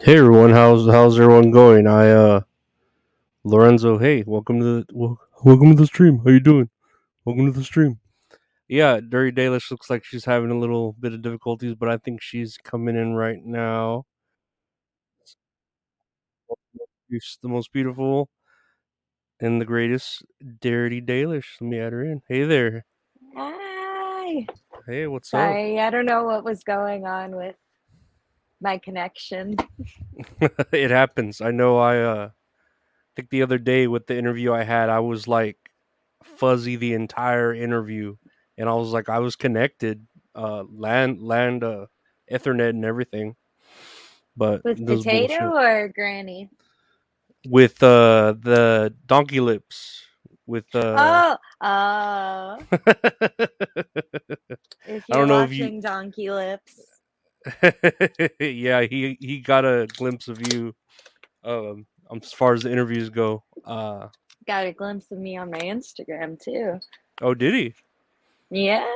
Hey 0.00 0.16
everyone, 0.16 0.50
how's 0.50 0.86
how's 0.86 1.18
everyone 1.18 1.50
going? 1.50 1.88
I 1.88 2.10
uh 2.10 2.40
Lorenzo, 3.42 3.98
hey, 3.98 4.22
welcome 4.26 4.60
to 4.60 4.64
the 4.64 4.86
wel- 4.92 5.20
welcome 5.42 5.70
to 5.70 5.76
the 5.76 5.86
stream. 5.86 6.20
How 6.24 6.30
you 6.30 6.38
doing? 6.38 6.70
Welcome 7.24 7.46
to 7.46 7.58
the 7.58 7.64
stream. 7.64 7.98
Yeah, 8.68 9.00
Dirty 9.00 9.32
Dalish 9.32 9.70
looks 9.72 9.90
like 9.90 10.04
she's 10.04 10.24
having 10.24 10.52
a 10.52 10.58
little 10.58 10.94
bit 11.00 11.14
of 11.14 11.22
difficulties, 11.22 11.74
but 11.74 11.88
I 11.88 11.96
think 11.96 12.22
she's 12.22 12.56
coming 12.62 12.96
in 12.96 13.14
right 13.14 13.44
now. 13.44 14.04
She's 17.10 17.38
the 17.42 17.48
most 17.48 17.72
beautiful 17.72 18.28
and 19.40 19.60
the 19.60 19.64
greatest 19.64 20.22
Dirty 20.60 21.00
Dalish. 21.02 21.46
Let 21.60 21.68
me 21.68 21.80
add 21.80 21.92
her 21.92 22.04
in. 22.04 22.22
Hey 22.28 22.44
there. 22.44 22.84
Hi. 23.36 24.46
Hey, 24.86 25.08
what's 25.08 25.34
up? 25.34 25.40
Sorry, 25.40 25.80
I 25.80 25.90
don't 25.90 26.06
know 26.06 26.22
what 26.22 26.44
was 26.44 26.62
going 26.62 27.04
on 27.04 27.34
with 27.34 27.56
my 28.60 28.78
connection. 28.78 29.56
it 30.72 30.90
happens. 30.90 31.40
I 31.40 31.50
know 31.50 31.78
I 31.78 31.98
uh 32.00 32.30
think 33.16 33.30
the 33.30 33.42
other 33.42 33.58
day 33.58 33.86
with 33.86 34.06
the 34.06 34.16
interview 34.16 34.52
I 34.52 34.62
had, 34.64 34.88
I 34.90 35.00
was 35.00 35.26
like 35.28 35.56
fuzzy 36.22 36.76
the 36.76 36.94
entire 36.94 37.54
interview 37.54 38.16
and 38.56 38.68
I 38.68 38.74
was 38.74 38.88
like 38.92 39.08
I 39.08 39.20
was 39.20 39.36
connected 39.36 40.06
uh 40.34 40.64
land 40.70 41.22
land 41.22 41.62
uh 41.64 41.86
ethernet 42.30 42.70
and 42.70 42.84
everything 42.84 43.36
but 44.36 44.62
With 44.64 44.84
potato 44.86 45.50
bullshit. 45.50 45.64
or 45.64 45.88
granny? 45.94 46.50
with 47.48 47.80
uh 47.82 48.34
the 48.40 48.92
donkey 49.06 49.38
lips 49.40 50.02
with 50.46 50.66
uh 50.74 51.36
Oh, 51.62 52.58
oh. 52.58 52.58
If 54.86 55.04
I 55.10 55.16
you're 55.16 55.18
don't 55.18 55.28
know 55.28 55.42
if 55.44 55.52
you- 55.52 55.64
watching 55.64 55.80
Donkey 55.80 56.30
Lips, 56.30 56.97
yeah 58.40 58.82
he 58.82 59.16
he 59.20 59.40
got 59.40 59.64
a 59.64 59.86
glimpse 59.96 60.28
of 60.28 60.40
you 60.40 60.74
um 61.44 61.86
as 62.14 62.32
far 62.32 62.52
as 62.52 62.62
the 62.62 62.70
interviews 62.72 63.10
go 63.10 63.42
uh 63.64 64.08
got 64.46 64.66
a 64.66 64.72
glimpse 64.72 65.10
of 65.12 65.18
me 65.18 65.36
on 65.36 65.50
my 65.50 65.58
Instagram 65.60 66.40
too. 66.42 66.78
oh 67.22 67.34
did 67.34 67.54
he 67.54 67.74
Yeah, 68.50 68.86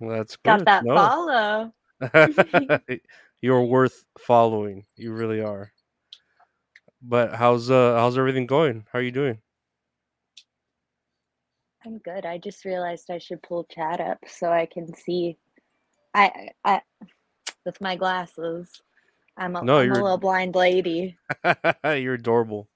well, 0.00 0.16
that's 0.16 0.36
got 0.36 0.64
that 0.64 0.84
No. 0.84 0.94
follow. 0.94 1.72
You're 3.40 3.64
worth 3.64 4.04
following. 4.18 4.84
You 4.96 5.12
really 5.12 5.40
are. 5.40 5.72
But 7.02 7.34
how's 7.34 7.70
uh 7.70 7.94
how's 7.96 8.16
everything 8.18 8.46
going? 8.46 8.86
How 8.92 8.98
are 8.98 9.02
you 9.02 9.10
doing? 9.12 9.38
I'm 11.84 11.98
good. 11.98 12.24
I 12.24 12.38
just 12.38 12.64
realized 12.64 13.10
I 13.10 13.18
should 13.18 13.42
pull 13.42 13.64
chat 13.64 14.00
up 14.00 14.18
so 14.26 14.50
I 14.50 14.66
can 14.66 14.94
see. 14.94 15.36
I, 16.14 16.50
I, 16.64 16.80
with 17.64 17.80
my 17.80 17.96
glasses, 17.96 18.82
I'm 19.36 19.56
a, 19.56 19.62
No, 19.62 19.78
I'm 19.78 19.86
you're- 19.86 20.02
little 20.02 20.18
blind 20.18 20.54
lady. 20.54 21.16
You're 21.84 22.14
adorable. 22.14 22.68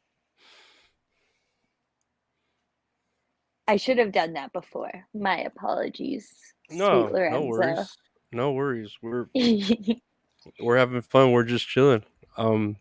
I 3.69 3.77
should 3.77 3.99
have 3.99 4.13
done 4.13 4.35
that 4.35 4.53
before. 4.53 4.93
My 5.13 5.41
apologies, 5.41 6.31
No, 6.71 7.09
sweet 7.09 7.31
no 7.31 7.43
worries. 7.47 7.97
No 8.33 8.53
worries. 8.53 8.97
We're 9.03 9.27
we're 10.61 10.77
having 10.77 11.01
fun. 11.01 11.33
We're 11.33 11.43
just 11.45 11.67
chilling. 11.69 12.05
Um 12.37 12.77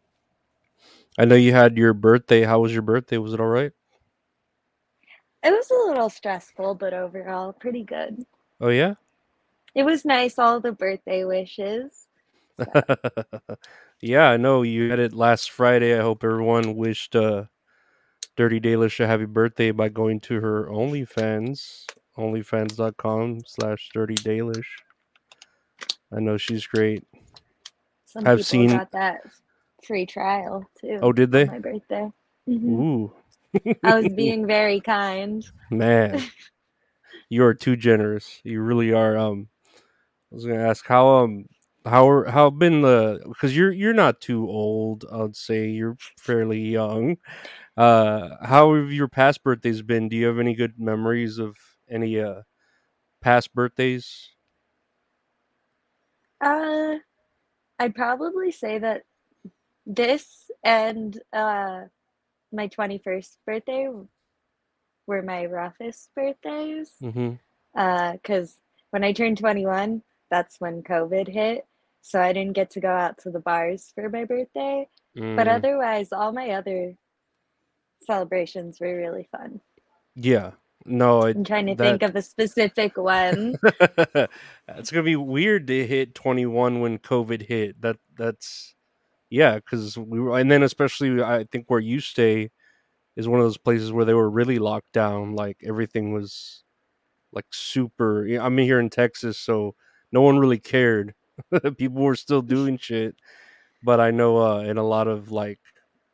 I 1.18 1.26
know 1.26 1.36
you 1.36 1.54
had 1.54 1.78
your 1.78 1.94
birthday. 1.94 2.44
How 2.44 2.60
was 2.60 2.72
your 2.74 2.82
birthday? 2.84 3.18
Was 3.18 3.34
it 3.34 3.40
all 3.40 3.48
right? 3.48 3.72
It 5.44 5.52
was 5.52 5.72
a 5.72 5.90
little 5.90 6.10
stressful, 6.10 6.76
but 6.76 6.94
overall 6.94 7.54
pretty 7.54 7.84
good. 7.84 8.24
Oh 8.62 8.70
yeah? 8.70 8.94
It 9.76 9.84
was 9.84 10.06
nice, 10.06 10.40
all 10.40 10.60
the 10.62 10.72
birthday 10.72 11.26
wishes. 11.26 12.08
yeah, 14.02 14.30
I 14.30 14.38
know 14.38 14.62
you 14.62 14.90
had 14.90 15.00
it 15.00 15.14
last 15.14 15.52
Friday. 15.52 15.98
I 15.98 16.02
hope 16.02 16.24
everyone 16.24 16.76
wished 16.76 17.16
uh 17.16 17.44
Dirty 18.38 18.60
Dalish 18.60 19.00
a 19.00 19.08
happy 19.08 19.26
birthday 19.26 19.72
by 19.72 19.90
going 19.90 20.20
to 20.22 20.40
her 20.42 20.68
OnlyFans, 20.70 21.86
onlyfans.com 22.18 23.42
slash 23.46 23.90
Dirty 23.94 24.16
Dalish. 24.16 24.66
I 26.16 26.20
know 26.20 26.38
she's 26.38 26.66
great. 26.68 27.04
Some 28.06 28.26
I've 28.28 28.38
people 28.40 28.44
seen- 28.46 28.70
got 28.70 28.92
that 28.92 29.22
free 29.86 30.06
trial 30.06 30.66
too. 30.80 31.00
Oh, 31.02 31.12
did 31.12 31.32
they? 31.32 31.46
my 31.46 31.60
birthday. 31.60 32.12
Mhm. 32.48 32.70
Ooh, 32.70 33.14
I 33.84 34.00
was 34.00 34.14
being 34.14 34.48
very 34.48 34.80
kind. 34.80 35.46
man, 35.72 36.22
you 37.30 37.44
are 37.44 37.54
too 37.54 37.76
generous. 37.76 38.40
You 38.44 38.62
really 38.62 38.94
are. 38.94 39.18
Um, 39.18 39.48
was 40.36 40.46
gonna 40.46 40.68
ask 40.68 40.86
how 40.86 41.08
um 41.08 41.46
how 41.86 42.08
are, 42.10 42.26
how 42.26 42.50
been 42.50 42.82
the 42.82 43.22
because 43.28 43.56
you're 43.56 43.72
you're 43.72 43.94
not 43.94 44.22
too 44.22 44.48
old. 44.48 45.06
I'd 45.12 45.36
say 45.36 45.70
you're 45.70 45.98
fairly 46.20 46.60
young. 46.60 47.18
Uh, 47.78 48.30
how 48.42 48.74
have 48.76 48.92
your 48.92 49.08
past 49.08 49.44
birthdays 49.44 49.82
been? 49.82 50.10
Do 50.10 50.16
you 50.16 50.28
have 50.28 50.40
any 50.40 50.56
good 50.56 50.80
memories 50.80 51.40
of 51.40 51.58
any 51.90 52.20
uh 52.20 52.42
past 53.22 53.54
birthdays? 53.54 54.30
Uh, 56.42 56.96
I'd 57.80 57.96
probably 57.96 58.52
say 58.52 58.80
that 58.80 59.04
this 59.86 60.50
and 60.64 61.20
uh 61.32 61.82
my 62.52 62.68
21st 62.68 63.38
birthday 63.46 63.90
were 65.08 65.22
my 65.22 65.46
roughest 65.46 66.10
birthdays. 66.16 66.92
Mm-hmm. 67.02 67.34
Uh, 67.78 68.14
because 68.14 68.58
when 68.92 69.04
I 69.04 69.12
turned 69.12 69.38
21, 69.38 70.02
that's 70.30 70.60
when 70.60 70.84
COVID 70.84 71.28
hit. 71.28 71.66
So 72.02 72.22
I 72.22 72.34
didn't 72.34 72.54
get 72.54 72.70
to 72.72 72.80
go 72.80 72.90
out 72.90 73.18
to 73.20 73.32
the 73.32 73.40
bars 73.40 73.92
for 73.96 74.10
my 74.10 74.26
birthday. 74.26 74.88
Mm. 75.18 75.36
But 75.36 75.48
otherwise, 75.48 76.12
all 76.12 76.32
my 76.32 76.52
other 76.52 76.96
celebrations 78.06 78.80
were 78.80 78.96
really 78.96 79.28
fun. 79.32 79.60
yeah, 80.16 80.52
no, 80.86 81.24
I, 81.24 81.30
I'm 81.30 81.44
trying 81.44 81.66
to 81.68 81.76
that- 81.76 81.84
think 81.84 82.04
of 82.04 82.16
a 82.16 82.22
specific 82.22 82.98
one. 82.98 83.56
it's 84.68 84.92
gonna 84.92 85.04
be 85.04 85.16
weird 85.16 85.68
to 85.68 85.88
hit 85.88 86.14
21 86.14 86.80
when 86.80 87.00
COVID 87.00 87.42
hit. 87.42 87.82
That 87.82 87.98
that's 88.18 88.76
yeah, 89.30 89.56
because 89.56 89.98
we 89.98 90.20
were, 90.20 90.38
and 90.38 90.52
then 90.52 90.62
especially 90.62 91.22
I 91.24 91.46
think 91.52 91.66
where 91.70 91.80
you 91.80 92.00
stay 92.00 92.52
is 93.16 93.28
one 93.28 93.40
of 93.40 93.46
those 93.46 93.58
places 93.58 93.92
where 93.92 94.06
they 94.06 94.14
were 94.14 94.30
really 94.30 94.60
locked 94.60 94.92
down. 94.94 95.36
Like 95.36 95.58
everything 95.66 96.14
was 96.14 96.64
like 97.32 97.46
super. 97.52 98.28
I'm 98.28 98.58
here 98.58 98.80
in 98.80 98.92
Texas, 98.92 99.40
so 99.40 99.76
no 100.16 100.22
one 100.22 100.40
really 100.40 100.60
cared. 100.60 101.14
People 101.78 102.04
were 102.04 102.16
still 102.16 102.42
doing 102.42 102.78
shit, 102.80 103.16
but 103.84 104.00
I 104.00 104.12
know 104.12 104.38
uh, 104.40 104.60
in 104.62 104.78
a 104.78 104.84
lot 104.84 105.08
of 105.08 105.32
like 105.32 105.60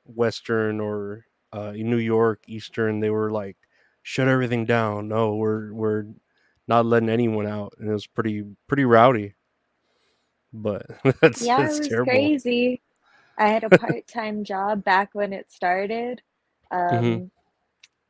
Western 0.06 0.82
or 0.82 1.26
uh, 1.56 1.74
in 1.76 1.90
New 1.92 1.98
York, 1.98 2.44
Eastern, 2.48 3.00
they 3.00 3.12
were 3.12 3.32
like 3.32 3.58
shut 4.04 4.28
everything 4.28 4.66
down. 4.66 5.08
No, 5.10 5.36
we're 5.36 5.74
we're 5.74 6.06
not 6.68 6.86
letting 6.88 7.10
anyone 7.10 7.48
out, 7.48 7.74
and 7.80 7.90
it 7.90 7.94
was 7.94 8.08
pretty 8.08 8.44
pretty 8.68 8.86
rowdy. 8.86 9.36
But 10.54 10.86
that's 11.22 11.42
yeah, 11.46 11.62
that's 11.62 11.78
it 11.78 11.80
was 11.80 11.90
terrible. 11.90 12.14
crazy. 12.14 12.82
I 13.38 13.48
had 13.50 13.64
a 13.64 13.70
part 13.70 14.08
time 14.08 14.44
job 14.44 14.84
back 14.84 15.12
when 15.14 15.34
it 15.34 15.52
started. 15.52 16.22
Um, 16.72 16.90
Mhm. 17.02 17.32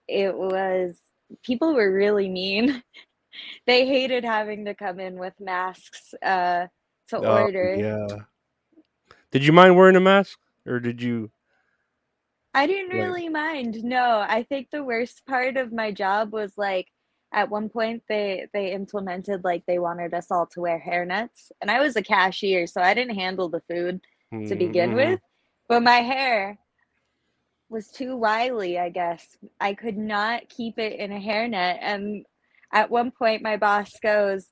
It 0.08 0.38
was, 0.38 1.00
people 1.44 1.76
were 1.76 1.94
really 1.94 2.30
mean. 2.30 2.84
they 3.66 3.86
hated 3.86 4.24
having 4.24 4.66
to 4.66 4.74
come 4.76 5.00
in 5.00 5.18
with 5.20 5.34
masks 5.40 6.14
uh, 6.24 6.68
to 7.10 7.18
Oh, 7.18 7.42
order. 7.44 7.76
yeah. 7.76 8.08
Did 9.32 9.46
you 9.46 9.54
mind 9.54 9.76
wearing 9.76 9.96
a 9.96 10.00
mask, 10.02 10.38
or 10.66 10.80
did 10.80 11.02
you? 11.02 11.32
I 12.54 12.68
didn't 12.68 12.90
Like- 12.90 13.08
really 13.08 13.30
mind. 13.30 13.84
No, 13.84 14.20
I 14.28 14.44
think 14.44 14.70
the 14.72 14.84
worst 14.84 15.26
part 15.26 15.56
of 15.58 15.72
my 15.72 15.92
job 15.92 16.34
was 16.34 16.58
like 16.58 16.88
at 17.34 17.50
one 17.50 17.70
point 17.70 18.04
they 18.10 18.48
they 18.54 18.74
implemented 18.74 19.46
like 19.46 19.66
they 19.66 19.80
wanted 19.80 20.14
us 20.14 20.30
all 20.32 20.48
to 20.48 20.60
wear 20.62 20.78
hairnets, 20.86 21.52
and 21.62 21.72
I 21.72 21.80
was 21.80 21.96
a 21.96 22.02
cashier, 22.04 22.68
so 22.68 22.82
I 22.82 22.94
didn't 22.94 23.16
handle 23.16 23.48
the 23.48 23.62
food 23.70 24.02
to 24.48 24.56
begin 24.56 24.92
Mhm. 24.92 24.96
with. 24.96 25.20
But 25.70 25.82
my 25.84 25.98
hair 26.02 26.58
was 27.70 27.90
too 27.90 28.18
wily, 28.18 28.78
I 28.78 28.90
guess. 28.90 29.38
I 29.62 29.74
could 29.74 29.98
not 29.98 30.50
keep 30.50 30.78
it 30.78 31.00
in 31.00 31.12
a 31.14 31.20
hairnet. 31.20 31.78
And 31.82 32.26
at 32.72 32.90
one 32.90 33.12
point, 33.12 33.42
my 33.42 33.58
boss 33.58 33.92
goes, 34.02 34.48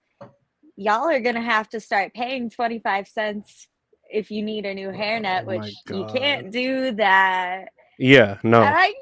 Y'all 0.75 1.09
are 1.09 1.19
going 1.19 1.35
to 1.35 1.41
have 1.41 1.67
to 1.69 1.79
start 1.79 2.13
paying 2.13 2.49
25 2.49 3.07
cents 3.07 3.67
if 4.09 4.31
you 4.31 4.41
need 4.41 4.65
a 4.65 4.73
new 4.73 4.89
hairnet, 4.89 5.43
Oh 5.43 5.47
which 5.47 5.75
you 5.89 6.05
can't 6.05 6.51
do 6.51 6.91
that. 6.93 7.69
Yeah, 7.99 8.37
no. 8.43 8.63
And 8.63 8.75
I 8.75 8.93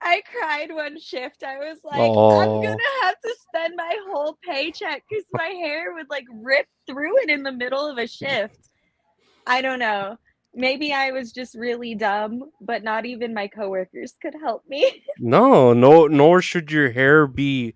I 0.00 0.22
cried 0.32 0.72
one 0.72 0.98
shift. 0.98 1.42
I 1.42 1.58
was 1.58 1.78
like, 1.84 2.00
Aw. 2.00 2.40
I'm 2.40 2.62
gonna 2.62 2.78
have 3.02 3.20
to 3.20 3.34
spend 3.48 3.74
my 3.76 3.96
whole 4.08 4.38
paycheck 4.42 5.04
because 5.08 5.26
my 5.32 5.48
hair 5.48 5.92
would 5.92 6.08
like 6.08 6.24
rip 6.32 6.66
through 6.86 7.18
it 7.18 7.28
in 7.28 7.42
the 7.42 7.52
middle 7.52 7.86
of 7.86 7.98
a 7.98 8.06
shift. 8.06 8.70
I 9.46 9.60
don't 9.60 9.78
know. 9.78 10.16
Maybe 10.54 10.94
I 10.94 11.10
was 11.10 11.32
just 11.32 11.54
really 11.54 11.94
dumb, 11.94 12.50
but 12.62 12.82
not 12.82 13.04
even 13.04 13.34
my 13.34 13.46
coworkers 13.46 14.14
could 14.22 14.34
help 14.42 14.62
me. 14.68 15.02
No, 15.18 15.72
no, 15.72 16.06
nor 16.06 16.42
should 16.42 16.70
your 16.70 16.90
hair 16.90 17.26
be 17.26 17.74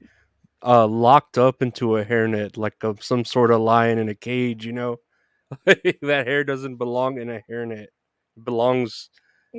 uh 0.64 0.86
locked 0.86 1.38
up 1.38 1.62
into 1.62 1.96
a 1.96 2.04
hairnet 2.04 2.56
like 2.56 2.74
a, 2.82 2.94
some 3.00 3.24
sort 3.24 3.50
of 3.50 3.60
lion 3.60 3.98
in 3.98 4.08
a 4.08 4.14
cage. 4.14 4.66
You 4.66 4.72
know, 4.72 4.96
that 5.66 6.24
hair 6.26 6.44
doesn't 6.44 6.76
belong 6.76 7.18
in 7.20 7.30
a 7.30 7.42
hairnet. 7.50 7.84
It 8.36 8.44
belongs 8.44 9.10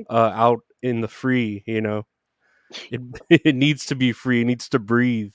uh, 0.09 0.31
out 0.33 0.61
in 0.81 1.01
the 1.01 1.07
free. 1.07 1.63
You 1.67 1.81
know, 1.81 2.03
it 2.91 3.01
it 3.29 3.55
needs 3.55 3.87
to 3.87 3.95
be 3.95 4.11
free. 4.13 4.41
It 4.41 4.45
needs 4.45 4.69
to 4.69 4.79
breathe. 4.79 5.33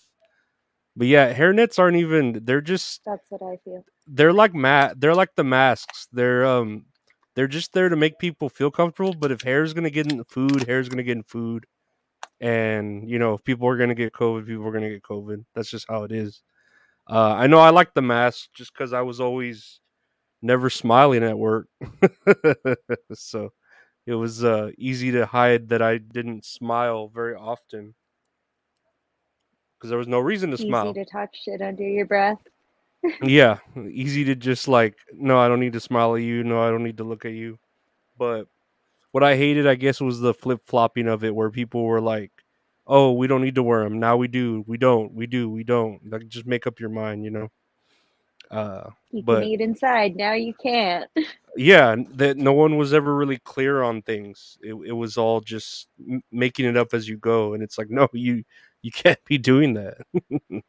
But 0.96 1.08
yeah, 1.08 1.32
hairnets 1.34 1.78
aren't 1.78 1.96
even. 1.98 2.40
They're 2.44 2.60
just 2.62 3.02
That's 3.06 3.24
what 3.28 3.42
I 3.42 3.56
feel. 3.64 3.84
they're 4.06 4.32
like 4.32 4.54
ma- 4.54 4.94
they're 4.96 5.14
like 5.14 5.34
the 5.36 5.44
masks. 5.44 6.08
They're 6.12 6.44
um 6.46 6.86
they're 7.34 7.48
just 7.48 7.72
there 7.74 7.88
to 7.90 7.96
make 7.96 8.18
people 8.18 8.48
feel 8.48 8.70
comfortable. 8.70 9.14
But 9.14 9.30
if 9.32 9.42
hair's 9.42 9.74
gonna 9.74 9.90
get 9.90 10.10
in 10.10 10.24
food, 10.24 10.66
hair's 10.66 10.88
gonna 10.88 11.02
get 11.02 11.16
in 11.18 11.22
food. 11.24 11.66
And 12.40 13.08
you 13.08 13.18
know, 13.18 13.34
if 13.34 13.44
people 13.44 13.68
are 13.68 13.76
gonna 13.76 13.94
get 13.94 14.12
COVID, 14.12 14.46
people 14.46 14.66
are 14.66 14.72
gonna 14.72 14.90
get 14.90 15.02
COVID. 15.02 15.44
That's 15.54 15.70
just 15.70 15.86
how 15.88 16.04
it 16.04 16.12
is. 16.12 16.42
Uh, 17.08 17.34
I 17.34 17.46
know 17.46 17.58
I 17.58 17.70
like 17.70 17.94
the 17.94 18.02
mask 18.02 18.48
just 18.54 18.72
because 18.72 18.92
I 18.92 19.02
was 19.02 19.20
always 19.20 19.80
never 20.42 20.68
smiling 20.70 21.22
at 21.22 21.38
work, 21.38 21.68
so 23.14 23.52
it 24.06 24.14
was 24.14 24.44
uh, 24.44 24.70
easy 24.76 25.12
to 25.12 25.26
hide 25.26 25.68
that 25.68 25.82
I 25.82 25.98
didn't 25.98 26.44
smile 26.44 27.08
very 27.08 27.34
often 27.34 27.94
because 29.78 29.90
there 29.90 29.98
was 29.98 30.08
no 30.08 30.18
reason 30.18 30.50
to 30.50 30.56
Easy 30.56 30.68
smile 30.68 30.94
to 30.94 31.04
talk 31.04 31.30
shit 31.34 31.62
under 31.62 31.82
your 31.82 32.06
breath. 32.06 32.38
yeah 33.22 33.58
easy 33.90 34.24
to 34.24 34.34
just 34.34 34.68
like 34.68 34.96
no 35.12 35.38
i 35.38 35.48
don't 35.48 35.60
need 35.60 35.72
to 35.72 35.80
smile 35.80 36.16
at 36.16 36.22
you 36.22 36.42
no 36.42 36.60
i 36.60 36.70
don't 36.70 36.82
need 36.82 36.96
to 36.96 37.04
look 37.04 37.24
at 37.24 37.32
you 37.32 37.58
but 38.18 38.48
what 39.16 39.24
i 39.24 39.34
hated 39.34 39.66
i 39.66 39.74
guess 39.74 39.98
was 39.98 40.20
the 40.20 40.34
flip-flopping 40.34 41.08
of 41.08 41.24
it 41.24 41.34
where 41.34 41.50
people 41.50 41.84
were 41.84 42.02
like 42.02 42.30
oh 42.86 43.12
we 43.12 43.26
don't 43.26 43.40
need 43.40 43.54
to 43.54 43.62
wear 43.62 43.82
them 43.82 43.98
now 43.98 44.14
we 44.14 44.28
do. 44.28 44.62
We 44.66 44.76
don't. 44.76 45.10
We 45.14 45.26
do. 45.26 45.48
We 45.48 45.64
don't. 45.64 45.98
Like 46.10 46.28
just 46.28 46.46
make 46.46 46.66
up 46.66 46.78
your 46.78 46.90
mind 46.90 47.24
you 47.24 47.30
know? 47.30 47.48
Uh 48.50 48.90
You 49.10 49.22
But- 49.22 49.40
can 49.40 49.48
eat 49.48 49.60
inside. 49.62 50.16
Now 50.16 50.34
you 50.34 50.52
can't. 50.54 51.08
yeah 51.56 51.96
that 52.10 52.36
no 52.36 52.52
one 52.52 52.76
was 52.76 52.92
ever 52.92 53.16
really 53.16 53.38
clear 53.38 53.82
on 53.82 54.02
things. 54.02 54.58
It, 54.60 54.74
it 54.74 54.92
was 54.92 55.16
all 55.16 55.40
just 55.40 55.88
m- 55.98 56.22
making 56.30 56.66
it 56.66 56.76
up 56.76 56.92
as 56.92 57.08
you 57.08 57.16
go 57.16 57.54
and 57.54 57.62
it's 57.62 57.78
like 57.78 57.88
no 57.88 58.06
you 58.12 58.44
you 58.82 58.92
can't 58.92 59.24
be 59.24 59.38
doing 59.38 59.72
that. 59.74 59.96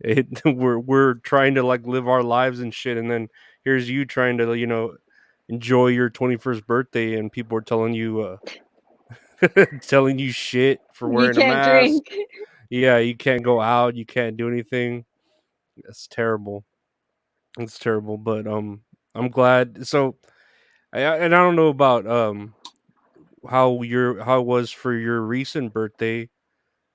It 0.00 0.28
we're 0.44 0.78
we're 0.78 1.14
trying 1.14 1.56
to 1.56 1.64
like 1.64 1.84
live 1.84 2.06
our 2.06 2.22
lives 2.22 2.60
and 2.60 2.72
shit 2.72 2.96
and 2.96 3.10
then 3.10 3.28
here's 3.64 3.90
you 3.90 4.04
trying 4.04 4.38
to 4.38 4.54
you 4.54 4.66
know 4.68 4.96
enjoy 5.48 5.88
your 5.88 6.10
21st 6.10 6.66
birthday 6.66 7.14
and 7.18 7.32
people 7.32 7.56
are 7.56 7.62
telling 7.62 7.94
you 7.94 8.20
uh 8.22 8.36
telling 9.82 10.18
you 10.18 10.30
shit 10.32 10.80
for 10.92 11.08
wearing 11.08 11.36
a 11.36 11.40
can't 11.40 11.62
mask. 11.62 12.04
drink. 12.04 12.28
yeah 12.70 12.98
you 12.98 13.16
can't 13.16 13.42
go 13.42 13.60
out 13.60 13.96
you 13.96 14.04
can't 14.06 14.36
do 14.36 14.48
anything. 14.48 15.04
That's 15.84 16.06
terrible. 16.08 16.64
It's 17.58 17.78
terrible 17.78 18.18
but 18.18 18.46
um 18.46 18.82
i'm 19.14 19.28
glad 19.30 19.86
so 19.86 20.16
I, 20.92 21.00
and 21.00 21.34
i 21.34 21.38
don't 21.38 21.56
know 21.56 21.68
about 21.68 22.06
um 22.06 22.54
how 23.48 23.82
your 23.82 24.22
how 24.22 24.40
it 24.40 24.46
was 24.46 24.70
for 24.70 24.92
your 24.94 25.20
recent 25.22 25.72
birthday 25.72 26.28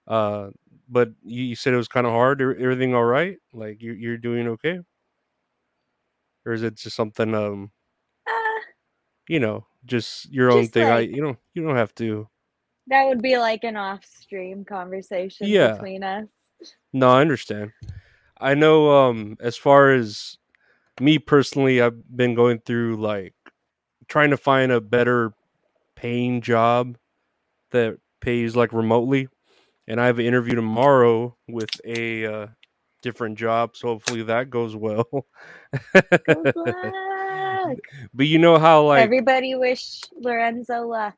uh 0.07 0.49
but 0.89 1.09
you, 1.23 1.43
you 1.43 1.55
said 1.55 1.73
it 1.73 1.77
was 1.77 1.87
kind 1.87 2.05
of 2.05 2.13
hard 2.13 2.41
everything 2.41 2.93
all 2.93 3.03
right? 3.03 3.37
Like 3.53 3.81
you, 3.81 3.93
you're 3.93 4.17
doing 4.17 4.47
okay? 4.49 4.79
Or 6.45 6.53
is 6.53 6.63
it 6.63 6.75
just 6.75 6.95
something 6.95 7.33
um 7.33 7.71
you 9.27 9.39
know 9.39 9.65
just 9.85 10.31
your 10.31 10.51
own 10.51 10.63
Just 10.63 10.73
thing 10.73 10.87
i 10.87 10.99
you 10.99 11.21
don't 11.21 11.37
you 11.53 11.63
don't 11.63 11.75
have 11.75 11.93
to 11.95 12.27
that 12.87 13.07
would 13.07 13.21
be 13.21 13.37
like 13.37 13.63
an 13.63 13.77
off-stream 13.77 14.65
conversation 14.65 15.47
Yeah. 15.47 15.73
between 15.73 16.03
us. 16.03 16.27
No, 16.91 17.09
I 17.09 17.21
understand. 17.21 17.71
I 18.39 18.55
know 18.55 18.91
um 18.91 19.37
as 19.39 19.55
far 19.55 19.91
as 19.91 20.37
me 20.99 21.17
personally, 21.17 21.81
I've 21.81 22.15
been 22.15 22.35
going 22.35 22.59
through 22.59 22.97
like 22.97 23.33
trying 24.07 24.29
to 24.31 24.37
find 24.37 24.71
a 24.71 24.81
better 24.81 25.33
paying 25.95 26.41
job 26.41 26.97
that 27.71 27.97
pays 28.21 28.55
like 28.55 28.73
remotely. 28.73 29.27
And 29.87 29.99
I 29.99 30.05
have 30.05 30.19
an 30.19 30.25
interview 30.25 30.55
tomorrow 30.55 31.35
with 31.47 31.69
a 31.83 32.25
uh, 32.25 32.47
different 33.01 33.37
job, 33.37 33.75
so 33.75 33.87
hopefully 33.89 34.23
that 34.23 34.49
goes 34.49 34.75
well. 34.75 35.07
Luck. 37.69 37.77
but 38.13 38.27
you 38.27 38.39
know 38.39 38.57
how 38.57 38.83
like 38.83 39.01
Everybody 39.01 39.55
wish 39.55 40.01
Lorenzo 40.15 40.87
luck. 40.87 41.17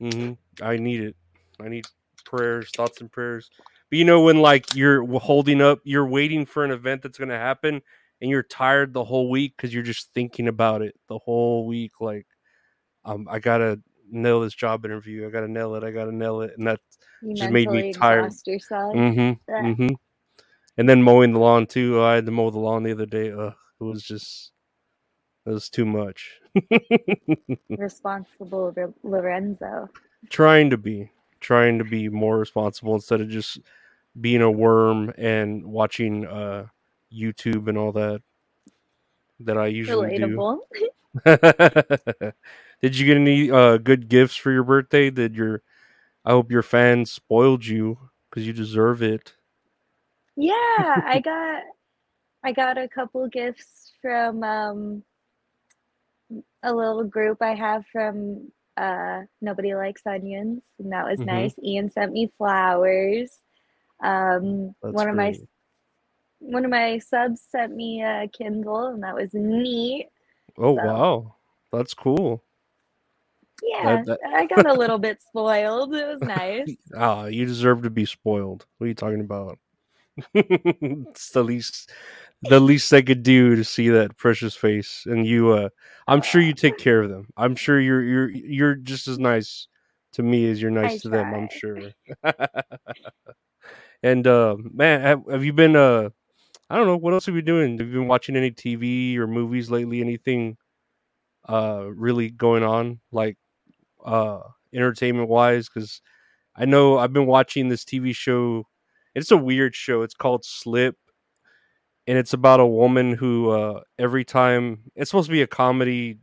hmm 0.00 0.32
I 0.60 0.76
need 0.76 1.00
it. 1.00 1.16
I 1.60 1.68
need 1.68 1.86
prayers, 2.24 2.70
thoughts, 2.74 3.00
and 3.00 3.10
prayers. 3.10 3.50
But 3.90 3.98
you 3.98 4.04
know 4.04 4.22
when 4.22 4.40
like 4.40 4.74
you're 4.74 5.06
holding 5.18 5.60
up, 5.60 5.80
you're 5.84 6.06
waiting 6.06 6.46
for 6.46 6.64
an 6.64 6.70
event 6.70 7.02
that's 7.02 7.18
going 7.18 7.28
to 7.28 7.38
happen, 7.38 7.80
and 8.20 8.30
you're 8.30 8.42
tired 8.42 8.92
the 8.92 9.04
whole 9.04 9.30
week 9.30 9.54
because 9.56 9.72
you're 9.72 9.82
just 9.82 10.12
thinking 10.12 10.48
about 10.48 10.82
it 10.82 10.94
the 11.08 11.18
whole 11.18 11.66
week. 11.66 11.92
Like, 12.00 12.26
um, 13.04 13.28
I 13.30 13.38
gotta 13.38 13.80
nail 14.10 14.40
this 14.40 14.54
job 14.54 14.84
interview. 14.84 15.26
I 15.26 15.30
gotta 15.30 15.48
nail 15.48 15.74
it. 15.76 15.84
I 15.84 15.90
gotta 15.90 16.12
nail 16.12 16.40
it, 16.42 16.54
and 16.58 16.66
that. 16.66 16.80
You 17.22 17.34
Just 17.34 17.50
made 17.50 17.70
me 17.70 17.92
tired. 17.92 18.30
Mm-hmm. 18.30 19.20
Ugh. 19.30 19.64
Mm-hmm. 19.64 19.88
And 20.76 20.88
then 20.88 21.02
mowing 21.02 21.32
the 21.32 21.38
lawn 21.38 21.66
too. 21.66 22.02
I 22.02 22.14
had 22.14 22.26
to 22.26 22.32
mow 22.32 22.50
the 22.50 22.58
lawn 22.58 22.82
the 22.82 22.92
other 22.92 23.06
day. 23.06 23.32
Ugh, 23.32 23.54
it 23.80 23.84
was 23.84 24.02
just, 24.02 24.52
it 25.46 25.50
was 25.50 25.68
too 25.70 25.86
much. 25.86 26.40
Responsible 27.76 28.74
Lorenzo. 29.02 29.90
trying 30.30 30.70
to 30.70 30.76
be 30.76 31.10
trying 31.40 31.78
to 31.78 31.84
be 31.84 32.08
more 32.08 32.38
responsible 32.38 32.94
instead 32.94 33.20
of 33.20 33.28
just 33.28 33.60
being 34.20 34.42
a 34.42 34.50
worm 34.50 35.12
and 35.18 35.64
watching 35.64 36.26
uh 36.26 36.66
youtube 37.12 37.68
and 37.68 37.78
all 37.78 37.92
that 37.92 38.22
that 39.40 39.58
i 39.58 39.66
usually 39.66 40.10
Relatable. 40.10 40.60
do 41.22 41.22
did 42.82 42.98
you 42.98 43.06
get 43.06 43.16
any 43.16 43.50
uh 43.50 43.76
good 43.78 44.08
gifts 44.08 44.36
for 44.36 44.52
your 44.52 44.64
birthday 44.64 45.10
did 45.10 45.36
your 45.36 45.62
i 46.24 46.30
hope 46.30 46.50
your 46.50 46.62
fans 46.62 47.12
spoiled 47.12 47.64
you 47.64 47.98
because 48.30 48.46
you 48.46 48.52
deserve 48.52 49.02
it 49.02 49.34
Yeah, 50.36 50.54
I 51.06 51.20
got 51.24 51.62
I 52.44 52.52
got 52.52 52.78
a 52.78 52.88
couple 52.88 53.28
gifts 53.28 53.92
from 54.02 54.42
um 54.42 55.02
a 56.62 56.74
little 56.74 57.04
group 57.04 57.40
I 57.42 57.54
have 57.54 57.84
from 57.92 58.50
uh 58.76 59.22
Nobody 59.40 59.74
Likes 59.74 60.02
Onions, 60.06 60.62
and 60.78 60.92
that 60.92 61.06
was 61.06 61.18
Mhm. 61.20 61.26
nice. 61.26 61.54
Ian 61.62 61.90
sent 61.90 62.12
me 62.12 62.32
flowers. 62.36 63.38
Um 64.00 64.74
That's 64.82 64.94
one 64.94 65.08
of 65.08 65.14
my 65.16 65.34
one 66.40 66.64
of 66.64 66.70
my 66.70 66.98
subs 66.98 67.40
sent 67.40 67.74
me 67.74 68.02
a 68.02 68.28
Kindle, 68.28 68.88
and 68.88 69.02
that 69.02 69.14
was 69.14 69.32
neat. 69.32 70.08
oh 70.58 70.76
so- 70.76 70.86
wow 70.86 71.34
that's 71.72 71.92
cool 71.94 72.42
Yeah, 73.62 74.02
that- 74.04 74.20
I 74.24 74.46
got 74.46 74.66
a 74.66 74.72
little 74.74 74.98
bit 74.98 75.20
spoiled. 75.22 75.94
It 75.94 76.06
was 76.06 76.20
nice. 76.22 76.68
Ah, 76.96 77.24
you 77.26 77.46
deserve 77.46 77.82
to 77.82 77.90
be 77.90 78.04
spoiled. 78.04 78.66
What 78.76 78.84
are 78.84 78.88
you 78.88 78.94
talking 78.94 79.20
about? 79.20 79.58
it's 80.34 81.30
the 81.30 81.42
least 81.42 81.90
the 82.42 82.60
least 82.60 82.92
I 82.92 83.02
could 83.02 83.22
do 83.22 83.56
to 83.56 83.64
see 83.64 83.88
that 83.90 84.16
precious 84.16 84.54
face. 84.54 85.04
And 85.06 85.26
you 85.26 85.50
uh 85.52 85.68
I'm 86.08 86.22
sure 86.22 86.40
you 86.40 86.52
take 86.54 86.78
care 86.78 87.02
of 87.02 87.10
them. 87.10 87.28
I'm 87.36 87.56
sure 87.56 87.80
you're 87.80 88.02
you're 88.02 88.30
you're 88.30 88.74
just 88.74 89.08
as 89.08 89.18
nice 89.18 89.68
to 90.12 90.22
me 90.22 90.50
as 90.50 90.60
you're 90.62 90.70
nice 90.70 91.02
to 91.02 91.08
them, 91.08 91.34
I'm 91.34 91.48
sure. 91.50 91.78
and 94.02 94.26
uh 94.26 94.56
man, 94.72 95.00
have, 95.00 95.22
have 95.30 95.44
you 95.44 95.52
been 95.52 95.76
uh 95.76 96.10
I 96.70 96.76
don't 96.76 96.86
know, 96.86 96.96
what 96.96 97.12
else 97.14 97.26
have 97.26 97.34
you 97.36 97.42
been 97.42 97.54
doing? 97.54 97.78
Have 97.78 97.88
you 97.88 97.94
been 97.94 98.08
watching 98.08 98.36
any 98.36 98.50
TV 98.50 99.18
or 99.18 99.26
movies 99.26 99.70
lately? 99.70 100.00
Anything 100.00 100.56
uh 101.48 101.86
really 101.94 102.30
going 102.30 102.62
on 102.64 103.00
like 103.12 103.36
uh 104.04 104.40
entertainment 104.74 105.28
wise 105.28 105.68
cuz 105.68 106.02
I 106.56 106.64
know 106.66 106.98
I've 106.98 107.12
been 107.12 107.26
watching 107.26 107.68
this 107.68 107.84
TV 107.84 108.12
show. 108.14 108.66
It's 109.14 109.30
a 109.30 109.36
weird 109.36 109.74
show. 109.74 110.02
It's 110.02 110.14
called 110.14 110.44
Slip, 110.44 110.96
and 112.06 112.16
it's 112.18 112.32
about 112.32 112.60
a 112.60 112.66
woman 112.66 113.14
who 113.14 113.50
uh, 113.50 113.80
every 113.98 114.24
time 114.24 114.82
it's 114.94 115.10
supposed 115.10 115.26
to 115.26 115.32
be 115.32 115.42
a 115.42 115.46
comedy 115.46 116.18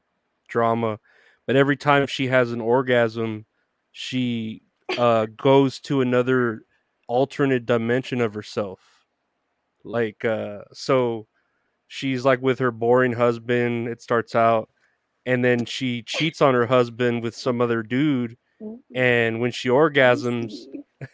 drama, 0.48 1.00
but 1.46 1.56
every 1.56 1.78
time 1.78 2.08
she 2.08 2.28
has 2.28 2.52
an 2.52 2.62
orgasm, 2.62 3.46
she 3.92 4.62
uh, 4.98 5.28
goes 5.38 5.80
to 5.82 6.02
another 6.02 6.64
alternate 7.08 7.66
dimension 7.66 8.22
of 8.22 8.34
herself. 8.34 8.80
Like 9.84 10.24
uh, 10.24 10.60
so, 10.72 11.28
she's 11.88 12.24
like 12.24 12.42
with 12.42 12.60
her 12.60 12.72
boring 12.72 13.14
husband. 13.14 13.90
It 13.90 14.02
starts 14.02 14.36
out, 14.36 14.70
and 15.26 15.44
then 15.44 15.66
she 15.66 16.04
cheats 16.04 16.42
on 16.42 16.54
her 16.54 16.66
husband 16.66 17.24
with 17.24 17.36
some 17.36 17.60
other 17.62 17.84
dude. 17.84 18.38
Mm-hmm. 18.64 18.98
And 18.98 19.42
when 19.42 19.52
she 19.52 19.70
orgasms, 19.70 20.54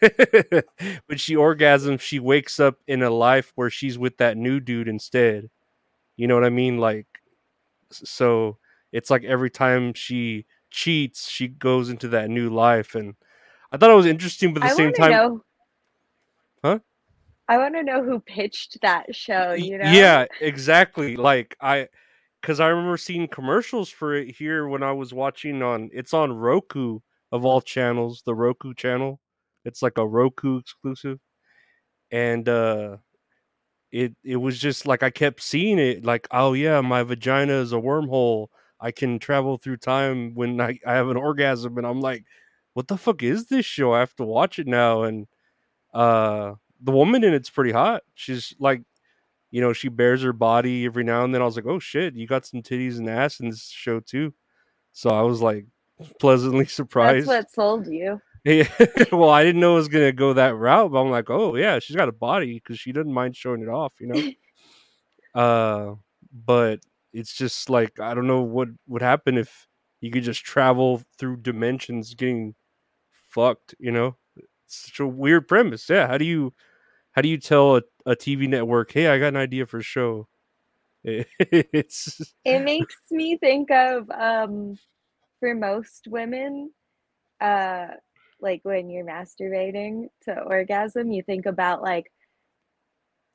when 1.06 1.18
she 1.18 1.34
orgasms, 1.34 2.00
she 2.00 2.20
wakes 2.20 2.60
up 2.60 2.76
in 2.86 3.02
a 3.02 3.10
life 3.10 3.52
where 3.56 3.70
she's 3.70 3.98
with 3.98 4.16
that 4.18 4.36
new 4.36 4.60
dude 4.60 4.88
instead. 4.88 5.50
You 6.16 6.28
know 6.28 6.34
what 6.34 6.44
I 6.44 6.50
mean? 6.50 6.78
Like, 6.78 7.06
so 7.90 8.58
it's 8.92 9.10
like 9.10 9.24
every 9.24 9.50
time 9.50 9.94
she 9.94 10.46
cheats, 10.70 11.28
she 11.28 11.48
goes 11.48 11.90
into 11.90 12.08
that 12.08 12.30
new 12.30 12.50
life, 12.50 12.94
and 12.94 13.14
I 13.72 13.76
thought 13.76 13.90
it 13.90 13.96
was 13.96 14.06
interesting, 14.06 14.54
but 14.54 14.62
at 14.62 14.68
the 14.68 14.74
I 14.74 14.76
same 14.76 14.92
time, 14.92 15.10
know. 15.10 15.44
Huh? 16.62 16.78
I 17.48 17.58
want 17.58 17.74
to 17.74 17.82
know 17.82 18.04
who 18.04 18.20
pitched 18.20 18.80
that 18.82 19.14
show. 19.14 19.52
You 19.52 19.78
know? 19.78 19.90
yeah, 19.90 20.26
exactly. 20.40 21.16
Like 21.16 21.56
I, 21.60 21.88
because 22.40 22.60
I 22.60 22.68
remember 22.68 22.96
seeing 22.96 23.26
commercials 23.26 23.88
for 23.88 24.14
it 24.14 24.36
here 24.36 24.68
when 24.68 24.84
I 24.84 24.92
was 24.92 25.12
watching 25.12 25.62
on. 25.62 25.90
It's 25.92 26.14
on 26.14 26.32
Roku 26.32 27.00
of 27.32 27.44
all 27.44 27.60
channels, 27.60 28.22
the 28.26 28.34
Roku 28.34 28.74
channel. 28.74 29.20
It's 29.64 29.82
like 29.82 29.98
a 29.98 30.06
Roku 30.06 30.58
exclusive, 30.58 31.18
and 32.10 32.48
uh 32.48 32.98
it 33.92 34.14
it 34.24 34.36
was 34.36 34.58
just 34.58 34.86
like 34.86 35.02
I 35.02 35.10
kept 35.10 35.42
seeing 35.42 35.78
it. 35.78 36.04
Like, 36.04 36.28
oh 36.30 36.52
yeah, 36.54 36.80
my 36.80 37.02
vagina 37.02 37.54
is 37.54 37.72
a 37.72 37.76
wormhole. 37.76 38.48
I 38.80 38.92
can 38.92 39.18
travel 39.18 39.58
through 39.58 39.78
time 39.78 40.34
when 40.34 40.60
I, 40.60 40.78
I 40.86 40.94
have 40.94 41.08
an 41.08 41.16
orgasm, 41.16 41.76
and 41.78 41.86
I'm 41.86 42.00
like, 42.00 42.24
what 42.74 42.88
the 42.88 42.96
fuck 42.96 43.22
is 43.22 43.46
this 43.48 43.66
show? 43.66 43.92
I 43.92 44.00
have 44.00 44.14
to 44.16 44.24
watch 44.24 44.58
it 44.58 44.66
now, 44.66 45.02
and 45.04 45.26
uh 45.94 46.54
the 46.82 46.92
woman 46.92 47.24
in 47.24 47.34
it's 47.34 47.50
pretty 47.50 47.72
hot. 47.72 48.02
She's 48.14 48.54
like 48.60 48.82
you 49.50 49.60
know, 49.60 49.72
she 49.72 49.88
bears 49.88 50.22
her 50.22 50.32
body 50.32 50.84
every 50.86 51.04
now 51.04 51.24
and 51.24 51.34
then. 51.34 51.42
I 51.42 51.44
was 51.46 51.56
like, 51.56 51.66
oh 51.66 51.78
shit, 51.80 52.14
you 52.14 52.26
got 52.26 52.46
some 52.46 52.62
titties 52.62 52.98
and 52.98 53.08
ass 53.10 53.40
in 53.40 53.50
this 53.50 53.68
show 53.68 54.00
too. 54.00 54.32
So 54.92 55.10
I 55.10 55.22
was 55.22 55.40
like 55.42 55.66
pleasantly 56.18 56.64
surprised. 56.66 57.28
That's 57.28 57.44
what 57.44 57.50
sold 57.50 57.86
you. 57.86 58.20
Yeah. 58.44 58.68
well, 59.12 59.30
I 59.30 59.44
didn't 59.44 59.60
know 59.60 59.72
it 59.72 59.76
was 59.76 59.88
gonna 59.88 60.12
go 60.12 60.32
that 60.32 60.56
route, 60.56 60.92
but 60.92 61.00
I'm 61.00 61.10
like, 61.10 61.30
oh 61.30 61.56
yeah, 61.56 61.78
she's 61.78 61.96
got 61.96 62.08
a 62.08 62.12
body 62.12 62.54
because 62.54 62.78
she 62.78 62.92
doesn't 62.92 63.12
mind 63.12 63.36
showing 63.36 63.62
it 63.62 63.68
off, 63.68 63.92
you 64.00 64.06
know. 64.06 64.30
uh, 65.40 65.94
but 66.32 66.80
it's 67.12 67.34
just 67.34 67.68
like 67.68 68.00
I 68.00 68.14
don't 68.14 68.26
know 68.26 68.42
what 68.42 68.68
would 68.86 69.02
happen 69.02 69.36
if 69.36 69.66
you 70.00 70.10
could 70.10 70.22
just 70.22 70.44
travel 70.44 71.02
through 71.18 71.36
dimensions, 71.38 72.14
getting 72.14 72.54
fucked. 73.30 73.74
You 73.78 73.92
know, 73.92 74.16
it's 74.36 74.86
such 74.86 75.00
a 75.00 75.06
weird 75.06 75.48
premise. 75.48 75.88
Yeah, 75.88 76.06
how 76.06 76.16
do 76.16 76.24
you 76.24 76.54
how 77.12 77.22
do 77.22 77.28
you 77.28 77.38
tell 77.38 77.76
a, 77.76 77.82
a 78.06 78.16
TV 78.16 78.48
network, 78.48 78.92
hey, 78.92 79.08
I 79.08 79.18
got 79.18 79.28
an 79.28 79.36
idea 79.36 79.66
for 79.66 79.78
a 79.78 79.82
show? 79.82 80.28
it's 81.02 82.34
it 82.44 82.60
makes 82.60 82.94
me 83.10 83.38
think 83.38 83.70
of 83.70 84.10
um 84.10 84.78
for 85.40 85.54
most 85.54 86.06
women, 86.08 86.70
uh 87.40 87.88
like 88.42 88.60
when 88.62 88.88
you're 88.88 89.04
masturbating 89.04 90.08
to 90.22 90.40
orgasm, 90.40 91.10
you 91.10 91.22
think 91.22 91.46
about 91.46 91.82
like 91.82 92.10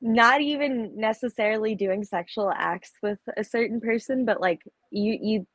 not 0.00 0.40
even 0.40 0.92
necessarily 0.96 1.74
doing 1.74 2.04
sexual 2.04 2.52
acts 2.54 2.92
with 3.02 3.18
a 3.36 3.44
certain 3.44 3.80
person, 3.80 4.24
but 4.24 4.40
like 4.40 4.60
you 4.90 5.18
you, 5.20 5.46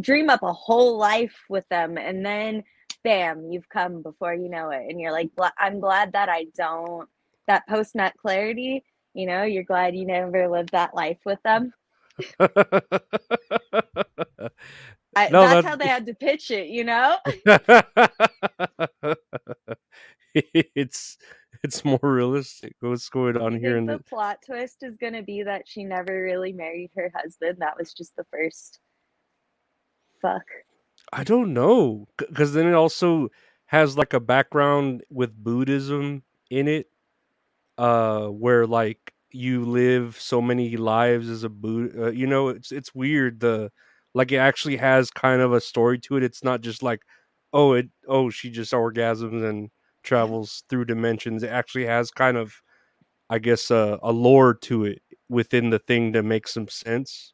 dream 0.00 0.30
up 0.30 0.42
a 0.42 0.52
whole 0.52 0.96
life 0.96 1.38
with 1.50 1.68
them 1.68 1.98
and 1.98 2.24
then 2.24 2.64
bam, 3.04 3.50
you've 3.50 3.68
come 3.68 4.00
before 4.00 4.32
you 4.32 4.48
know 4.48 4.70
it 4.70 4.86
and 4.88 4.98
you're 4.98 5.12
like 5.12 5.30
I'm 5.58 5.80
glad 5.80 6.12
that 6.12 6.30
I 6.30 6.46
don't 6.56 7.08
that 7.46 7.68
post 7.68 7.94
nut 7.94 8.14
clarity, 8.18 8.84
you 9.14 9.26
know, 9.26 9.42
you're 9.42 9.64
glad 9.64 9.94
you 9.94 10.06
never 10.06 10.48
lived 10.48 10.70
that 10.72 10.94
life 10.94 11.18
with 11.26 11.38
them. 11.42 11.72
I, 15.14 15.28
no, 15.28 15.42
that's, 15.42 15.54
that's 15.54 15.66
how 15.66 15.76
they 15.76 15.86
had 15.88 16.06
to 16.06 16.14
pitch 16.14 16.50
it, 16.50 16.68
you 16.68 16.84
know. 16.84 17.16
it's 20.34 21.18
it's 21.62 21.84
more 21.84 21.98
realistic. 22.02 22.74
What's 22.80 23.08
going 23.08 23.36
on 23.36 23.58
here? 23.58 23.76
In 23.76 23.86
the, 23.86 23.98
the 23.98 24.04
plot 24.04 24.38
twist 24.44 24.82
is 24.82 24.96
going 24.96 25.12
to 25.12 25.22
be 25.22 25.42
that 25.42 25.62
she 25.66 25.84
never 25.84 26.22
really 26.22 26.52
married 26.52 26.90
her 26.96 27.12
husband. 27.14 27.58
That 27.60 27.78
was 27.78 27.92
just 27.92 28.16
the 28.16 28.24
first 28.30 28.80
fuck. 30.20 30.44
I 31.12 31.24
don't 31.24 31.52
know, 31.52 32.08
because 32.16 32.54
then 32.54 32.66
it 32.66 32.74
also 32.74 33.28
has 33.66 33.96
like 33.96 34.12
a 34.14 34.20
background 34.20 35.02
with 35.10 35.34
Buddhism 35.34 36.22
in 36.50 36.68
it, 36.68 36.88
uh, 37.78 38.26
where 38.26 38.66
like 38.66 39.12
you 39.30 39.64
live 39.64 40.18
so 40.20 40.40
many 40.40 40.76
lives 40.76 41.28
as 41.28 41.44
a 41.44 41.48
Buddha. 41.48 42.06
Uh, 42.06 42.10
you 42.10 42.26
know, 42.26 42.48
it's 42.48 42.72
it's 42.72 42.94
weird. 42.94 43.40
The 43.40 43.70
like 44.14 44.32
it 44.32 44.36
actually 44.36 44.76
has 44.76 45.10
kind 45.10 45.40
of 45.40 45.52
a 45.52 45.60
story 45.60 45.98
to 46.00 46.16
it. 46.16 46.22
It's 46.22 46.44
not 46.44 46.60
just 46.60 46.82
like, 46.82 47.02
oh, 47.52 47.72
it 47.72 47.88
oh 48.08 48.30
she 48.30 48.50
just 48.50 48.72
orgasms 48.72 49.48
and 49.48 49.70
travels 50.02 50.64
through 50.68 50.86
dimensions. 50.86 51.42
It 51.42 51.50
actually 51.50 51.86
has 51.86 52.10
kind 52.10 52.36
of, 52.36 52.54
I 53.30 53.38
guess, 53.38 53.70
uh, 53.70 53.98
a 54.02 54.12
lore 54.12 54.54
to 54.54 54.84
it 54.84 55.02
within 55.28 55.70
the 55.70 55.78
thing 55.80 56.12
to 56.12 56.22
make 56.22 56.46
some 56.46 56.68
sense 56.68 57.32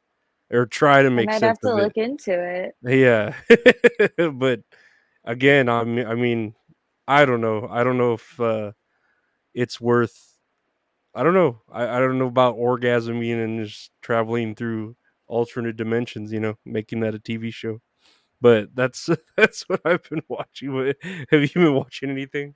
or 0.50 0.66
try 0.66 1.02
to 1.02 1.10
make 1.10 1.28
I 1.28 1.32
might 1.32 1.40
sense. 1.40 1.58
have 1.62 1.70
to 1.70 1.74
look 1.74 1.96
it. 1.96 2.04
into 2.04 2.32
it. 2.32 2.74
Yeah, 2.82 3.34
but 4.32 4.60
again, 5.24 5.68
I 5.68 5.84
mean, 5.84 6.06
I 6.06 6.14
mean, 6.14 6.54
I 7.06 7.24
don't 7.24 7.40
know. 7.40 7.68
I 7.70 7.84
don't 7.84 7.98
know 7.98 8.14
if 8.14 8.40
uh, 8.40 8.72
it's 9.54 9.80
worth. 9.80 10.24
I 11.14 11.22
don't 11.22 11.34
know. 11.34 11.60
I, 11.70 11.96
I 11.96 11.98
don't 11.98 12.18
know 12.18 12.26
about 12.26 12.56
orgasming 12.56 13.42
and 13.42 13.66
just 13.66 13.90
traveling 14.02 14.54
through 14.54 14.94
alternate 15.28 15.76
dimensions. 15.76 16.32
You 16.32 16.40
know, 16.40 16.54
making 16.64 17.00
that 17.00 17.14
a 17.14 17.18
TV 17.18 17.52
show. 17.52 17.80
But 18.40 18.74
that's 18.74 19.08
that's 19.36 19.62
what 19.68 19.80
I've 19.84 20.08
been 20.08 20.22
watching. 20.28 20.94
Have 21.30 21.42
you 21.42 21.48
been 21.54 21.74
watching 21.74 22.10
anything? 22.10 22.54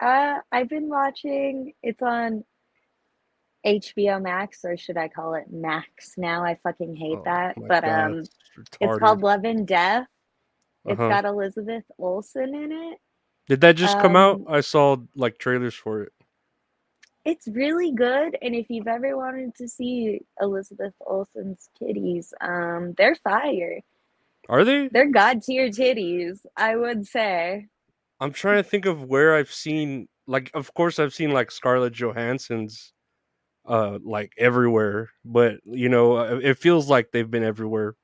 Uh, 0.00 0.38
I've 0.50 0.68
been 0.68 0.88
watching. 0.88 1.72
It's 1.82 2.02
on 2.02 2.44
HBO 3.64 4.20
Max, 4.20 4.64
or 4.64 4.76
should 4.76 4.96
I 4.96 5.08
call 5.08 5.34
it 5.34 5.44
Max 5.50 6.14
now? 6.16 6.44
I 6.44 6.58
fucking 6.62 6.96
hate 6.96 7.18
oh, 7.18 7.22
that. 7.24 7.54
But 7.56 7.84
God, 7.84 8.04
um, 8.04 8.18
it's, 8.18 8.30
it's, 8.80 8.98
called 8.98 9.22
Love 9.22 9.44
and 9.44 9.66
Death. 9.66 10.06
It's 10.84 10.98
uh-huh. 10.98 11.08
got 11.08 11.24
Elizabeth 11.24 11.84
Olsen 11.98 12.54
in 12.54 12.72
it. 12.72 12.98
Did 13.48 13.60
that 13.60 13.76
just 13.76 13.96
um, 13.96 14.02
come 14.02 14.16
out? 14.16 14.36
Um, 14.36 14.46
I 14.48 14.60
saw 14.60 14.96
like 15.14 15.38
trailers 15.38 15.74
for 15.74 16.02
it. 16.02 16.12
It's 17.24 17.46
really 17.48 17.92
good, 17.92 18.36
and 18.42 18.54
if 18.54 18.66
you've 18.68 18.88
ever 18.88 19.16
wanted 19.16 19.54
to 19.56 19.68
see 19.68 20.20
Elizabeth 20.40 20.94
Olsen's 21.06 21.70
titties, 21.80 22.32
um, 22.40 22.94
they're 22.98 23.14
fire. 23.14 23.80
Are 24.48 24.64
they? 24.64 24.88
They're 24.88 25.10
god 25.10 25.42
tier 25.42 25.68
titties, 25.68 26.40
I 26.56 26.74
would 26.74 27.06
say. 27.06 27.68
I'm 28.20 28.32
trying 28.32 28.62
to 28.62 28.68
think 28.68 28.86
of 28.86 29.04
where 29.04 29.34
I've 29.34 29.52
seen 29.52 30.08
like 30.26 30.50
of 30.54 30.72
course 30.74 30.98
I've 30.98 31.14
seen 31.14 31.32
like 31.32 31.50
Scarlett 31.50 31.92
Johansson's 31.92 32.92
uh 33.66 33.98
like 34.04 34.32
everywhere, 34.38 35.10
but 35.24 35.60
you 35.64 35.88
know, 35.88 36.16
uh, 36.16 36.40
it 36.42 36.58
feels 36.58 36.88
like 36.88 37.12
they've 37.12 37.30
been 37.30 37.44
everywhere. 37.44 37.94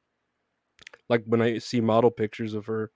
Like 1.08 1.24
when 1.26 1.42
I 1.42 1.58
see 1.58 1.80
model 1.80 2.10
pictures 2.10 2.54
of 2.54 2.66
her. 2.66 2.90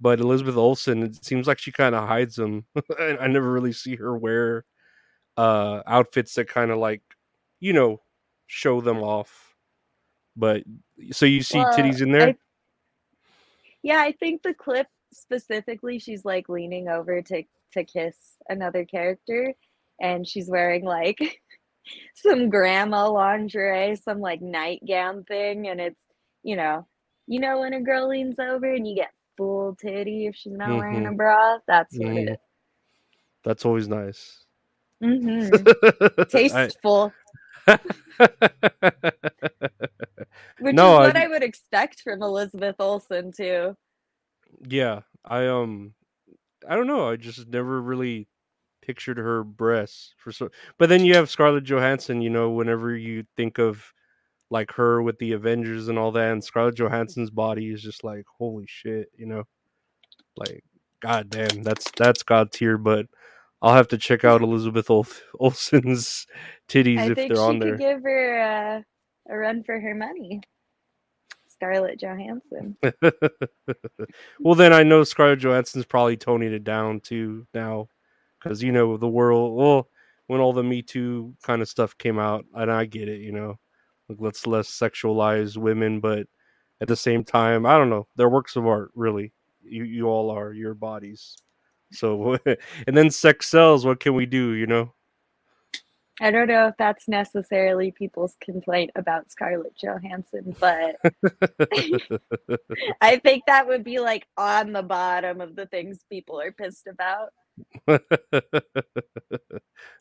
But 0.00 0.18
Elizabeth 0.18 0.56
Olsen, 0.56 1.04
it 1.04 1.24
seems 1.24 1.46
like 1.46 1.60
she 1.60 1.70
kind 1.70 1.94
of 1.94 2.08
hides 2.08 2.34
them. 2.34 2.66
I 2.98 3.28
never 3.28 3.52
really 3.52 3.72
see 3.72 3.94
her 3.96 4.16
wear 4.18 4.64
uh 5.36 5.82
outfits 5.86 6.34
that 6.34 6.48
kind 6.48 6.70
of 6.70 6.78
like, 6.78 7.02
you 7.60 7.72
know, 7.72 8.00
show 8.46 8.80
them 8.80 8.98
off. 8.98 9.54
But 10.36 10.62
so 11.10 11.26
you 11.26 11.42
see 11.42 11.58
well, 11.58 11.74
titties 11.76 12.00
in 12.00 12.12
there? 12.12 12.28
I, 12.28 12.36
yeah, 13.82 13.98
I 14.00 14.12
think 14.12 14.42
the 14.42 14.54
clip 14.54 14.86
specifically, 15.12 15.98
she's 15.98 16.24
like 16.24 16.48
leaning 16.48 16.88
over 16.88 17.22
to 17.22 17.42
to 17.72 17.84
kiss 17.84 18.16
another 18.48 18.84
character, 18.84 19.54
and 20.00 20.26
she's 20.26 20.48
wearing 20.48 20.84
like 20.84 21.18
some 22.14 22.50
grandma 22.50 23.08
lingerie, 23.08 23.96
some 23.96 24.20
like 24.20 24.40
nightgown 24.40 25.24
thing, 25.24 25.68
and 25.68 25.80
it's 25.80 26.02
you 26.42 26.56
know, 26.56 26.86
you 27.26 27.40
know 27.40 27.60
when 27.60 27.74
a 27.74 27.80
girl 27.80 28.08
leans 28.08 28.38
over 28.38 28.72
and 28.72 28.86
you 28.86 28.94
get 28.94 29.12
full 29.36 29.76
titty 29.80 30.26
if 30.26 30.36
she's 30.36 30.52
not 30.52 30.68
mm-hmm. 30.68 30.78
wearing 30.78 31.06
a 31.06 31.08
mm-hmm. 31.08 31.16
bra. 31.16 31.58
That's 31.66 31.96
what 31.96 32.08
mm-hmm. 32.08 32.34
That's 33.44 33.64
always 33.64 33.88
nice. 33.88 34.44
Mm-hmm. 35.02 36.22
Tasteful. 36.24 37.12
Which 40.60 40.74
no, 40.74 41.02
is 41.02 41.06
what 41.08 41.16
I, 41.16 41.24
I 41.24 41.28
would 41.28 41.42
expect 41.42 42.02
from 42.02 42.22
Elizabeth 42.22 42.76
Olsen 42.78 43.32
too. 43.32 43.76
Yeah, 44.68 45.00
I 45.24 45.46
um, 45.46 45.94
I 46.68 46.76
don't 46.76 46.86
know. 46.86 47.08
I 47.08 47.16
just 47.16 47.48
never 47.48 47.80
really 47.80 48.28
pictured 48.80 49.18
her 49.18 49.42
breasts 49.42 50.14
for 50.18 50.32
so. 50.32 50.50
But 50.78 50.88
then 50.88 51.04
you 51.04 51.14
have 51.14 51.30
Scarlett 51.30 51.64
Johansson. 51.64 52.20
You 52.20 52.30
know, 52.30 52.50
whenever 52.50 52.96
you 52.96 53.24
think 53.36 53.58
of 53.58 53.84
like 54.50 54.70
her 54.72 55.02
with 55.02 55.18
the 55.18 55.32
Avengers 55.32 55.88
and 55.88 55.98
all 55.98 56.12
that, 56.12 56.32
and 56.32 56.44
Scarlett 56.44 56.76
Johansson's 56.76 57.30
body 57.30 57.70
is 57.70 57.82
just 57.82 58.04
like 58.04 58.24
holy 58.38 58.66
shit. 58.68 59.08
You 59.16 59.26
know, 59.26 59.44
like 60.36 60.62
god 61.00 61.30
damn, 61.30 61.62
that's 61.62 61.90
that's 61.96 62.22
god 62.22 62.52
tier. 62.52 62.78
But 62.78 63.06
I'll 63.62 63.74
have 63.74 63.88
to 63.88 63.98
check 63.98 64.24
out 64.24 64.42
Elizabeth 64.42 64.90
Ol- 64.90 65.06
Olsen's 65.38 66.26
titties 66.68 66.98
I 66.98 67.10
if 67.12 67.14
they're 67.14 67.40
on 67.40 67.60
there. 67.60 67.76
Give 67.76 68.02
her 68.02 68.38
a, 68.38 68.84
a 69.32 69.36
run 69.36 69.62
for 69.62 69.80
her 69.80 69.94
money. 69.94 70.42
Scarlett 71.46 72.00
Johansson. 72.00 72.76
well, 74.40 74.56
then 74.56 74.72
I 74.72 74.82
know 74.82 75.04
Scarlett 75.04 75.38
Johansson's 75.38 75.84
probably 75.84 76.16
toning 76.16 76.52
it 76.52 76.64
down 76.64 76.98
too 76.98 77.46
now, 77.54 77.88
because 78.42 78.64
you 78.64 78.72
know 78.72 78.96
the 78.96 79.08
world. 79.08 79.56
Well, 79.56 79.88
when 80.26 80.40
all 80.40 80.52
the 80.52 80.64
Me 80.64 80.82
Too 80.82 81.34
kind 81.44 81.62
of 81.62 81.68
stuff 81.68 81.96
came 81.98 82.18
out, 82.18 82.44
and 82.54 82.70
I 82.70 82.84
get 82.86 83.08
it, 83.08 83.20
you 83.20 83.30
know, 83.30 83.60
like 84.08 84.18
let's 84.20 84.44
less 84.44 84.68
sexualize 84.68 85.56
women, 85.56 86.00
but 86.00 86.26
at 86.80 86.88
the 86.88 86.96
same 86.96 87.22
time, 87.22 87.64
I 87.64 87.78
don't 87.78 87.90
know. 87.90 88.08
They're 88.16 88.28
works 88.28 88.56
of 88.56 88.66
art, 88.66 88.90
really. 88.96 89.32
You 89.62 89.84
you 89.84 90.06
all 90.08 90.30
are 90.30 90.52
your 90.52 90.74
bodies. 90.74 91.36
So, 91.92 92.38
and 92.86 92.96
then 92.96 93.10
sex 93.10 93.48
sells. 93.48 93.86
What 93.86 94.00
can 94.00 94.14
we 94.14 94.26
do? 94.26 94.52
You 94.52 94.66
know. 94.66 94.92
I 96.20 96.30
don't 96.30 96.46
know 96.46 96.68
if 96.68 96.76
that's 96.78 97.08
necessarily 97.08 97.90
people's 97.90 98.36
complaint 98.40 98.90
about 98.94 99.30
Scarlett 99.30 99.74
Johansson, 99.76 100.54
but 100.60 100.96
I 103.00 103.16
think 103.24 103.44
that 103.46 103.66
would 103.66 103.82
be 103.82 103.98
like 103.98 104.26
on 104.36 104.72
the 104.72 104.82
bottom 104.82 105.40
of 105.40 105.56
the 105.56 105.66
things 105.66 105.98
people 106.10 106.40
are 106.40 106.52
pissed 106.52 106.86
about. 106.86 107.30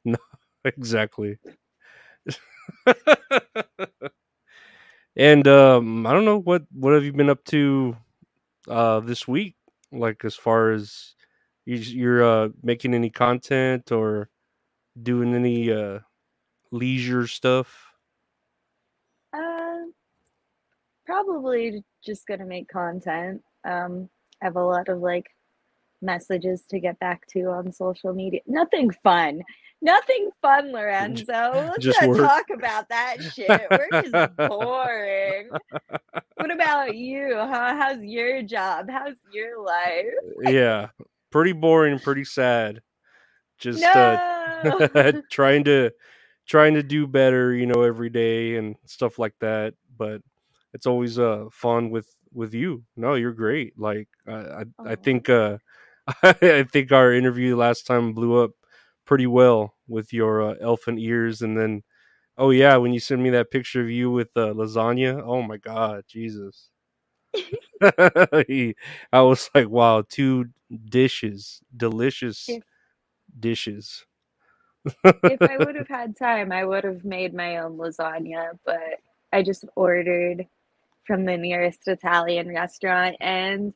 no, 0.06 0.18
exactly. 0.66 1.38
and 5.16 5.48
um, 5.48 6.06
I 6.06 6.14
don't 6.14 6.26
know 6.26 6.40
what 6.40 6.64
what 6.72 6.94
have 6.94 7.04
you 7.04 7.14
been 7.14 7.30
up 7.30 7.44
to 7.46 7.96
uh, 8.68 9.00
this 9.00 9.28
week? 9.28 9.56
Like 9.92 10.24
as 10.24 10.36
far 10.36 10.72
as 10.72 11.16
you, 11.66 11.78
you're 11.78 12.24
uh, 12.24 12.50
making 12.64 12.94
any 12.94 13.10
content 13.10 13.92
or 13.92 14.30
doing 15.02 15.34
any 15.36 15.72
uh, 15.72 16.00
leisure 16.72 17.28
stuff? 17.28 17.88
Uh, 19.34 19.78
probably 21.06 21.84
just 22.04 22.28
gonna 22.28 22.46
make 22.46 22.68
content. 22.68 23.42
Um, 23.64 24.10
I 24.42 24.46
have 24.46 24.56
a 24.56 24.64
lot 24.64 24.90
of 24.90 25.00
like 25.00 25.28
messages 26.02 26.64
to 26.70 26.80
get 26.80 27.00
back 27.00 27.26
to 27.28 27.44
on 27.46 27.72
social 27.72 28.14
media. 28.14 28.42
Nothing 28.48 28.92
fun. 29.04 29.42
Nothing 29.82 30.30
fun, 30.42 30.72
Lorenzo. 30.74 31.52
Let's 31.54 31.84
Just 31.84 32.02
not 32.02 32.10
work. 32.10 32.18
talk 32.18 32.46
about 32.54 32.90
that 32.90 33.18
shit. 33.34 33.50
Work 33.50 34.06
is 34.06 34.12
boring. 34.50 35.50
what 36.36 36.52
about 36.52 36.96
you? 36.96 37.36
How, 37.36 37.76
how's 37.78 38.02
your 38.04 38.42
job? 38.44 38.90
How's 38.90 39.16
your 39.32 39.64
life? 39.64 40.06
yeah, 40.44 40.90
pretty 41.32 41.54
boring, 41.54 42.00
pretty 42.00 42.26
sad. 42.26 42.82
Just 43.60 43.96
uh, 43.96 44.20
trying 45.32 45.64
to 45.66 45.92
trying 46.48 46.74
to 46.76 46.84
do 46.84 47.08
better, 47.08 47.54
you 47.54 47.66
know, 47.68 47.84
every 47.84 48.10
day 48.10 48.56
and 48.58 48.76
stuff 48.86 49.20
like 49.20 49.36
that. 49.42 49.76
But 49.98 50.22
it's 50.74 50.88
always 50.88 51.20
uh 51.20 51.46
fun 51.52 51.90
with 51.92 52.08
with 52.34 52.54
you. 52.54 52.84
No, 52.98 53.16
you're 53.16 53.34
great. 53.34 53.78
Like 53.80 54.10
I 54.28 54.34
I, 54.34 54.66
I 54.86 54.96
think 54.96 55.30
uh 55.30 55.58
I 56.24 56.66
think 56.72 56.92
our 56.92 57.14
interview 57.14 57.58
last 57.58 57.88
time 57.88 58.14
blew 58.14 58.44
up 58.44 58.52
pretty 59.06 59.28
well 59.28 59.76
with 59.88 60.14
your 60.14 60.42
uh, 60.52 60.56
elephant 60.62 61.00
ears 61.00 61.42
and 61.42 61.58
then 61.58 61.84
oh 62.40 62.52
yeah, 62.52 62.78
when 62.78 62.94
you 62.94 63.02
sent 63.02 63.22
me 63.22 63.32
that 63.32 63.52
picture 63.52 63.82
of 63.82 63.92
you 63.92 64.12
with 64.12 64.30
uh, 64.38 64.54
lasagna, 64.56 65.24
oh 65.26 65.44
my 65.44 65.58
god, 65.58 66.04
Jesus. 66.10 66.71
He- 68.48 68.76
I 69.12 69.22
was 69.22 69.50
like, 69.56 69.70
wow, 69.70 70.04
two 70.08 70.46
dishes, 70.90 71.62
delicious 71.76 72.48
If- 72.50 72.64
dishes. 73.40 74.06
if 75.06 75.42
I 75.42 75.58
would 75.58 75.76
have 75.82 75.88
had 75.88 76.16
time, 76.18 76.52
I 76.52 76.66
would 76.66 76.84
have 76.84 77.06
made 77.06 77.34
my 77.34 77.58
own 77.58 77.78
lasagna, 77.78 78.58
but 78.66 79.00
I 79.34 79.44
just 79.44 79.66
ordered 79.76 80.46
from 81.06 81.26
the 81.26 81.38
nearest 81.38 81.88
Italian 81.88 82.50
restaurant 82.54 83.16
and 83.20 83.74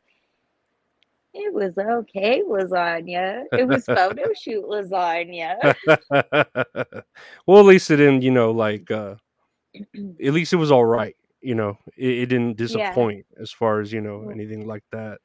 it 1.33 1.53
was 1.53 1.77
okay 1.77 2.41
lasagna. 2.47 3.43
It 3.51 3.67
was 3.67 3.85
photo 3.85 4.31
shoot 4.39 4.63
lasagna. 4.65 5.75
well, 7.45 7.59
at 7.59 7.65
least 7.65 7.91
it 7.91 7.97
didn't, 7.97 8.21
you 8.21 8.31
know, 8.31 8.51
like 8.51 8.89
uh 8.91 9.15
at 9.75 10.33
least 10.33 10.53
it 10.53 10.57
was 10.57 10.71
all 10.71 10.85
right. 10.85 11.15
You 11.45 11.55
know, 11.55 11.77
it, 11.97 12.09
it 12.09 12.25
didn't 12.27 12.57
disappoint 12.57 13.25
as 13.39 13.51
far 13.51 13.79
as 13.81 13.93
you 13.93 14.01
know 14.01 14.19
Mm. 14.21 14.31
anything 14.33 14.67
like 14.67 14.83
that. 14.91 15.19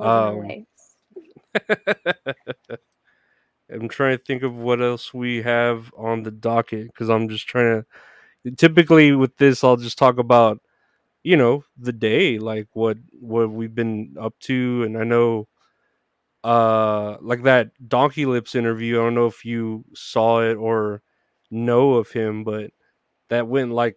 Um. 0.00 0.66
I'm 3.72 3.88
trying 3.88 4.16
to 4.18 4.24
think 4.24 4.42
of 4.42 4.54
what 4.56 4.80
else 4.82 5.14
we 5.14 5.42
have 5.42 5.92
on 5.96 6.22
the 6.22 6.30
docket 6.30 6.86
because 6.88 7.08
I'm 7.08 7.28
just 7.28 7.46
trying 7.48 7.84
to. 8.44 8.50
Typically, 8.56 9.12
with 9.12 9.36
this, 9.38 9.64
I'll 9.64 9.76
just 9.78 9.98
talk 9.98 10.18
about, 10.18 10.60
you 11.22 11.36
know, 11.36 11.64
the 11.78 11.92
day, 11.92 12.38
like 12.38 12.68
what 12.74 12.98
what 13.20 13.50
we've 13.50 13.74
been 13.74 14.16
up 14.20 14.34
to, 14.40 14.82
and 14.84 14.98
I 14.98 15.04
know, 15.04 15.48
uh, 16.44 17.16
like 17.20 17.42
that 17.44 17.70
Donkey 17.88 18.26
Lips 18.26 18.54
interview. 18.54 19.00
I 19.00 19.04
don't 19.04 19.14
know 19.14 19.26
if 19.26 19.44
you 19.44 19.84
saw 19.94 20.42
it 20.42 20.54
or 20.56 21.02
know 21.50 21.94
of 21.94 22.10
him, 22.10 22.44
but 22.44 22.70
that 23.30 23.48
went 23.48 23.72
like 23.72 23.96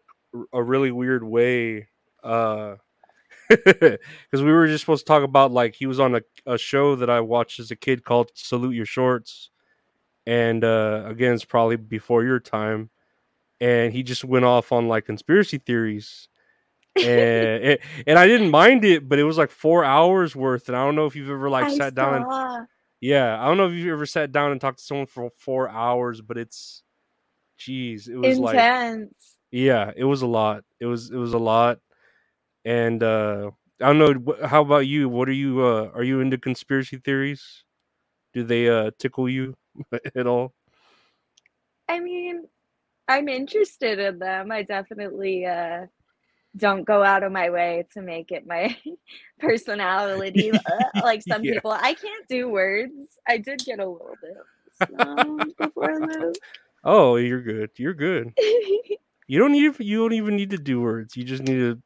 a 0.53 0.61
really 0.61 0.91
weird 0.91 1.23
way. 1.23 1.87
Uh, 2.23 2.75
because 3.49 3.99
we 4.33 4.51
were 4.51 4.67
just 4.67 4.81
supposed 4.81 5.05
to 5.05 5.09
talk 5.09 5.23
about 5.23 5.51
like 5.51 5.75
he 5.75 5.85
was 5.85 5.99
on 5.99 6.15
a, 6.15 6.21
a 6.45 6.57
show 6.57 6.95
that 6.97 7.09
I 7.09 7.21
watched 7.21 7.59
as 7.59 7.71
a 7.71 7.77
kid 7.77 8.03
called 8.03 8.31
Salute 8.33 8.75
Your 8.75 8.85
Shorts, 8.85 9.51
and 10.25 10.63
uh, 10.63 11.03
again, 11.05 11.33
it's 11.33 11.45
probably 11.45 11.77
before 11.77 12.23
your 12.25 12.41
time, 12.41 12.89
and 13.61 13.93
he 13.93 14.03
just 14.03 14.25
went 14.25 14.43
off 14.43 14.73
on 14.73 14.89
like 14.89 15.05
conspiracy 15.05 15.59
theories, 15.59 16.27
and 16.97 17.05
it, 17.05 17.81
and 18.05 18.19
I 18.19 18.27
didn't 18.27 18.51
mind 18.51 18.83
it, 18.83 19.07
but 19.07 19.17
it 19.17 19.23
was 19.23 19.37
like 19.37 19.51
four 19.51 19.85
hours 19.85 20.35
worth, 20.35 20.67
and 20.67 20.75
I 20.75 20.83
don't 20.83 20.95
know 20.95 21.05
if 21.05 21.15
you've 21.15 21.29
ever 21.29 21.49
like 21.49 21.65
I 21.65 21.77
sat 21.77 21.95
down 21.95 22.15
and 22.15 22.67
yeah, 22.99 23.41
I 23.41 23.45
don't 23.45 23.57
know 23.57 23.67
if 23.67 23.73
you've 23.73 23.93
ever 23.93 24.05
sat 24.05 24.31
down 24.31 24.51
and 24.51 24.59
talked 24.59 24.79
to 24.79 24.83
someone 24.83 25.05
for 25.05 25.29
four 25.37 25.69
hours, 25.69 26.21
but 26.21 26.37
it's, 26.37 26.83
jeez 27.59 28.07
it 28.07 28.17
was 28.17 28.37
like 28.37 28.55
intense. 28.55 29.36
Yeah, 29.51 29.91
it 29.95 30.03
was 30.03 30.21
a 30.21 30.27
lot. 30.27 30.63
It 30.79 30.85
was 30.85 31.11
it 31.11 31.17
was 31.17 31.33
a 31.33 31.37
lot, 31.39 31.79
and 32.65 33.03
uh 33.03 33.51
I 33.81 33.93
don't 33.93 33.99
know. 34.25 34.35
How 34.47 34.61
about 34.61 34.87
you? 34.87 35.09
What 35.09 35.29
are 35.29 35.33
you? 35.33 35.63
uh 35.65 35.91
Are 35.93 36.03
you 36.03 36.21
into 36.21 36.37
conspiracy 36.37 36.97
theories? 36.97 37.63
Do 38.33 38.43
they 38.43 38.69
uh 38.69 38.91
tickle 38.99 39.29
you 39.29 39.55
at 40.15 40.27
all? 40.27 40.53
I 41.89 41.99
mean, 41.99 42.43
I'm 43.07 43.29
interested 43.29 43.99
in 43.99 44.19
them. 44.19 44.51
I 44.51 44.63
definitely 44.63 45.45
uh, 45.45 45.87
don't 46.57 46.83
go 46.85 47.03
out 47.03 47.23
of 47.23 47.31
my 47.31 47.49
way 47.49 47.85
to 47.93 48.01
make 48.01 48.31
it 48.31 48.47
my 48.47 48.77
personality. 49.39 50.51
Uh, 50.65 50.89
like 51.03 51.21
some 51.23 51.43
Yeah. 51.43 51.53
people, 51.53 51.71
I 51.71 51.93
can't 51.93 52.27
do 52.29 52.49
words. 52.49 52.93
I 53.27 53.37
did 53.37 53.65
get 53.65 53.79
a 53.79 53.87
little 53.87 54.17
bit 54.21 54.37
before 55.57 55.99
this. 56.07 56.39
Oh, 56.83 57.15
you're 57.17 57.41
good. 57.41 57.71
You're 57.77 57.93
good. 57.93 58.33
You 59.27 59.39
don't 59.39 59.51
need. 59.51 59.79
You 59.79 59.97
don't 59.99 60.13
even 60.13 60.35
need 60.35 60.51
to 60.51 60.57
do 60.57 60.81
words. 60.81 61.15
You 61.15 61.23
just 61.23 61.43
need 61.43 61.57
to 61.57 61.81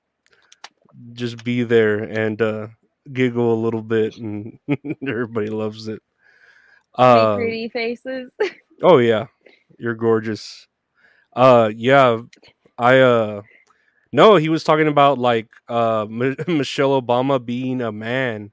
just 1.13 1.43
be 1.43 1.63
there 1.63 1.99
and 2.03 2.41
uh 2.41 2.67
giggle 3.11 3.53
a 3.53 3.61
little 3.63 3.81
bit, 3.81 4.17
and 4.17 4.59
everybody 5.07 5.47
loves 5.49 5.87
it. 5.87 6.01
Um, 6.95 7.35
pretty 7.37 7.69
faces. 7.69 8.31
Oh 8.81 8.97
yeah, 8.97 9.27
you're 9.79 9.95
gorgeous. 9.95 10.67
Uh, 11.35 11.71
yeah, 11.75 12.21
I 12.77 12.99
uh, 12.99 13.41
no, 14.11 14.35
he 14.37 14.49
was 14.49 14.63
talking 14.63 14.87
about 14.87 15.17
like 15.19 15.49
uh 15.69 16.03
M- 16.03 16.35
Michelle 16.47 17.01
Obama 17.01 17.43
being 17.43 17.81
a 17.81 17.91
man. 17.91 18.51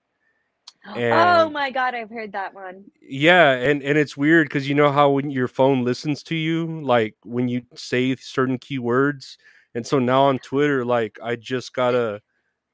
oh 0.97 1.51
my 1.51 1.71
god, 1.71 1.95
I've 1.95 2.11
heard 2.11 2.33
that 2.33 2.55
one. 2.55 2.85
Yeah, 3.01 3.53
and 3.53 3.83
and 3.83 3.99
it's 3.99 4.17
weird 4.17 4.49
because 4.49 4.69
you 4.69 4.75
know 4.75 4.91
how 4.91 5.11
when 5.11 5.31
your 5.31 5.49
phone 5.49 5.85
listens 5.85 6.23
to 6.25 6.35
you, 6.35 6.81
like 6.83 7.17
when 7.25 7.49
you 7.49 7.63
say 7.75 8.15
certain 8.17 8.59
keywords, 8.59 9.37
and 9.75 9.87
so 9.87 9.99
now 9.99 10.25
on 10.25 10.39
Twitter, 10.39 10.85
like 10.85 11.19
I 11.23 11.37
just 11.37 11.73
got 11.75 11.95
a 11.95 12.21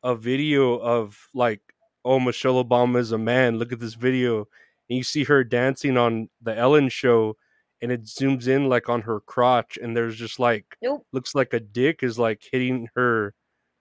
a 0.02 0.14
video 0.14 0.76
of 0.78 1.28
like, 1.34 1.60
oh, 2.04 2.20
Michelle 2.20 2.62
Obama 2.62 2.98
is 2.98 3.12
a 3.12 3.18
man. 3.18 3.58
Look 3.58 3.72
at 3.72 3.80
this 3.80 3.94
video, 3.94 4.38
and 4.88 4.98
you 4.98 5.02
see 5.02 5.24
her 5.24 5.42
dancing 5.44 5.96
on 5.96 6.28
the 6.42 6.56
Ellen 6.56 6.88
show, 6.88 7.36
and 7.82 7.90
it 7.92 8.04
zooms 8.04 8.48
in 8.48 8.68
like 8.68 8.88
on 8.88 9.02
her 9.02 9.20
crotch, 9.20 9.78
and 9.82 9.96
there's 9.96 10.16
just 10.16 10.38
like 10.38 10.76
Nope. 10.82 11.06
looks 11.12 11.34
like 11.34 11.52
a 11.54 11.60
dick 11.60 12.02
is 12.02 12.18
like 12.18 12.42
hitting 12.52 12.88
her, 12.94 13.34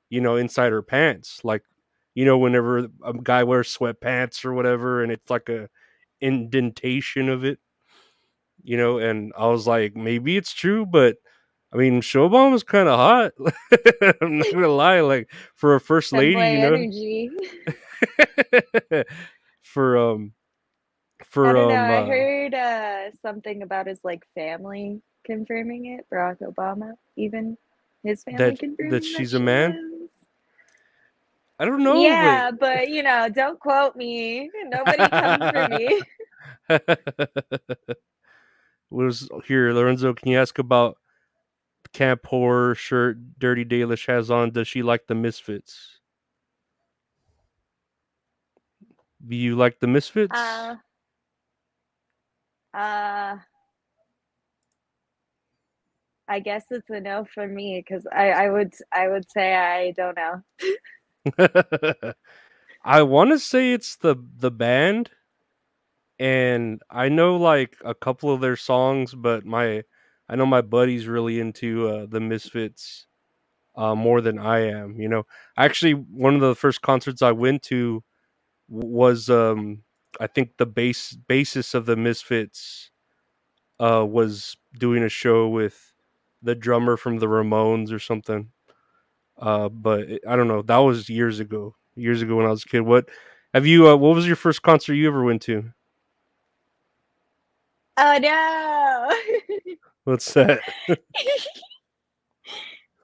you 0.10 0.22
know, 0.22 0.36
inside 0.38 0.72
her 0.72 0.82
pants, 0.82 1.41
like 1.43 1.63
you 2.15 2.26
know, 2.26 2.38
whenever 2.38 2.88
a 3.04 3.13
guy 3.13 3.43
wears 3.43 3.76
sweatpants 3.76 4.45
or 4.45 4.54
whatever, 4.54 5.04
and 5.04 5.12
it's 5.12 5.30
like 5.30 5.49
a 5.49 5.69
indentation 6.21 7.30
of 7.30 7.43
it, 7.43 7.60
you 8.63 8.78
know. 8.78 8.97
And 8.99 9.34
I 9.38 9.47
was 9.47 9.67
like, 9.67 9.95
maybe 9.95 10.38
it's 10.38 10.54
true, 10.54 10.86
but 10.86 11.17
I 11.73 11.78
mean, 11.78 11.95
Michelle 11.95 12.30
Obama's 12.30 12.63
kind 12.63 12.88
of 12.88 12.97
hot. 12.99 13.32
I'm 14.21 14.38
not 14.38 14.52
gonna 14.54 14.67
lie, 14.67 15.02
like 15.02 15.32
for 15.56 15.76
a 15.76 15.80
first 15.82 16.13
lady, 16.13 16.34
you 16.34 17.32
know, 18.91 19.04
for 19.63 19.97
um, 19.97 20.34
for 21.26 21.47
I 21.47 21.54
don't 21.54 21.63
um, 21.63 21.69
know. 21.69 21.73
I 21.73 22.02
uh, 22.02 22.06
heard 22.06 22.54
uh, 22.54 23.12
something 23.21 23.63
about 23.63 23.88
his 23.88 24.04
like 24.04 24.23
family 24.36 25.02
confirming 25.26 25.97
it. 25.97 26.06
Barack 26.13 26.41
Obama, 26.41 26.93
even 27.15 27.58
his 28.04 28.23
family 28.23 28.52
That- 28.52 28.60
confirming 28.60 28.91
that 28.91 29.04
she's 29.04 29.34
a 29.34 29.38
she 29.39 29.43
man? 29.43 29.71
is. 29.71 29.93
I 31.60 31.66
don't 31.66 31.84
know, 31.84 31.96
yeah, 31.96 32.52
but 32.52 32.89
you 32.89 33.04
know, 33.04 33.30
don't 33.30 33.60
quote 33.60 33.96
me. 33.96 34.50
Nobody 34.66 35.08
comes 35.10 35.50
for 35.50 35.68
me. 35.70 36.02
but 36.68 37.98
was 38.89 39.30
here, 39.46 39.72
Lorenzo? 39.74 40.13
Can 40.13 40.32
you 40.32 40.39
ask 40.39 40.58
about 40.60 40.98
camp 41.94 42.26
horror 42.26 42.76
shirt 42.76 43.18
Dirty 43.39 43.66
Dalish 43.66 44.08
has 44.08 44.32
on? 44.32 44.52
Does 44.52 44.68
she 44.68 44.82
like 44.82 45.08
the 45.08 45.16
Misfits? 45.16 46.00
Do 49.26 49.36
you 49.36 49.56
like 49.56 49.80
the 49.80 49.88
Misfits? 49.88 50.34
Uh, 50.34 50.76
uh, 52.74 53.38
I 56.28 56.39
guess 56.39 56.66
it's 56.72 56.89
a 56.89 57.00
no 57.00 57.26
for 57.26 57.48
me 57.48 57.84
because 57.86 58.06
I, 58.12 58.32
I 58.32 58.50
would 58.50 58.74
I 58.92 59.08
would 59.08 59.30
say 59.30 59.56
I 59.56 59.92
don't 59.92 60.16
know. 60.16 60.42
I 62.86 63.02
want 63.04 63.32
to 63.32 63.40
say 63.40 63.74
it's 63.74 63.96
the 63.98 64.16
the 64.38 64.52
band, 64.52 65.12
and 66.20 66.82
I 66.90 67.10
know 67.10 67.36
like 67.38 67.76
a 67.84 67.96
couple 67.96 68.32
of 68.32 68.42
their 68.42 68.56
songs, 68.56 69.14
but 69.14 69.46
my 69.46 69.84
I 70.30 70.36
know 70.36 70.46
my 70.46 70.62
buddy's 70.62 71.08
really 71.08 71.40
into 71.40 71.88
uh, 71.88 72.06
the 72.10 72.20
Misfits 72.20 73.08
uh, 73.78 73.96
more 73.96 74.22
than 74.22 74.40
I 74.40 74.62
am. 74.70 75.00
You 75.00 75.10
know, 75.10 75.24
actually, 75.58 75.94
one 75.94 76.36
of 76.36 76.42
the 76.42 76.56
first 76.56 76.82
concerts 76.84 77.24
I 77.24 77.32
went 77.34 77.64
to 77.66 78.04
was 78.70 79.30
um, 79.30 79.84
I 80.22 80.28
think 80.28 80.58
the 80.58 80.68
base 80.68 81.14
basis 81.16 81.76
of 81.76 81.88
the 81.88 81.98
Misfits 81.98 82.92
uh, 83.82 84.06
was 84.10 84.58
doing 84.80 85.04
a 85.04 85.10
show 85.10 85.50
with 85.50 85.94
the 86.44 86.56
drummer 86.56 86.98
from 86.98 87.20
the 87.20 87.28
Ramones 87.28 87.94
or 87.94 88.00
something. 88.00 88.53
Uh, 89.38 89.69
but 89.69 90.08
I 90.28 90.36
don't 90.36 90.48
know. 90.48 90.62
That 90.62 90.78
was 90.78 91.10
years 91.10 91.39
ago. 91.39 91.76
Years 91.96 92.22
ago 92.22 92.36
when 92.36 92.46
I 92.46 92.50
was 92.50 92.63
a 92.63 92.67
kid. 92.67 92.82
What 92.82 93.10
have 93.54 93.65
you? 93.65 93.88
Uh, 93.89 93.96
what 93.96 94.15
was 94.15 94.26
your 94.26 94.36
first 94.36 94.62
concert 94.62 94.96
you 94.96 95.08
ever 95.08 95.24
went 95.24 95.41
to? 95.43 95.72
Oh 97.98 98.17
no! 98.19 99.10
What's 100.06 100.34
that? 100.34 100.60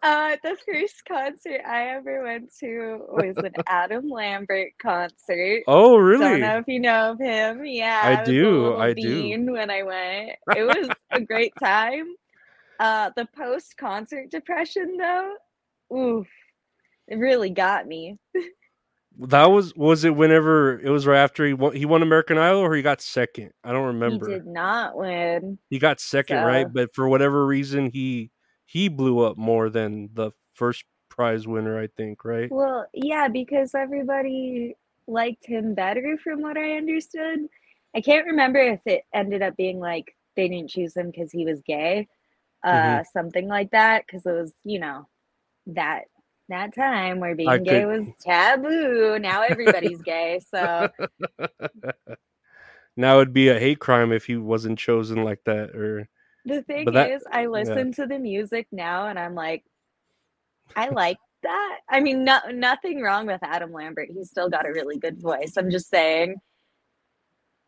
uh, 0.01 0.35
the 0.43 0.57
first 0.65 1.05
concert 1.07 1.61
I 1.67 1.89
ever 1.89 2.23
went 2.23 2.51
to 2.59 3.05
was 3.09 3.37
an 3.37 3.53
Adam 3.67 4.09
Lambert 4.09 4.71
concert. 4.81 5.63
Oh, 5.67 5.97
really? 5.97 6.23
Don't 6.23 6.39
know 6.41 6.57
if 6.57 6.67
you 6.67 6.79
know 6.79 7.11
of 7.11 7.19
him. 7.19 7.63
Yeah, 7.65 8.01
I 8.03 8.21
a 8.21 8.25
do, 8.25 8.75
I 8.77 8.93
do. 8.93 9.51
when 9.51 9.69
I 9.69 9.83
went. 9.83 10.31
It 10.57 10.63
was 10.63 10.89
a 11.11 11.21
great 11.21 11.53
time. 11.59 12.07
Uh, 12.79 13.11
the 13.15 13.27
post 13.37 13.77
concert 13.77 14.31
depression 14.31 14.97
though, 14.97 15.35
oof, 15.93 16.27
it 17.07 17.15
really 17.15 17.49
got 17.49 17.87
me. 17.87 18.17
That 19.19 19.47
was 19.47 19.75
was 19.75 20.05
it 20.05 20.15
whenever 20.15 20.79
it 20.79 20.89
was 20.89 21.05
right 21.05 21.19
after 21.19 21.45
he 21.45 21.53
won, 21.53 21.75
he 21.75 21.85
won 21.85 22.01
American 22.01 22.37
Idol 22.37 22.61
or 22.61 22.73
he 22.75 22.81
got 22.81 23.01
second? 23.01 23.51
I 23.63 23.71
don't 23.73 23.87
remember. 23.87 24.27
He 24.27 24.33
did 24.33 24.45
not 24.47 24.97
win. 24.97 25.57
He 25.69 25.79
got 25.79 25.99
second, 25.99 26.41
right? 26.41 26.71
But 26.71 26.93
for 26.93 27.07
whatever 27.09 27.45
reason, 27.45 27.89
he 27.89 28.31
he 28.65 28.87
blew 28.87 29.19
up 29.19 29.37
more 29.37 29.69
than 29.69 30.09
the 30.13 30.31
first 30.53 30.85
prize 31.09 31.47
winner. 31.47 31.77
I 31.79 31.87
think, 31.87 32.23
right? 32.23 32.49
Well, 32.49 32.87
yeah, 32.93 33.27
because 33.27 33.75
everybody 33.75 34.75
liked 35.07 35.45
him 35.45 35.73
better 35.73 36.17
from 36.23 36.41
what 36.41 36.57
I 36.57 36.77
understood. 36.77 37.47
I 37.95 38.01
can't 38.01 38.27
remember 38.27 38.59
if 38.59 38.79
it 38.85 39.03
ended 39.13 39.41
up 39.41 39.57
being 39.57 39.79
like 39.79 40.15
they 40.35 40.47
didn't 40.47 40.69
choose 40.69 40.95
him 40.95 41.11
because 41.11 41.31
he 41.31 41.45
was 41.45 41.61
gay, 41.61 42.07
uh, 42.63 43.03
Mm-hmm. 43.03 43.03
something 43.11 43.47
like 43.47 43.71
that. 43.71 44.03
Because 44.05 44.25
it 44.25 44.31
was, 44.31 44.53
you 44.63 44.79
know, 44.79 45.07
that 45.75 46.03
that 46.49 46.73
time 46.73 47.19
where 47.19 47.35
being 47.35 47.49
I 47.49 47.57
gay 47.59 47.81
could- 47.81 47.87
was 47.87 48.07
taboo. 48.21 49.19
Now 49.19 49.43
everybody's 49.43 50.01
gay, 50.01 50.39
so 50.49 50.89
now 52.97 53.17
it'd 53.17 53.33
be 53.33 53.49
a 53.49 53.59
hate 53.59 53.79
crime 53.79 54.11
if 54.11 54.25
he 54.25 54.35
wasn't 54.37 54.79
chosen 54.79 55.23
like 55.23 55.41
that. 55.45 55.75
Or 55.75 56.07
the 56.45 56.63
thing 56.63 56.85
that- 56.91 57.11
is, 57.11 57.23
I 57.31 57.45
listen 57.45 57.91
to 57.93 58.05
the 58.07 58.17
music 58.19 58.67
now 58.71 59.07
and 59.07 59.19
I'm 59.19 59.35
like, 59.35 59.63
I 60.75 60.89
like 60.89 61.17
that. 61.43 61.79
I 61.87 61.99
mean, 61.99 62.23
no, 62.23 62.39
nothing 62.51 63.01
wrong 63.01 63.27
with 63.27 63.41
Adam 63.43 63.71
Lambert. 63.71 64.09
He's 64.11 64.29
still 64.29 64.49
got 64.49 64.67
a 64.67 64.71
really 64.71 64.97
good 64.97 65.21
voice. 65.21 65.53
I'm 65.57 65.69
just 65.69 65.89
saying 65.89 66.35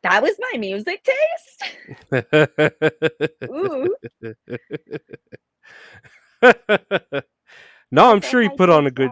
that 0.03 0.23
was 0.23 0.35
my 0.39 0.57
music 0.57 1.03
taste. 1.03 1.63
Ooh. 3.49 3.95
no, 7.91 8.11
I'm 8.11 8.21
sure 8.21 8.41
he 8.41 8.49
put 8.49 8.69
on 8.69 8.87
a 8.87 8.91
good. 8.91 9.11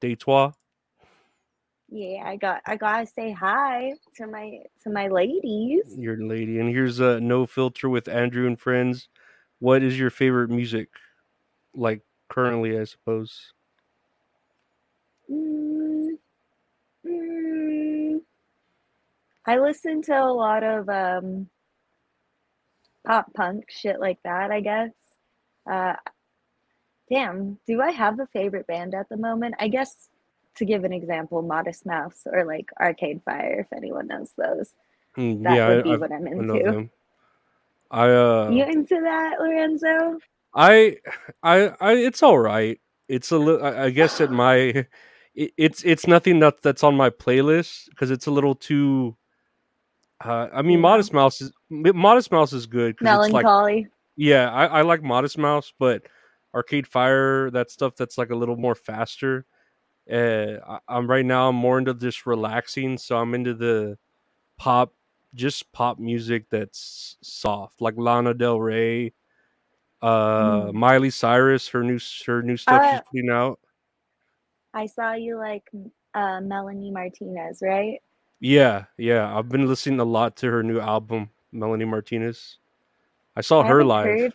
Detroit. 0.00 0.54
Yeah, 1.88 2.24
I 2.26 2.36
got 2.36 2.60
I 2.66 2.76
gotta 2.76 3.06
say 3.06 3.30
hi 3.30 3.92
to 4.16 4.26
my 4.26 4.58
to 4.82 4.90
my 4.90 5.08
ladies. 5.08 5.94
Your 5.96 6.16
lady, 6.16 6.58
and 6.58 6.68
here's 6.68 6.98
a 7.00 7.20
no 7.20 7.46
filter 7.46 7.88
with 7.88 8.08
Andrew 8.08 8.46
and 8.46 8.58
friends. 8.58 9.08
What 9.60 9.82
is 9.82 9.98
your 9.98 10.10
favorite 10.10 10.50
music, 10.50 10.88
like 11.74 12.00
currently? 12.28 12.78
I 12.78 12.84
suppose. 12.84 13.52
Mm, 15.30 16.18
mm, 17.06 18.20
I 19.46 19.58
listen 19.58 20.02
to 20.02 20.20
a 20.20 20.32
lot 20.32 20.64
of 20.64 20.88
um 20.88 21.48
pop 23.06 23.32
punk 23.34 23.66
shit 23.70 24.00
like 24.00 24.18
that, 24.24 24.50
I 24.50 24.60
guess. 24.60 24.90
Uh 25.70 25.94
damn, 27.10 27.58
do 27.66 27.80
I 27.82 27.90
have 27.90 28.20
a 28.20 28.26
favorite 28.28 28.66
band 28.66 28.94
at 28.94 29.08
the 29.08 29.16
moment? 29.16 29.54
I 29.58 29.68
guess 29.68 30.08
to 30.56 30.64
give 30.64 30.84
an 30.84 30.92
example, 30.92 31.42
Modest 31.42 31.84
Mouse 31.86 32.22
or 32.26 32.44
like 32.44 32.70
Arcade 32.80 33.22
Fire, 33.24 33.66
if 33.70 33.76
anyone 33.76 34.06
knows 34.08 34.32
those. 34.36 34.72
Mm, 35.16 35.42
That 35.42 35.56
yeah, 35.56 35.68
would 35.68 35.84
be 35.84 35.90
I, 35.92 35.96
what 35.96 36.12
I'm 36.12 36.26
into. 36.26 36.90
I 37.90 38.08
uh, 38.10 38.50
You 38.50 38.64
into 38.64 39.00
that, 39.02 39.40
Lorenzo? 39.40 40.18
I, 40.54 40.96
I, 41.42 41.72
I, 41.80 41.92
it's 41.94 42.22
all 42.22 42.38
right. 42.38 42.80
It's 43.08 43.30
a 43.32 43.38
little. 43.38 43.64
I 43.66 43.90
guess 43.90 44.20
at 44.20 44.30
my, 44.30 44.54
it, 45.34 45.52
it's 45.56 45.82
it's 45.84 46.06
nothing 46.06 46.40
that 46.40 46.62
that's 46.62 46.84
on 46.84 46.96
my 46.96 47.10
playlist 47.10 47.88
because 47.90 48.10
it's 48.10 48.26
a 48.26 48.30
little 48.30 48.54
too. 48.54 49.16
Uh, 50.24 50.48
I 50.52 50.62
mean, 50.62 50.80
Modest 50.80 51.12
Mouse 51.12 51.40
is 51.40 51.52
Modest 51.70 52.30
Mouse 52.32 52.52
is 52.52 52.66
good 52.66 52.96
it's 53.00 53.32
like 53.32 53.44
Melancholy. 53.44 53.88
yeah, 54.16 54.50
I, 54.50 54.66
I 54.66 54.82
like 54.82 55.02
Modest 55.02 55.38
Mouse, 55.38 55.72
but 55.78 56.02
Arcade 56.54 56.86
Fire 56.86 57.50
that 57.50 57.70
stuff 57.70 57.96
that's 57.96 58.16
like 58.18 58.30
a 58.30 58.34
little 58.36 58.56
more 58.56 58.74
faster. 58.74 59.44
Uh, 60.10 60.56
I, 60.66 60.78
I'm 60.88 61.08
right 61.08 61.24
now. 61.24 61.48
I'm 61.48 61.56
more 61.56 61.78
into 61.78 61.94
just 61.94 62.26
relaxing, 62.26 62.96
so 62.98 63.16
I'm 63.16 63.34
into 63.34 63.54
the 63.54 63.98
pop, 64.58 64.92
just 65.34 65.70
pop 65.72 65.98
music 65.98 66.44
that's 66.50 67.16
soft, 67.22 67.80
like 67.80 67.94
Lana 67.96 68.34
Del 68.34 68.60
Rey, 68.60 69.12
uh, 70.02 70.66
Mm. 70.66 70.72
Miley 70.74 71.10
Cyrus. 71.10 71.66
Her 71.68 71.82
new 71.82 71.98
her 72.26 72.42
new 72.42 72.56
stuff 72.56 72.82
she's 72.84 73.00
Uh, 73.00 73.02
putting 73.10 73.30
out. 73.30 73.58
I 74.74 74.86
saw 74.86 75.14
you 75.14 75.36
like 75.38 75.68
uh, 76.14 76.40
Melanie 76.40 76.90
Martinez, 76.90 77.60
right? 77.62 78.00
Yeah, 78.40 78.84
yeah. 78.98 79.36
I've 79.36 79.48
been 79.48 79.66
listening 79.66 80.00
a 80.00 80.04
lot 80.04 80.36
to 80.36 80.50
her 80.50 80.62
new 80.62 80.78
album, 80.78 81.30
Melanie 81.52 81.86
Martinez. 81.86 82.58
I 83.36 83.40
saw 83.40 83.62
I 83.62 83.68
her 83.68 83.82
live. 83.84 84.06
heard- 84.06 84.34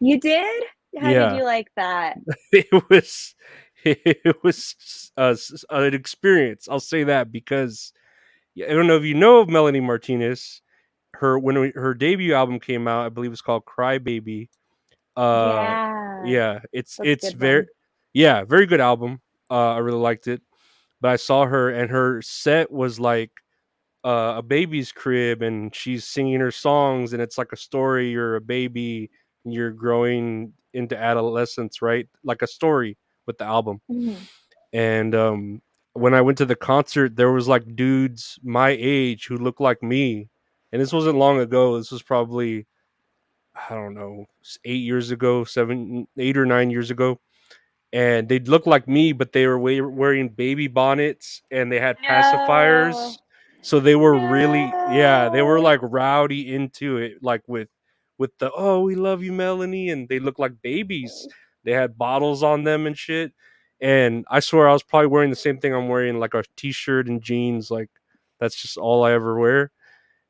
You 0.00 0.18
did? 0.20 0.64
How 0.98 1.10
Yeah. 1.10 1.30
did 1.30 1.38
you 1.38 1.44
like 1.44 1.68
that? 1.76 2.18
it 2.52 2.66
was 2.90 3.34
it 3.84 4.36
was 4.42 5.12
uh, 5.16 5.34
an 5.70 5.94
experience. 5.94 6.68
I'll 6.68 6.80
say 6.80 7.04
that 7.04 7.30
because 7.30 7.92
I 8.58 8.72
don't 8.72 8.86
know 8.86 8.96
if 8.96 9.04
you 9.04 9.14
know 9.14 9.38
of 9.38 9.48
Melanie 9.48 9.80
Martinez. 9.80 10.62
Her 11.14 11.38
when 11.38 11.58
we- 11.58 11.72
her 11.74 11.94
debut 11.94 12.34
album 12.34 12.60
came 12.60 12.86
out, 12.88 13.06
I 13.06 13.08
believe 13.08 13.32
it's 13.32 13.40
called 13.42 13.64
Cry 13.64 13.98
Baby. 13.98 14.50
Uh, 15.16 15.54
yeah. 15.56 16.22
yeah, 16.26 16.58
it's 16.72 16.96
That's 16.96 17.24
it's 17.24 17.32
very 17.32 17.60
one. 17.62 17.66
yeah, 18.12 18.44
very 18.44 18.66
good 18.66 18.80
album. 18.80 19.20
Uh, 19.50 19.72
I 19.74 19.78
really 19.78 19.98
liked 19.98 20.26
it. 20.26 20.42
But 21.00 21.12
I 21.12 21.16
saw 21.16 21.46
her 21.46 21.70
and 21.70 21.90
her 21.90 22.20
set 22.22 22.70
was 22.70 22.98
like 23.00 23.30
uh, 24.04 24.34
a 24.38 24.42
baby's 24.42 24.92
crib, 24.92 25.42
and 25.42 25.74
she's 25.74 26.04
singing 26.04 26.40
her 26.40 26.50
songs, 26.50 27.12
and 27.12 27.22
it's 27.22 27.38
like 27.38 27.52
a 27.52 27.56
story. 27.56 28.10
You're 28.10 28.36
a 28.36 28.40
baby, 28.40 29.10
and 29.44 29.54
you're 29.54 29.70
growing 29.72 30.52
into 30.76 30.96
adolescence, 30.96 31.82
right? 31.82 32.08
Like 32.24 32.42
a 32.42 32.46
story 32.48 32.98
with 33.26 33.38
the 33.38 33.44
album. 33.44 33.80
Mhm. 33.90 34.16
And 34.72 35.14
um, 35.14 35.62
when 35.94 36.14
I 36.14 36.20
went 36.22 36.38
to 36.38 36.46
the 36.46 36.56
concert, 36.56 37.16
there 37.16 37.32
was 37.32 37.48
like 37.48 37.76
dudes 37.76 38.38
my 38.42 38.70
age 38.78 39.26
who 39.26 39.36
looked 39.38 39.60
like 39.60 39.82
me, 39.82 40.28
and 40.72 40.82
this 40.82 40.92
wasn't 40.92 41.18
long 41.18 41.40
ago. 41.40 41.78
This 41.78 41.90
was 41.92 42.02
probably 42.02 42.66
I 43.54 43.74
don't 43.74 43.94
know, 43.94 44.26
eight 44.64 44.82
years 44.82 45.10
ago, 45.10 45.44
seven, 45.44 46.06
eight 46.18 46.36
or 46.36 46.44
nine 46.46 46.70
years 46.70 46.90
ago, 46.90 47.20
and 47.92 48.28
they 48.28 48.38
looked 48.40 48.66
like 48.66 48.86
me, 48.88 49.12
but 49.12 49.32
they 49.32 49.46
were 49.46 49.58
wearing 49.58 50.28
baby 50.28 50.68
bonnets 50.68 51.42
and 51.50 51.70
they 51.72 51.80
had 51.80 51.96
No. 52.02 52.08
pacifiers, 52.10 53.16
so 53.62 53.80
they 53.80 53.96
were 53.96 54.14
really, 54.30 54.64
yeah, 54.96 55.28
they 55.30 55.42
were 55.42 55.60
like 55.60 55.80
rowdy 55.82 56.54
into 56.54 56.98
it, 56.98 57.22
like 57.22 57.42
with 57.48 57.68
with 58.18 58.36
the 58.38 58.50
oh 58.54 58.80
we 58.80 58.94
love 58.94 59.22
you 59.22 59.32
Melanie, 59.32 59.90
and 59.90 60.08
they 60.08 60.18
look 60.18 60.38
like 60.38 60.62
babies. 60.62 61.28
They 61.64 61.72
had 61.72 61.98
bottles 61.98 62.42
on 62.42 62.64
them 62.64 62.86
and 62.86 62.96
shit, 62.96 63.32
and 63.80 64.24
I 64.30 64.40
swear 64.40 64.68
I 64.68 64.72
was 64.72 64.82
probably 64.82 65.08
wearing 65.08 65.30
the 65.30 65.36
same 65.36 65.58
thing 65.58 65.74
I'm 65.74 65.88
wearing, 65.88 66.18
like 66.18 66.34
a 66.34 66.44
t-shirt 66.56 67.08
and 67.08 67.22
jeans, 67.22 67.70
like 67.70 67.90
that's 68.40 68.60
just 68.60 68.76
all 68.76 69.04
I 69.04 69.12
ever 69.12 69.38
wear. 69.38 69.70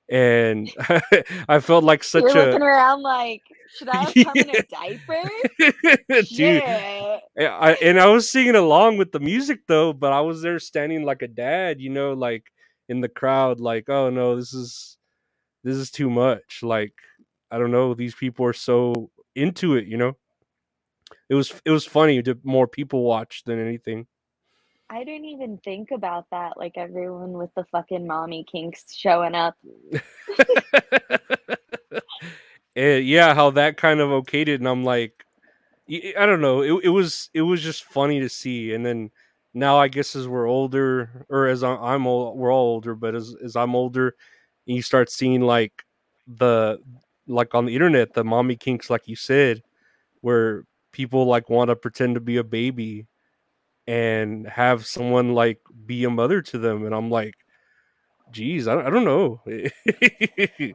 And 0.08 0.70
I 1.48 1.58
felt 1.60 1.84
like 1.84 2.04
such 2.04 2.22
You're 2.22 2.30
a 2.30 2.46
looking 2.46 2.62
around 2.62 3.02
like, 3.02 3.42
should 3.76 3.88
I 3.88 3.96
have 4.04 4.14
come 4.14 4.36
in 4.36 4.50
a 4.50 4.62
diaper? 4.62 5.30
dude 6.08 6.26
Shit. 6.26 6.62
I, 7.38 7.76
and 7.82 7.98
i 7.98 8.06
was 8.06 8.28
singing 8.28 8.54
along 8.54 8.96
with 8.96 9.12
the 9.12 9.20
music 9.20 9.60
though 9.66 9.92
but 9.92 10.12
i 10.12 10.20
was 10.20 10.42
there 10.42 10.58
standing 10.58 11.02
like 11.02 11.22
a 11.22 11.28
dad 11.28 11.80
you 11.80 11.90
know 11.90 12.12
like 12.12 12.44
in 12.88 13.00
the 13.00 13.08
crowd 13.08 13.60
like 13.60 13.88
oh 13.88 14.10
no 14.10 14.36
this 14.36 14.54
is 14.54 14.96
this 15.64 15.76
is 15.76 15.90
too 15.90 16.08
much 16.08 16.60
like 16.62 16.94
I 17.50 17.58
don't 17.58 17.70
know, 17.70 17.94
these 17.94 18.14
people 18.14 18.44
are 18.46 18.52
so 18.52 19.10
into 19.34 19.76
it, 19.76 19.86
you 19.86 19.96
know. 19.96 20.16
It 21.28 21.34
was 21.34 21.52
it 21.64 21.70
was 21.70 21.84
funny 21.84 22.22
to 22.22 22.38
more 22.42 22.66
people 22.66 23.02
watch 23.02 23.44
than 23.44 23.58
anything. 23.58 24.06
I 24.88 25.02
didn't 25.02 25.26
even 25.26 25.58
think 25.58 25.90
about 25.90 26.26
that. 26.30 26.56
Like 26.56 26.74
everyone 26.76 27.32
with 27.32 27.52
the 27.54 27.64
fucking 27.64 28.06
mommy 28.06 28.44
kinks 28.50 28.94
showing 28.94 29.34
up. 29.34 29.56
and 29.92 30.02
eh, 32.76 32.98
yeah, 32.98 33.34
how 33.34 33.50
that 33.50 33.76
kind 33.76 34.00
of 34.00 34.10
okayed 34.10 34.48
it, 34.48 34.60
and 34.60 34.68
I'm 34.68 34.84
like, 34.84 35.24
I 35.88 36.26
don't 36.26 36.40
know. 36.40 36.62
It, 36.62 36.84
it 36.84 36.88
was 36.90 37.30
it 37.34 37.42
was 37.42 37.62
just 37.62 37.84
funny 37.84 38.20
to 38.20 38.28
see, 38.28 38.74
and 38.74 38.86
then 38.86 39.10
now 39.54 39.76
I 39.78 39.88
guess 39.88 40.14
as 40.14 40.28
we're 40.28 40.46
older, 40.46 41.26
or 41.28 41.46
as 41.46 41.64
I'm 41.64 42.06
old, 42.06 42.36
we're 42.36 42.52
all 42.52 42.66
older, 42.66 42.94
but 42.94 43.14
as 43.14 43.34
as 43.42 43.56
I'm 43.56 43.74
older, 43.74 44.14
and 44.66 44.76
you 44.76 44.82
start 44.82 45.10
seeing 45.10 45.40
like 45.40 45.84
the 46.26 46.78
like 47.28 47.54
on 47.54 47.66
the 47.66 47.74
internet 47.74 48.14
the 48.14 48.24
mommy 48.24 48.56
kinks, 48.56 48.90
like 48.90 49.08
you 49.08 49.16
said, 49.16 49.62
where 50.22 50.64
people 50.92 51.26
like 51.26 51.50
want 51.50 51.70
to 51.70 51.76
pretend 51.76 52.14
to 52.16 52.20
be 52.20 52.36
a 52.38 52.44
baby 52.44 53.06
and 53.86 54.46
have 54.48 54.86
someone 54.86 55.34
like 55.34 55.60
be 55.86 56.04
a 56.04 56.10
mother 56.10 56.42
to 56.42 56.58
them, 56.58 56.84
and 56.86 56.94
I'm 56.94 57.10
like, 57.10 57.34
geez, 58.30 58.66
I, 58.68 58.80
I 58.86 58.90
don't 58.90 59.04
know. 59.04 59.40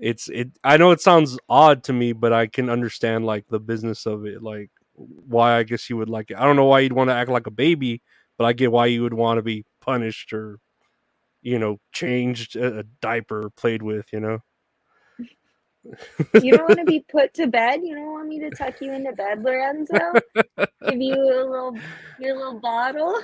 it's 0.00 0.28
it. 0.28 0.50
I 0.64 0.76
know 0.76 0.90
it 0.92 1.00
sounds 1.00 1.38
odd 1.48 1.84
to 1.84 1.92
me, 1.92 2.12
but 2.12 2.32
I 2.32 2.46
can 2.46 2.70
understand 2.70 3.26
like 3.26 3.46
the 3.48 3.60
business 3.60 4.06
of 4.06 4.26
it, 4.26 4.42
like 4.42 4.70
why 4.94 5.56
I 5.56 5.62
guess 5.62 5.88
you 5.90 5.96
would 5.96 6.08
like 6.10 6.30
it. 6.30 6.38
I 6.38 6.44
don't 6.44 6.56
know 6.56 6.66
why 6.66 6.80
you'd 6.80 6.92
want 6.92 7.10
to 7.10 7.14
act 7.14 7.30
like 7.30 7.46
a 7.46 7.50
baby, 7.52 8.02
but 8.36 8.44
I 8.44 8.52
get 8.52 8.72
why 8.72 8.86
you 8.86 9.02
would 9.02 9.14
want 9.14 9.38
to 9.38 9.42
be 9.42 9.64
punished 9.80 10.32
or 10.32 10.58
you 11.42 11.58
know 11.58 11.78
changed 11.92 12.56
a, 12.56 12.80
a 12.80 12.82
diaper 13.02 13.50
played 13.56 13.82
with. 13.82 14.12
You 14.12 14.20
know. 14.20 14.38
You 16.42 16.52
don't 16.56 16.68
want 16.68 16.78
to 16.78 16.84
be 16.84 17.04
put 17.08 17.34
to 17.34 17.46
bed. 17.46 17.80
You 17.82 17.94
don't 17.94 18.12
want 18.12 18.28
me 18.28 18.38
to 18.40 18.50
tuck 18.50 18.80
you 18.80 18.92
into 18.92 19.12
bed, 19.12 19.42
Lorenzo. 19.42 20.12
Give 20.88 21.00
you 21.00 21.14
a 21.14 21.44
little 21.44 21.76
your 22.18 22.36
little 22.36 22.60
bottle. 22.60 23.20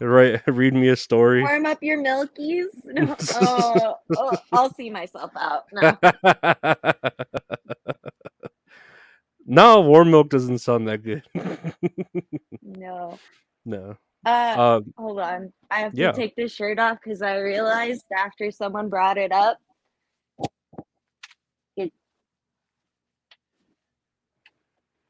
Right. 0.00 0.40
Read 0.46 0.74
me 0.74 0.88
a 0.88 0.96
story. 0.96 1.42
Warm 1.42 1.66
up 1.66 1.82
your 1.82 1.98
milkies. 2.02 2.66
No. 2.94 3.16
Oh, 3.34 3.96
oh, 4.16 4.36
I'll 4.52 4.72
see 4.72 4.88
myself 4.88 5.32
out. 5.36 5.64
No. 5.72 5.98
no, 9.46 9.80
warm 9.80 10.10
milk 10.10 10.30
doesn't 10.30 10.58
sound 10.58 10.86
that 10.88 11.02
good. 11.02 11.22
no. 12.62 13.18
No. 13.64 13.96
Uh, 14.24 14.54
um, 14.56 14.94
hold 14.96 15.18
on. 15.18 15.52
I 15.70 15.80
have 15.80 15.92
to 15.92 16.00
yeah. 16.00 16.12
take 16.12 16.36
this 16.36 16.52
shirt 16.52 16.78
off 16.78 16.98
because 17.02 17.20
I 17.20 17.38
realized 17.38 18.04
after 18.16 18.50
someone 18.50 18.88
brought 18.88 19.18
it 19.18 19.32
up, 19.32 19.58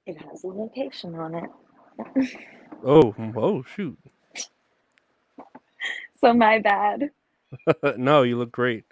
it 0.06 0.16
has 0.18 0.44
a 0.44 0.48
location 0.48 1.14
on 1.14 1.34
it. 1.34 1.50
oh, 2.84 3.14
oh, 3.36 3.62
shoot. 3.62 3.98
So 6.20 6.32
my 6.32 6.58
bad. 6.58 7.10
no, 7.98 8.22
you 8.22 8.38
look 8.38 8.50
great. 8.50 8.84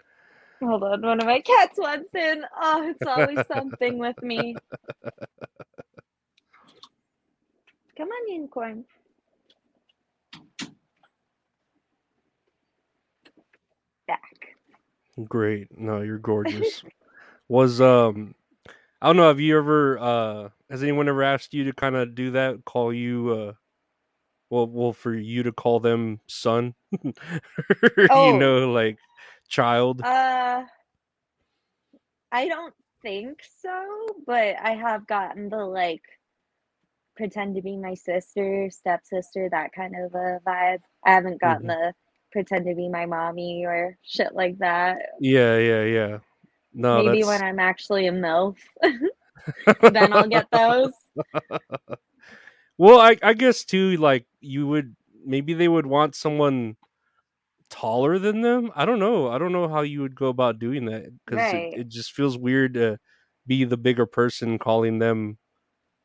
Hold 0.63 0.85
on, 0.85 1.01
one 1.01 1.19
of 1.19 1.27
my 1.27 1.41
cats 1.41 1.79
wants 1.79 2.15
in. 2.15 2.45
Oh, 2.61 2.89
it's 2.89 3.07
always 3.07 3.47
something 3.49 3.97
with 3.99 4.21
me. 4.23 4.55
Come 7.97 8.09
on, 8.09 8.33
unicorn. 8.33 8.85
Back. 14.07 14.57
Great. 15.25 15.69
No, 15.79 16.03
you're 16.03 16.19
gorgeous. 16.19 16.85
Was 17.49 17.81
um 17.81 18.35
I 19.03 19.07
don't 19.07 19.17
know, 19.17 19.27
have 19.27 19.41
you 19.41 19.59
ever 19.59 19.99
uh 19.99 20.49
has 20.71 20.85
anyone 20.85 21.09
ever 21.09 21.25
asked 21.25 21.53
you 21.55 21.65
to 21.65 21.73
kind 21.73 21.97
of 21.97 22.15
do 22.15 22.31
that? 22.31 22.65
Call 22.65 22.93
you 22.93 23.31
uh 23.31 23.53
well 24.49 24.69
well 24.69 24.93
for 24.93 25.13
you 25.13 25.43
to 25.43 25.51
call 25.51 25.81
them 25.81 26.21
son? 26.29 26.75
oh. 27.05 28.33
you 28.33 28.39
know, 28.39 28.71
like 28.71 28.99
child? 29.49 30.03
Uh, 30.03 30.63
I 32.31 32.47
don't 32.47 32.73
think 33.03 33.41
so, 33.61 34.07
but 34.25 34.55
I 34.63 34.75
have 34.75 35.09
gotten 35.09 35.49
the 35.49 35.67
like 35.67 36.03
pretend 37.17 37.57
to 37.57 37.63
be 37.63 37.77
my 37.77 37.95
sister, 37.95 38.71
stepsister, 38.71 39.49
that 39.51 39.73
kind 39.73 39.97
of 39.97 40.15
a 40.15 40.39
vibe. 40.47 40.79
I 41.05 41.11
haven't 41.11 41.41
gotten 41.41 41.67
mm-hmm. 41.67 41.87
the 41.89 41.95
pretend 42.31 42.67
to 42.67 42.77
be 42.77 42.89
my 42.89 43.07
mommy 43.07 43.65
or 43.67 43.99
shit 44.03 44.33
like 44.33 44.59
that. 44.59 44.99
Yeah, 45.19 45.59
yeah, 45.59 45.83
yeah. 45.83 46.19
No, 46.75 47.03
maybe 47.03 47.19
that's... 47.19 47.29
when 47.29 47.43
I'm 47.43 47.59
actually 47.59 48.07
a 48.07 48.13
MILF, 48.13 48.57
then 49.93 50.13
I'll 50.13 50.29
get 50.29 50.51
those. 50.51 50.93
well, 52.79 53.01
I, 53.01 53.17
I 53.23 53.35
guess 53.35 53.65
too, 53.65 53.97
like 53.99 54.27
you 54.41 54.67
would 54.67 54.97
maybe 55.25 55.55
they 55.55 55.69
would 55.69 55.87
want 55.87 56.15
someone 56.15 56.77
taller 57.73 58.19
than 58.19 58.43
them. 58.43 58.71
I 58.75 58.85
don't 58.85 58.99
know. 58.99 59.29
I 59.29 59.39
don't 59.39 59.53
know 59.53 59.69
how 59.69 59.81
you 59.81 60.03
would 60.03 60.15
go 60.15 60.27
about 60.27 60.59
doing 60.59 60.85
that 60.87 61.11
because 61.25 61.39
right. 61.39 61.73
it, 61.73 61.81
it, 61.81 61.89
just 61.89 62.13
feels 62.13 62.37
weird 62.37 62.75
to 62.75 62.99
be 63.47 63.65
the 63.65 63.77
bigger 63.77 64.07
person 64.07 64.59
calling 64.59 64.99
them, 64.99 65.39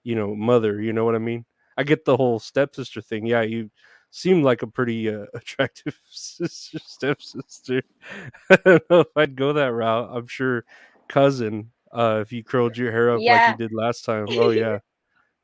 you 0.03 0.15
know, 0.15 0.33
mother. 0.35 0.81
You 0.81 0.93
know 0.93 1.05
what 1.05 1.15
I 1.15 1.19
mean? 1.19 1.45
I 1.77 1.83
get 1.83 2.05
the 2.05 2.17
whole 2.17 2.39
stepsister 2.39 3.01
thing. 3.01 3.25
Yeah, 3.25 3.41
you 3.41 3.69
seem 4.17 4.41
like 4.41 4.63
a 4.63 4.67
pretty 4.67 5.13
uh, 5.13 5.25
attractive 5.33 5.99
sister, 6.09 6.79
stepsister. 6.85 7.83
I 8.49 8.57
don't 8.65 8.89
know 8.89 8.99
if 9.01 9.15
I'd 9.15 9.35
go 9.35 9.53
that 9.53 9.71
route. 9.73 10.09
I'm 10.11 10.27
sure 10.27 10.65
cousin, 11.07 11.71
uh, 11.91 12.19
if 12.21 12.33
you 12.33 12.43
curled 12.43 12.77
your 12.77 12.91
hair 12.91 13.11
up 13.11 13.21
yeah. 13.21 13.49
like 13.49 13.59
you 13.59 13.67
did 13.67 13.75
last 13.75 14.03
time. 14.03 14.25
Oh 14.31 14.49
yeah, 14.49 14.79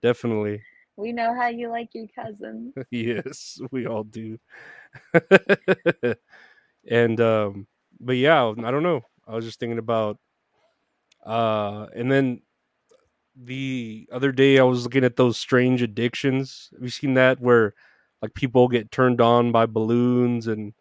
definitely. 0.01 0.62
We 0.95 1.12
know 1.12 1.33
how 1.33 1.47
you 1.47 1.69
like 1.69 1.89
your 1.93 2.07
cousin. 2.13 2.73
yes, 2.91 3.59
we 3.71 3.88
all 3.88 4.03
do. 4.03 4.38
and 6.88 7.21
um 7.21 7.67
but 7.99 8.17
yeah, 8.17 8.43
I 8.43 8.71
don't 8.71 8.83
know. 8.83 9.01
I 9.27 9.36
was 9.36 9.45
just 9.45 9.59
thinking 9.59 9.79
about 9.79 10.19
uh 11.25 11.88
and 11.95 12.12
then 12.12 12.41
the 13.36 14.07
other 14.12 14.31
day 14.31 14.59
I 14.59 14.63
was 14.63 14.83
looking 14.83 15.03
at 15.03 15.15
those 15.15 15.38
strange 15.38 15.81
addictions. 15.81 16.69
Have 16.73 16.83
you 16.83 16.89
seen 16.89 17.15
that 17.15 17.39
where 17.39 17.73
like 18.23 18.33
people 18.33 18.69
get 18.69 18.89
turned 18.89 19.19
on 19.19 19.51
by 19.51 19.65
balloons 19.65 20.47
and 20.47 20.73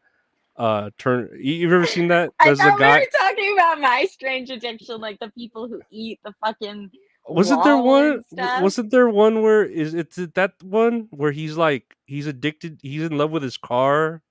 uh 0.56 0.90
turn 0.96 1.28
you've 1.40 1.72
ever 1.72 1.86
seen 1.86 2.06
that? 2.08 2.30
There's 2.44 2.60
I 2.60 2.70
thought 2.70 2.78
guy... 2.78 2.94
we 2.94 3.00
were 3.00 3.18
talking 3.18 3.52
about 3.54 3.80
my 3.80 4.06
strange 4.08 4.48
addiction 4.48 5.00
like 5.00 5.18
the 5.18 5.30
people 5.30 5.66
who 5.66 5.82
eat 5.90 6.20
the 6.24 6.32
fucking 6.44 6.90
wasn't 7.26 7.64
there 7.64 7.76
one 7.76 8.22
wasn't 8.60 8.90
there 8.92 9.08
one 9.08 9.42
where 9.42 9.64
is 9.64 9.94
it 9.94 10.34
that 10.34 10.52
one 10.62 11.08
where 11.10 11.32
he's 11.32 11.56
like 11.56 11.96
he's 12.06 12.28
addicted 12.28 12.78
he's 12.82 13.02
in 13.02 13.18
love 13.18 13.32
with 13.32 13.42
his 13.42 13.56
car 13.56 14.22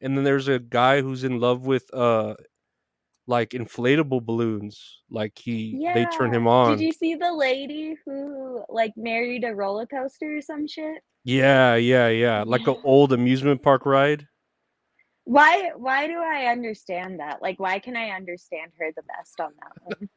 and 0.00 0.16
then 0.16 0.24
there's 0.24 0.48
a 0.48 0.58
guy 0.58 1.02
who's 1.02 1.22
in 1.22 1.40
love 1.40 1.66
with 1.66 1.92
uh 1.92 2.34
like 3.26 3.50
inflatable 3.50 4.24
balloons 4.24 5.00
like 5.10 5.38
he 5.38 5.76
yeah. 5.80 5.92
they 5.92 6.06
turn 6.16 6.32
him 6.32 6.46
on. 6.46 6.70
did 6.70 6.80
you 6.80 6.92
see 6.92 7.14
the 7.14 7.32
lady 7.32 7.96
who 8.06 8.62
like 8.70 8.92
married 8.96 9.44
a 9.44 9.54
roller 9.54 9.86
coaster 9.86 10.38
or 10.38 10.40
some 10.40 10.66
shit 10.66 11.02
yeah 11.24 11.74
yeah 11.74 12.08
yeah 12.08 12.44
like 12.46 12.66
an 12.66 12.76
old 12.84 13.12
amusement 13.12 13.62
park 13.62 13.86
ride 13.86 14.26
why 15.24 15.72
why 15.76 16.06
do 16.06 16.18
I 16.18 16.46
understand 16.46 17.20
that? 17.20 17.40
Like 17.40 17.58
why 17.58 17.78
can 17.78 17.96
I 17.96 18.10
understand 18.10 18.72
her 18.78 18.92
the 18.94 19.02
best 19.04 19.40
on 19.40 19.52
that 19.58 19.72
one? 19.82 20.10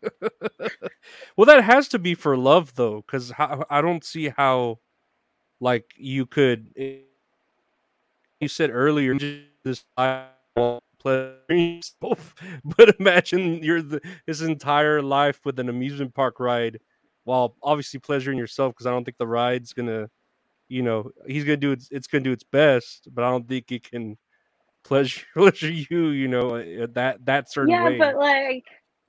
well, 1.37 1.45
that 1.45 1.63
has 1.63 1.87
to 1.89 1.99
be 1.99 2.13
for 2.13 2.35
love 2.35 2.75
though, 2.75 3.03
cuz 3.03 3.31
I 3.37 3.81
don't 3.81 4.03
see 4.03 4.27
how 4.27 4.79
like 5.61 5.93
you 5.95 6.25
could 6.25 6.73
eh, 6.75 6.97
you 8.41 8.49
said 8.49 8.69
earlier 8.69 9.17
this 9.63 9.85
but 9.95 10.33
imagine 12.99 13.63
you're 13.63 13.81
the, 13.81 14.01
his 14.25 14.41
entire 14.41 15.01
life 15.01 15.39
with 15.45 15.57
an 15.59 15.69
amusement 15.69 16.13
park 16.13 16.37
ride 16.39 16.79
while 17.23 17.55
obviously 17.63 17.99
pleasuring 17.99 18.37
yourself 18.37 18.73
because 18.73 18.85
I 18.85 18.91
don't 18.91 19.05
think 19.05 19.17
the 19.17 19.27
ride's 19.27 19.71
going 19.71 19.87
to 19.87 20.09
you 20.69 20.83
know, 20.83 21.11
he's 21.25 21.43
to 21.45 21.57
do 21.57 21.71
its 21.71 21.89
it's 21.91 22.07
to 22.23 22.29
do 22.29 22.33
its 22.33 22.43
best, 22.43 23.07
but 23.13 23.23
I 23.23 23.29
don't 23.29 23.47
think 23.47 23.71
it 23.71 23.89
can 23.89 24.17
pleasure 24.83 25.25
pleasure 25.33 25.71
you, 25.71 26.09
you 26.09 26.27
know, 26.27 26.55
uh, 26.55 26.87
that 26.93 27.25
that 27.25 27.51
certain 27.51 27.73
yeah, 27.73 27.85
way. 27.85 27.97
but 27.97 28.17
like 28.17 28.65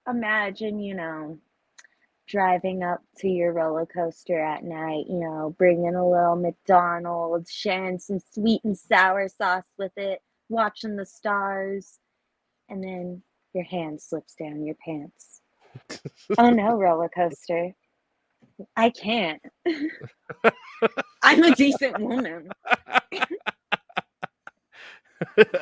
imagine, 0.08 0.78
you 0.80 0.94
know, 0.94 1.38
driving 2.28 2.82
up 2.82 3.00
to 3.18 3.28
your 3.28 3.52
roller 3.52 3.86
coaster 3.86 4.38
at 4.38 4.62
night, 4.62 5.04
you 5.08 5.18
know, 5.18 5.54
bringing 5.58 5.94
a 5.94 6.08
little 6.08 6.36
McDonald's, 6.36 7.50
sharing 7.50 7.98
some 7.98 8.20
sweet 8.32 8.62
and 8.64 8.78
sour 8.78 9.28
sauce 9.28 9.70
with 9.78 9.92
it, 9.96 10.20
watching 10.48 10.96
the 10.96 11.06
stars, 11.06 11.98
and 12.68 12.82
then 12.82 13.22
your 13.54 13.64
hand 13.64 14.00
slips 14.00 14.34
down 14.34 14.64
your 14.64 14.76
pants. 14.84 15.40
oh 16.38 16.50
no, 16.50 16.76
roller 16.76 17.08
coaster. 17.08 17.74
I 18.76 18.90
can't. 18.90 19.40
I'm 21.22 21.42
a 21.42 21.54
decent 21.54 21.98
woman. 22.00 22.48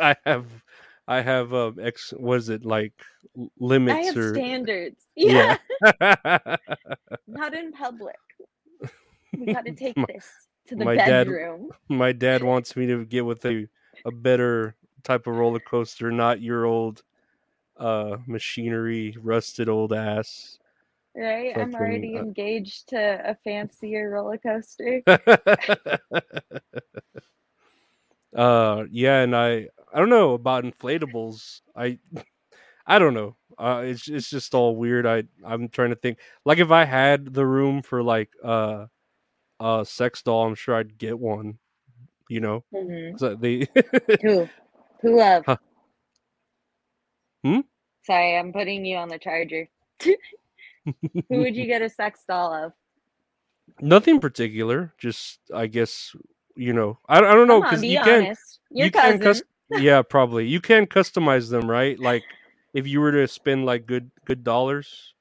I 0.00 0.14
have 0.24 0.46
I 1.08 1.20
have 1.20 1.54
um 1.54 1.78
ex 1.80 2.12
was 2.18 2.48
it 2.48 2.64
like 2.64 2.92
l- 3.38 3.50
I 3.60 3.64
limits 3.64 4.08
have 4.08 4.16
or 4.16 4.34
standards. 4.34 5.06
Yeah. 5.16 5.56
yeah. 5.82 6.38
Not 7.26 7.54
in 7.54 7.72
public. 7.72 8.16
We 9.36 9.52
got 9.52 9.64
to 9.66 9.72
take 9.72 9.96
My- 9.96 10.04
this 10.08 10.28
to 10.68 10.76
the 10.76 10.84
my 10.84 10.96
dad- 10.96 11.06
bedroom. 11.26 11.70
My 11.88 12.12
dad 12.12 12.42
wants 12.42 12.76
me 12.76 12.86
to 12.86 13.04
get 13.04 13.24
with 13.24 13.44
a 13.46 13.66
a 14.04 14.10
better 14.12 14.74
type 15.04 15.26
of 15.26 15.36
roller 15.36 15.60
coaster, 15.60 16.10
not 16.10 16.40
your 16.40 16.64
old 16.66 17.02
uh 17.78 18.16
machinery 18.26 19.16
rusted 19.20 19.68
old 19.68 19.92
ass. 19.92 20.58
Right? 21.16 21.56
I'm 21.56 21.74
already 21.74 22.16
uh, 22.16 22.20
engaged 22.20 22.88
to 22.90 23.20
a 23.24 23.34
fancier 23.44 24.10
roller 24.10 24.38
coaster. 24.38 25.02
uh 28.36 28.84
yeah 28.90 29.20
and 29.22 29.34
i 29.34 29.66
i 29.94 29.98
don't 29.98 30.10
know 30.10 30.34
about 30.34 30.64
inflatables 30.64 31.62
i 31.74 31.98
i 32.86 32.98
don't 32.98 33.14
know 33.14 33.34
uh 33.58 33.82
it's 33.84 34.08
it's 34.08 34.28
just 34.28 34.54
all 34.54 34.76
weird 34.76 35.06
i 35.06 35.22
i'm 35.46 35.68
trying 35.68 35.90
to 35.90 35.96
think 35.96 36.18
like 36.44 36.58
if 36.58 36.70
i 36.70 36.84
had 36.84 37.32
the 37.32 37.46
room 37.46 37.80
for 37.82 38.02
like 38.02 38.30
uh 38.44 38.84
a 39.60 39.84
sex 39.88 40.22
doll 40.22 40.46
i'm 40.46 40.54
sure 40.54 40.74
i'd 40.74 40.98
get 40.98 41.18
one 41.18 41.58
you 42.28 42.40
know 42.40 42.62
Mhm. 42.74 43.18
so 43.18 43.34
they 43.34 43.66
Who? 44.22 44.48
Who 45.02 45.20
of? 45.22 45.44
Huh. 45.46 45.56
Hmm? 47.44 47.60
Sorry, 48.04 48.36
I'm 48.36 48.52
putting 48.52 48.84
you 48.84 48.96
on 48.96 49.08
the 49.08 49.18
charger. 49.18 49.68
Who 51.28 51.38
would 51.38 51.56
you 51.56 51.66
get 51.66 51.82
a 51.82 51.88
sex 51.88 52.20
doll 52.28 52.52
of? 52.54 52.72
nothing 53.80 54.20
particular 54.20 54.94
just 54.96 55.40
i 55.52 55.66
guess 55.66 56.14
you 56.54 56.72
know 56.72 56.98
i, 57.08 57.18
I 57.18 57.34
don't 57.34 57.48
know 57.48 57.60
because 57.60 57.80
be 57.82 57.88
you 57.88 57.98
can 58.00 58.22
honest. 58.22 58.60
Your 58.70 58.86
you 58.86 58.90
cousin. 58.92 59.18
can 59.18 59.20
cus- 59.20 59.42
yeah 59.70 60.02
probably 60.08 60.46
you 60.46 60.60
can 60.60 60.86
customize 60.86 61.50
them 61.50 61.68
right 61.68 61.98
like 61.98 62.22
if 62.72 62.86
you 62.86 63.00
were 63.00 63.12
to 63.12 63.26
spend 63.28 63.66
like 63.66 63.84
good 63.84 64.10
good 64.24 64.44
dollars 64.44 65.14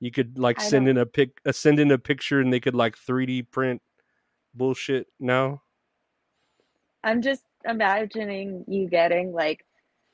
you 0.00 0.10
could 0.10 0.38
like 0.38 0.58
I 0.60 0.64
send 0.64 0.86
don't- 0.86 0.96
in 0.96 1.02
a 1.02 1.06
pic 1.06 1.38
uh, 1.46 1.52
send 1.52 1.78
in 1.78 1.90
a 1.92 1.98
picture 1.98 2.40
and 2.40 2.50
they 2.52 2.60
could 2.60 2.74
like 2.74 2.96
3d 2.96 3.42
print 3.50 3.82
bullshit 4.54 5.06
now 5.20 5.62
I'm 7.04 7.20
just 7.22 7.42
imagining 7.64 8.64
you 8.66 8.88
getting 8.88 9.32
like 9.32 9.64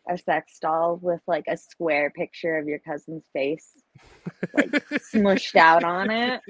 a 0.08 0.18
sex 0.18 0.58
doll 0.60 0.98
with 1.02 1.20
like 1.26 1.44
a 1.48 1.56
square 1.56 2.10
picture 2.10 2.56
of 2.58 2.66
your 2.66 2.78
cousin's 2.80 3.24
face, 3.32 3.82
like 4.54 4.70
smushed 4.98 5.56
out 5.56 5.84
on 5.84 6.10
it. 6.10 6.40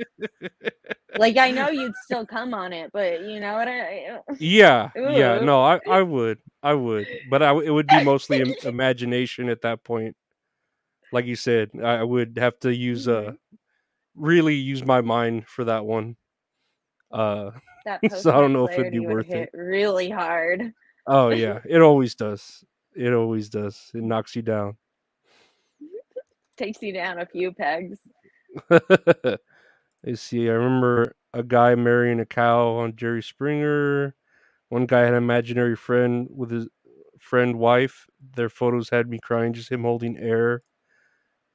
Like 1.16 1.36
I 1.36 1.50
know 1.50 1.68
you'd 1.68 1.96
still 1.96 2.24
come 2.26 2.54
on 2.54 2.72
it, 2.72 2.90
but 2.92 3.22
you 3.22 3.40
know 3.40 3.54
what 3.54 3.68
I? 3.68 4.18
yeah 4.38 4.90
yeah 5.12 5.38
no 5.44 5.62
i 5.62 5.80
i 5.88 6.02
would 6.02 6.38
i 6.62 6.72
would 6.74 7.06
but 7.28 7.42
I, 7.42 7.52
it 7.58 7.70
would 7.70 7.88
be 7.88 8.00
mostly 8.04 8.40
im- 8.40 8.54
imagination 8.64 9.48
at 9.48 9.62
that 9.62 9.84
point 9.84 10.16
like 11.12 11.26
you 11.26 11.36
said 11.36 11.70
i 11.82 12.02
would 12.02 12.38
have 12.38 12.58
to 12.60 12.74
use 12.74 13.08
uh 13.08 13.32
Mhm. 13.32 13.36
really 14.16 14.54
use 14.54 14.84
my 14.84 15.00
mind 15.00 15.46
for 15.46 15.64
that 15.64 15.84
one 15.84 16.16
uh 17.12 17.50
That 17.84 18.00
So 18.22 18.30
I 18.30 18.40
don't 18.40 18.52
know 18.52 18.64
if 18.64 18.72
it'd 18.78 18.90
be 18.92 19.00
worth 19.00 19.28
it. 19.30 19.50
really 19.52 20.10
hard. 20.10 20.72
Oh 21.06 21.30
yeah, 21.30 21.58
it 21.68 21.82
always 21.82 22.14
does. 22.14 22.64
It 22.94 23.12
always 23.12 23.48
does. 23.48 23.90
It 23.94 24.02
knocks 24.02 24.36
you 24.36 24.42
down. 24.42 24.76
Takes 26.56 26.82
you 26.82 26.92
down 26.92 27.18
a 27.18 27.26
few 27.26 27.52
pegs. 27.52 27.98
Let's 28.70 30.20
see. 30.20 30.48
I 30.48 30.52
remember 30.52 31.14
a 31.32 31.42
guy 31.42 31.74
marrying 31.74 32.20
a 32.20 32.26
cow 32.26 32.68
on 32.68 32.96
Jerry 32.96 33.22
Springer. 33.22 34.14
One 34.68 34.86
guy 34.86 35.00
had 35.00 35.10
an 35.10 35.22
imaginary 35.22 35.76
friend 35.76 36.28
with 36.34 36.50
his 36.50 36.68
friend 37.18 37.58
wife. 37.58 38.06
Their 38.36 38.48
photos 38.48 38.90
had 38.90 39.08
me 39.08 39.18
crying, 39.22 39.52
just 39.52 39.70
him 39.70 39.82
holding 39.82 40.18
air. 40.18 40.62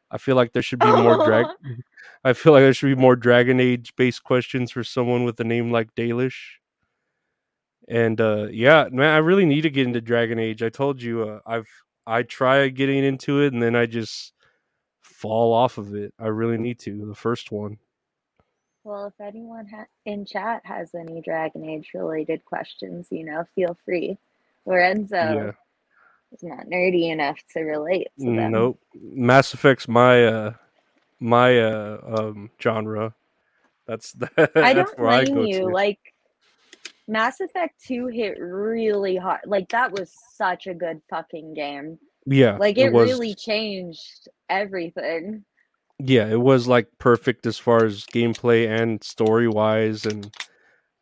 I 0.10 0.18
feel 0.18 0.36
like 0.36 0.54
there 0.54 0.62
should 0.62 0.80
be 0.80 0.88
more 0.88 1.26
drag. 1.26 1.46
I 2.24 2.34
feel 2.34 2.54
like 2.54 2.62
there 2.62 2.74
should 2.74 2.96
be 2.96 3.02
more 3.02 3.16
Dragon 3.16 3.60
Age 3.60 3.94
based 3.96 4.24
questions 4.24 4.72
for 4.72 4.84
someone 4.84 5.26
with 5.26 5.40
a 5.40 5.44
name 5.44 5.72
like 5.72 5.94
Dalish. 5.96 6.60
And 7.88 8.20
uh 8.20 8.48
yeah, 8.52 8.88
man, 8.92 9.14
I 9.14 9.18
really 9.18 9.46
need 9.46 9.62
to 9.62 9.70
get 9.70 9.88
into 9.88 10.02
Dragon 10.02 10.40
Age. 10.40 10.62
I 10.62 10.70
told 10.70 11.02
you 11.02 11.24
uh, 11.24 11.40
I've 11.46 11.70
I 12.06 12.24
try 12.24 12.68
getting 12.70 13.04
into 13.04 13.42
it 13.42 13.54
and 13.54 13.62
then 13.62 13.76
I 13.76 13.86
just 13.86 14.34
fall 15.02 15.54
off 15.54 15.78
of 15.78 15.96
it. 15.96 16.14
I 16.20 16.28
really 16.28 16.58
need 16.58 16.80
to. 16.80 17.06
The 17.06 17.16
first 17.16 17.52
one. 17.52 17.78
Well, 18.84 19.08
if 19.08 19.20
anyone 19.20 19.68
ha- 19.68 19.86
in 20.06 20.26
chat 20.26 20.62
has 20.64 20.96
any 20.96 21.22
Dragon 21.22 21.68
Age 21.68 21.90
related 21.94 22.46
questions, 22.46 23.08
you 23.12 23.26
know, 23.26 23.44
feel 23.54 23.78
free. 23.84 24.18
Lorenzo 24.66 25.16
yeah. 25.16 25.52
is 26.32 26.44
not 26.44 26.68
nerdy 26.68 27.12
enough 27.12 27.38
to 27.54 27.62
relate 27.62 28.08
to 28.20 28.26
them. 28.26 28.52
Nope. 28.52 28.80
Mass 28.96 29.54
Effect's 29.54 29.90
my 29.90 30.26
uh 30.26 30.54
my 31.20 31.60
uh 31.60 31.98
um 32.06 32.50
genre. 32.62 33.14
That's 33.88 34.14
that, 34.14 34.32
I 34.56 34.74
that's 34.74 34.92
don't 34.92 35.00
where 35.00 35.10
I 35.10 35.26
blame 35.26 35.36
go 35.36 35.44
you. 35.44 35.60
to. 35.60 35.68
Like 35.68 36.00
Mass 37.08 37.40
Effect 37.40 37.82
2 37.86 38.08
hit 38.08 38.38
really 38.40 39.16
hard. 39.16 39.42
Like 39.46 39.70
that 39.70 39.92
was 39.92 40.12
such 40.34 40.68
a 40.68 40.74
good 40.74 41.02
fucking 41.10 41.54
game. 41.54 41.98
yeah. 42.26 42.58
Like 42.58 42.78
it, 42.78 42.92
was 42.92 43.10
really 43.10 43.34
changed 43.34 44.28
everything. 44.50 45.46
yeah, 46.00 46.28
it 46.28 46.40
was 46.40 46.68
like 46.68 46.88
perfect 47.00 47.46
as 47.46 47.58
far 47.58 47.86
as 47.86 48.06
gameplay 48.06 48.68
and 48.70 49.04
story 49.04 49.48
wise 49.48 50.06
and 50.06 50.32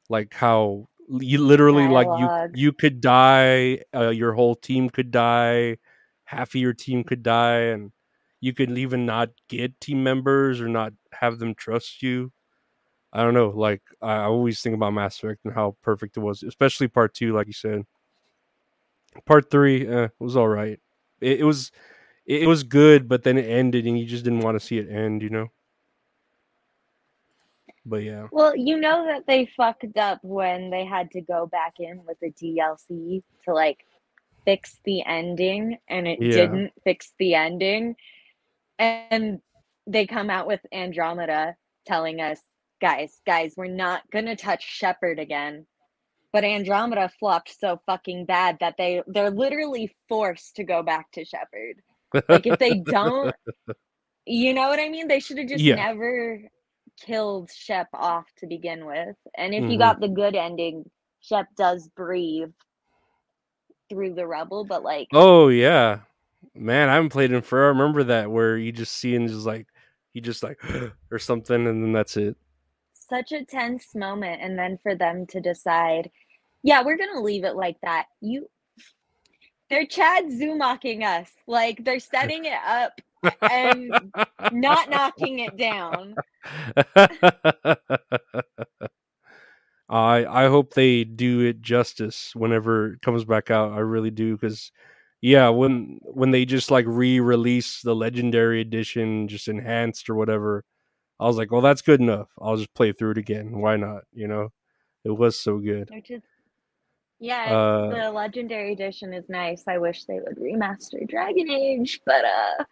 like 0.10 0.34
how 0.34 0.88
you 1.08 1.40
literally 1.40 1.88
like 1.88 2.08
you 2.18 2.30
you 2.54 2.72
could 2.72 3.02
die, 3.02 3.80
uh, 3.94 4.10
your 4.10 4.34
whole 4.34 4.56
team 4.56 4.90
could 4.90 5.12
die, 5.12 5.78
half 6.26 6.50
of 6.50 6.62
your 6.62 6.74
team 6.74 7.04
could 7.04 7.24
die 7.24 7.72
and 7.74 7.92
you 8.42 8.54
could 8.54 8.78
even 8.78 9.06
not 9.06 9.30
get 9.50 9.80
team 9.82 10.04
members 10.04 10.62
or 10.62 10.68
not 10.68 10.94
have 11.14 11.40
them 11.40 11.56
trust 11.56 12.02
you. 12.04 12.32
I 13.16 13.24
don't 13.24 13.34
know. 13.34 13.48
Like 13.50 13.82
I 14.02 14.24
always 14.24 14.62
think 14.62 14.76
about 14.76 14.94
Mass 14.94 15.18
Effect 15.18 15.40
and 15.46 15.54
how 15.54 15.78
perfect 15.82 16.18
it 16.18 16.20
was, 16.20 16.44
especially 16.44 16.90
part 16.90 17.14
two, 17.14 17.34
like 17.34 17.48
you 17.48 17.54
said. 17.54 17.84
Part 19.26 19.50
three 19.50 19.88
eh, 19.88 20.10
was 20.20 20.36
all 20.36 20.50
right. 20.50 20.78
It, 21.22 21.40
it 21.40 21.44
was 21.46 21.72
it, 22.26 22.46
was 22.46 22.64
good, 22.64 23.08
but 23.08 23.24
then 23.24 23.38
it 23.38 23.50
ended, 23.50 23.86
and 23.86 23.98
you 23.98 24.06
just 24.06 24.26
didn't 24.26 24.42
want 24.42 24.60
to 24.60 24.66
see 24.66 24.80
it 24.80 24.90
end, 24.90 25.22
you 25.22 25.30
know. 25.30 25.48
But 27.86 28.04
yeah, 28.04 28.28
Well, 28.32 28.54
you 28.54 28.78
know 28.78 29.06
that 29.06 29.26
they 29.28 29.46
fucked 29.56 29.96
up 29.98 30.20
when 30.22 30.70
they 30.70 30.84
had 30.84 31.10
to 31.12 31.22
go 31.22 31.46
back 31.48 31.76
in 31.80 32.04
with 32.06 32.20
the 32.20 32.32
DLC 32.32 33.24
to 33.46 33.54
like 33.54 33.86
fix 34.44 34.80
the 34.84 35.06
ending 35.06 35.78
and 35.88 36.06
it 36.08 36.20
Yeah. 36.20 36.48
didn't 36.48 36.74
fix 36.84 37.14
the 37.18 37.36
ending. 37.36 37.96
And 38.78 39.40
they 39.88 40.06
come 40.06 40.30
out 40.30 40.48
with 40.48 40.60
Andromeda 40.74 41.56
telling 41.86 42.20
us, 42.20 42.42
guys, 42.82 43.22
guys, 43.26 43.54
we're 43.58 43.68
not 43.68 44.10
going 44.12 44.26
to 44.26 44.36
touch 44.36 44.64
Shepard 44.64 45.20
again. 45.20 45.66
But 46.34 46.44
Andromeda 46.44 47.10
flopped 47.20 47.58
so 47.58 47.80
fucking 47.86 48.26
bad 48.26 48.58
that 48.60 48.76
they 48.78 49.02
they're 49.08 49.32
literally 49.32 49.96
forced 50.10 50.58
to 50.58 50.66
go 50.66 50.84
back 50.84 51.10
to 51.14 51.24
Shepard. 51.24 51.82
Like 52.28 52.46
if 52.46 52.60
they 52.60 52.80
don't 52.80 53.34
you 54.26 54.54
know 54.54 54.68
what 54.68 54.80
I 54.80 54.90
mean? 54.90 55.08
They 55.08 55.20
should 55.20 55.38
have 55.38 55.48
just 55.48 55.64
Yeah. 55.64 55.76
never 55.76 56.42
killed 57.00 57.50
Shep 57.56 57.88
off 57.94 58.26
to 58.40 58.48
begin 58.48 58.86
with. 58.86 59.16
And 59.38 59.54
if 59.54 59.64
you 59.64 59.78
Mhm. 59.78 59.80
got 59.80 60.00
the 60.02 60.10
good 60.10 60.36
ending, 60.36 60.90
Shep 61.22 61.48
does 61.56 61.88
breathe 61.96 62.52
through 63.90 64.16
the 64.16 64.28
rubble, 64.28 64.66
but 64.66 64.84
like 64.84 65.08
oh 65.14 65.48
yeah, 65.48 66.00
man, 66.54 66.90
I 66.90 66.96
haven't 66.96 67.10
played 67.12 67.32
in 67.32 67.42
forever. 67.42 67.68
I 67.68 67.70
remember 67.80 68.04
that 68.06 68.30
where 68.30 68.58
you 68.58 68.72
just 68.72 68.94
see 68.94 69.16
and 69.16 69.30
just 69.30 69.46
like 69.46 69.68
he 70.12 70.22
just 70.22 70.44
like 70.44 70.60
or 71.12 71.20
something, 71.20 71.68
and 71.68 71.84
then 71.84 71.94
that's 71.94 72.18
it. 72.18 72.36
Such 73.08 73.32
a 73.32 73.46
tense 73.46 73.96
moment 73.96 74.42
and 74.42 74.58
then 74.58 74.80
for 74.82 74.96
them 74.96 75.26
to 75.28 75.40
decide, 75.40 76.12
yeah, 76.64 76.84
we're 76.84 76.98
gonna 76.98 77.22
leave 77.22 77.44
it 77.44 77.56
like 77.56 77.78
that. 77.82 78.08
You 78.22 78.50
they're 79.70 79.86
Chad 79.86 80.26
Zumocking 80.26 81.04
us. 81.04 81.32
Like 81.48 81.84
they're 81.84 82.00
setting 82.00 82.46
it 82.46 82.60
up 82.68 83.02
and 83.42 83.92
not 84.52 84.90
knocking 84.90 85.40
it 85.40 85.58
down. 85.58 86.16
I 89.88 90.26
I 90.26 90.48
hope 90.48 90.74
they 90.74 91.04
do 91.04 91.42
it 91.42 91.62
justice 91.62 92.32
whenever 92.36 92.94
it 92.94 93.02
comes 93.02 93.26
back 93.26 93.52
out. 93.52 93.74
I 93.74 93.80
really 93.80 94.12
do 94.12 94.36
because 94.36 94.72
yeah, 95.22 95.50
when 95.50 96.00
when 96.02 96.32
they 96.32 96.46
just 96.46 96.72
like 96.72 96.86
re-release 96.88 97.82
the 97.82 97.96
legendary 97.96 98.62
edition, 98.62 99.28
just 99.28 99.48
enhanced 99.48 100.10
or 100.10 100.16
whatever, 100.16 100.64
I 101.20 101.26
was 101.26 101.38
like, 101.38 101.52
well, 101.52 101.62
that's 101.62 101.82
good 101.82 102.02
enough. 102.02 102.30
I'll 102.40 102.58
just 102.58 102.74
play 102.74 102.92
through 102.92 103.12
it 103.12 103.18
again. 103.18 103.60
Why 103.60 103.78
not? 103.78 104.04
You 104.14 104.28
know, 104.28 104.50
it 105.04 105.12
was 105.12 105.40
so 105.40 105.60
good. 105.60 105.90
Just 106.06 106.26
yeah, 107.20 107.56
Uh, 107.56 107.90
the 107.90 108.12
legendary 108.12 108.74
edition 108.74 109.14
is 109.14 109.30
nice. 109.30 109.64
I 109.68 109.78
wish 109.78 110.04
they 110.04 110.20
would 110.20 110.38
remaster 110.38 111.08
Dragon 111.08 111.50
Age, 111.50 112.02
but 112.06 112.26
uh 112.26 112.64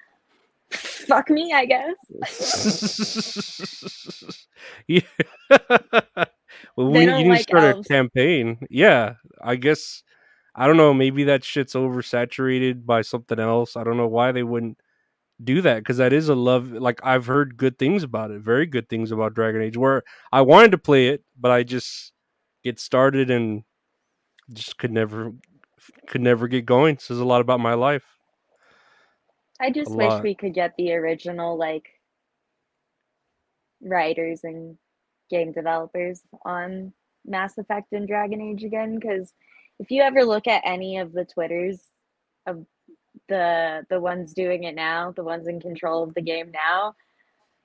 fuck 0.71 1.29
me, 1.29 1.53
I 1.53 1.65
guess. 1.65 1.95
yeah. 4.87 5.01
well, 5.49 6.91
we 6.91 7.01
you 7.05 7.11
need 7.11 7.29
like 7.29 7.37
to 7.39 7.43
start 7.43 7.75
elves. 7.75 7.89
a 7.89 7.93
campaign. 7.93 8.67
Yeah, 8.69 9.15
I 9.41 9.55
guess 9.55 10.03
I 10.55 10.67
don't 10.67 10.77
know. 10.77 10.93
Maybe 10.93 11.23
that 11.25 11.43
shit's 11.43 11.73
oversaturated 11.73 12.85
by 12.85 13.01
something 13.01 13.39
else. 13.39 13.77
I 13.77 13.83
don't 13.83 13.97
know 13.97 14.07
why 14.07 14.31
they 14.33 14.43
wouldn't 14.43 14.77
do 15.41 15.61
that 15.61 15.79
because 15.79 15.97
that 15.97 16.13
is 16.13 16.29
a 16.29 16.35
love. 16.35 16.71
Like 16.71 16.99
I've 17.03 17.25
heard 17.25 17.57
good 17.57 17.77
things 17.77 18.03
about 18.03 18.31
it, 18.31 18.41
very 18.41 18.65
good 18.65 18.89
things 18.89 19.11
about 19.11 19.33
Dragon 19.33 19.61
Age. 19.61 19.77
Where 19.77 20.03
I 20.31 20.41
wanted 20.41 20.71
to 20.71 20.77
play 20.77 21.07
it, 21.07 21.23
but 21.39 21.51
I 21.51 21.63
just 21.63 22.11
get 22.63 22.79
started 22.79 23.29
and 23.29 23.63
just 24.51 24.77
could 24.77 24.91
never 24.91 25.33
could 26.07 26.21
never 26.21 26.47
get 26.47 26.65
going. 26.65 26.97
Says 26.97 27.19
a 27.19 27.25
lot 27.25 27.41
about 27.41 27.59
my 27.59 27.73
life. 27.73 28.05
I 29.59 29.69
just 29.69 29.91
A 29.91 29.95
wish 29.95 30.09
lot. 30.09 30.23
we 30.23 30.35
could 30.35 30.53
get 30.53 30.73
the 30.77 30.93
original 30.93 31.57
like 31.57 31.87
writers 33.81 34.41
and 34.43 34.77
game 35.29 35.51
developers 35.51 36.21
on 36.45 36.93
Mass 37.25 37.57
Effect 37.57 37.93
and 37.93 38.07
Dragon 38.07 38.41
Age 38.41 38.63
again 38.63 38.99
because 38.99 39.33
if 39.79 39.89
you 39.91 40.01
ever 40.01 40.23
look 40.23 40.47
at 40.47 40.61
any 40.65 40.97
of 40.97 41.13
the 41.13 41.25
Twitters 41.25 41.81
of 42.45 42.65
the 43.29 43.85
the 43.89 43.99
ones 43.99 44.33
doing 44.33 44.63
it 44.63 44.75
now, 44.75 45.11
the 45.11 45.23
ones 45.23 45.47
in 45.47 45.59
control 45.59 46.03
of 46.03 46.13
the 46.13 46.21
game 46.21 46.51
now, 46.51 46.95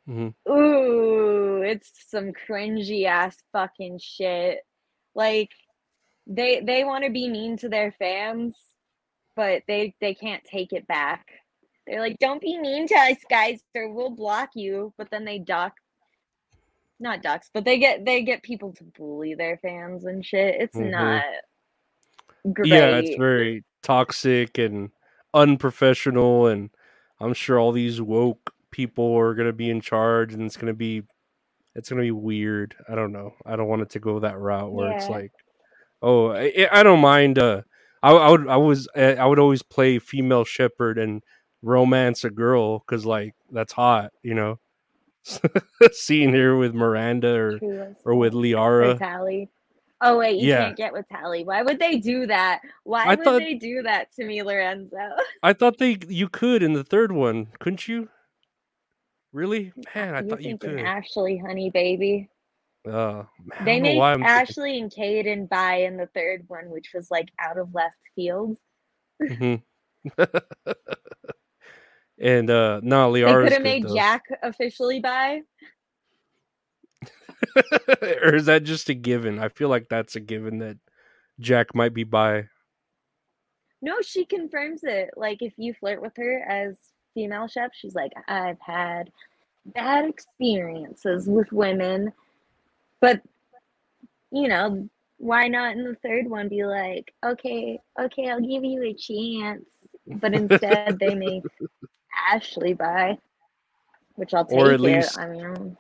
Mhm. 0.08 0.34
ooh, 0.48 1.62
it's 1.62 1.90
some 2.08 2.32
cringy 2.32 3.04
ass 3.04 3.36
fucking 3.52 3.98
shit. 3.98 4.60
Like 5.14 5.50
they 6.26 6.60
they 6.60 6.84
want 6.84 7.04
to 7.04 7.10
be 7.10 7.28
mean 7.28 7.56
to 7.58 7.68
their 7.68 7.92
fans, 7.92 8.56
but 9.36 9.62
they 9.66 9.94
they 10.00 10.14
can't 10.14 10.44
take 10.44 10.72
it 10.72 10.86
back. 10.86 11.26
They're 11.86 12.00
like, 12.00 12.18
"Don't 12.18 12.40
be 12.40 12.58
mean 12.58 12.86
to 12.88 12.94
us, 12.94 13.16
guys, 13.30 13.62
or 13.74 13.90
we'll 13.90 14.10
block 14.10 14.50
you." 14.54 14.92
But 14.98 15.10
then 15.10 15.24
they 15.24 15.38
duck, 15.38 15.74
not 17.00 17.22
ducks, 17.22 17.50
but 17.52 17.64
they 17.64 17.78
get 17.78 18.04
they 18.04 18.22
get 18.22 18.42
people 18.42 18.72
to 18.74 18.84
bully 18.84 19.34
their 19.34 19.58
fans 19.58 20.04
and 20.04 20.24
shit. 20.24 20.60
It's 20.60 20.76
Mhm. 20.76 20.90
not 20.90 21.24
great. 22.52 22.68
Yeah, 22.68 22.98
it's 22.98 23.16
very 23.16 23.64
toxic 23.82 24.58
and 24.58 24.90
unprofessional, 25.34 26.46
and 26.46 26.70
I'm 27.20 27.34
sure 27.34 27.58
all 27.58 27.72
these 27.72 28.00
woke 28.00 28.54
people 28.70 29.16
are 29.16 29.34
gonna 29.34 29.52
be 29.52 29.70
in 29.70 29.80
charge, 29.80 30.34
and 30.34 30.42
it's 30.42 30.56
gonna 30.56 30.74
be 30.74 31.02
it's 31.74 31.88
gonna 31.88 32.02
be 32.02 32.10
weird. 32.10 32.74
I 32.88 32.94
don't 32.94 33.12
know. 33.12 33.34
I 33.46 33.56
don't 33.56 33.68
want 33.68 33.82
it 33.82 33.90
to 33.90 34.00
go 34.00 34.20
that 34.20 34.38
route 34.38 34.72
where 34.72 34.92
it's 34.92 35.08
like, 35.08 35.32
oh, 36.02 36.32
I, 36.32 36.68
I 36.70 36.82
don't 36.82 37.00
mind. 37.00 37.38
Uh, 37.38 37.62
I, 38.02 38.12
I 38.12 38.30
would 38.30 38.48
I 38.48 38.56
was 38.56 38.88
I 38.96 39.24
would 39.26 39.38
always 39.38 39.62
play 39.62 39.98
female 39.98 40.44
Shepard 40.44 40.98
and 40.98 41.22
romance 41.62 42.24
a 42.24 42.30
girl 42.30 42.80
because 42.80 43.04
like 43.06 43.34
that's 43.50 43.72
hot, 43.72 44.12
you 44.22 44.34
know. 44.34 44.58
Seeing 45.92 46.32
her 46.32 46.56
with 46.56 46.74
Miranda 46.74 47.34
or 47.34 47.94
or 48.04 48.14
with 48.14 48.32
fuck. 48.32 48.38
Or 48.38 48.42
Liara. 48.42 48.98
Tali. 48.98 49.50
Oh 50.00 50.18
wait, 50.18 50.40
you 50.40 50.48
Yeah. 50.48 50.66
can't 50.66 50.76
get 50.76 50.92
with 50.92 51.06
Tali. 51.08 51.44
Why 51.44 51.62
would 51.62 51.78
they 51.80 51.96
do 51.98 52.26
that? 52.26 52.60
Why 52.84 53.04
I 53.04 53.08
would 53.16 53.24
thought- 53.24 53.38
they 53.40 53.54
do 53.54 53.82
that 53.82 54.12
to 54.12 54.24
me, 54.24 54.42
Lorenzo? 54.42 54.96
I 55.42 55.52
thought 55.52 55.78
they 55.78 55.98
you 56.08 56.28
could 56.28 56.62
in 56.62 56.72
the 56.72 56.84
third 56.84 57.10
one, 57.12 57.48
couldn't 57.58 57.88
you? 57.88 58.08
Really? 59.32 59.72
Man, 59.94 60.14
I 60.14 60.20
you 60.22 60.28
thought 60.28 60.42
you 60.42 60.50
thinking 60.50 60.76
could. 60.76 60.84
Ashley, 60.86 61.38
honey 61.38 61.70
baby. 61.70 62.30
Uh, 62.88 63.24
I 63.58 63.64
They 63.64 63.80
made 63.80 63.98
thinking- 64.00 64.24
Ashley 64.24 64.78
and 64.78 64.90
Kaidan 64.90 65.48
bi 65.48 65.76
in 65.82 65.96
the 65.96 66.06
third 66.14 66.44
one, 66.48 66.70
which 66.70 66.90
was 66.94 67.10
like 67.10 67.28
out 67.40 67.58
of 67.58 67.74
left 67.74 67.96
field. 68.14 68.56
Mhm. 69.22 69.62
and 72.20 72.50
uh 72.50 72.80
no, 72.82 73.12
They 73.12 73.22
could 73.22 73.52
have 73.52 73.62
made 73.62 73.84
though. 73.84 73.94
Jack 73.94 74.22
officially 74.42 75.00
bi. 75.00 75.42
or 78.22 78.34
is 78.34 78.46
that 78.46 78.64
just 78.64 78.88
a 78.88 78.94
given? 78.94 79.38
I 79.38 79.48
feel 79.48 79.68
like 79.68 79.88
that's 79.88 80.16
a 80.16 80.20
given 80.20 80.58
that 80.58 80.78
Jack 81.40 81.74
might 81.74 81.94
be 81.94 82.04
bi. 82.04 82.44
No, 83.80 84.00
she 84.02 84.24
confirms 84.24 84.80
it. 84.82 85.10
Like 85.16 85.40
if 85.42 85.52
you 85.56 85.72
flirt 85.74 86.02
with 86.02 86.12
her 86.16 86.40
as 86.48 86.76
female 87.14 87.46
Shep, 87.48 87.70
she's 87.74 87.94
like, 87.94 88.12
I've 88.26 88.60
had 88.60 89.10
bad 89.66 90.08
experiences 90.08 91.28
with 91.28 91.50
women. 91.52 92.12
But 93.00 93.22
you 94.32 94.48
know, 94.48 94.88
why 95.18 95.48
not 95.48 95.76
in 95.76 95.84
the 95.84 95.94
third 95.96 96.28
one 96.28 96.48
be 96.48 96.64
like, 96.64 97.14
okay, 97.24 97.80
okay, 98.00 98.28
I'll 98.30 98.40
give 98.40 98.64
you 98.64 98.82
a 98.82 98.94
chance. 98.94 99.64
But 100.06 100.34
instead 100.34 100.98
they 100.98 101.14
make 101.14 101.44
Ashley 102.32 102.74
bi. 102.74 103.18
Which 104.16 104.34
I'll 104.34 104.44
take 104.44 104.58
Or 104.58 104.68
at 104.72 104.74
it. 104.74 104.80
least- 104.80 105.18
I 105.18 105.28
mean 105.28 105.76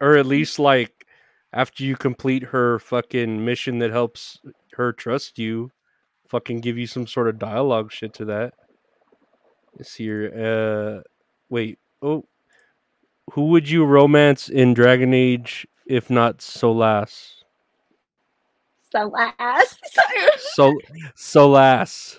or 0.00 0.16
at 0.16 0.26
least 0.26 0.58
like 0.58 1.06
after 1.52 1.84
you 1.84 1.96
complete 1.96 2.42
her 2.42 2.78
fucking 2.78 3.44
mission 3.44 3.78
that 3.78 3.90
helps 3.90 4.38
her 4.72 4.92
trust 4.92 5.38
you, 5.38 5.70
fucking 6.28 6.60
give 6.60 6.76
you 6.76 6.86
some 6.86 7.06
sort 7.06 7.28
of 7.28 7.38
dialogue 7.38 7.90
shit 7.90 8.12
to 8.14 8.24
that. 8.26 8.54
Let's 9.76 9.92
see 9.92 10.04
here. 10.04 11.00
Uh, 11.00 11.02
wait. 11.48 11.78
Oh, 12.02 12.24
who 13.32 13.46
would 13.46 13.68
you 13.68 13.84
romance 13.84 14.48
in 14.48 14.74
Dragon 14.74 15.12
Age 15.14 15.66
if 15.86 16.10
not 16.10 16.38
Solas? 16.38 17.34
Solas. 18.94 19.76
so 20.38 20.78
Solas. 21.16 22.18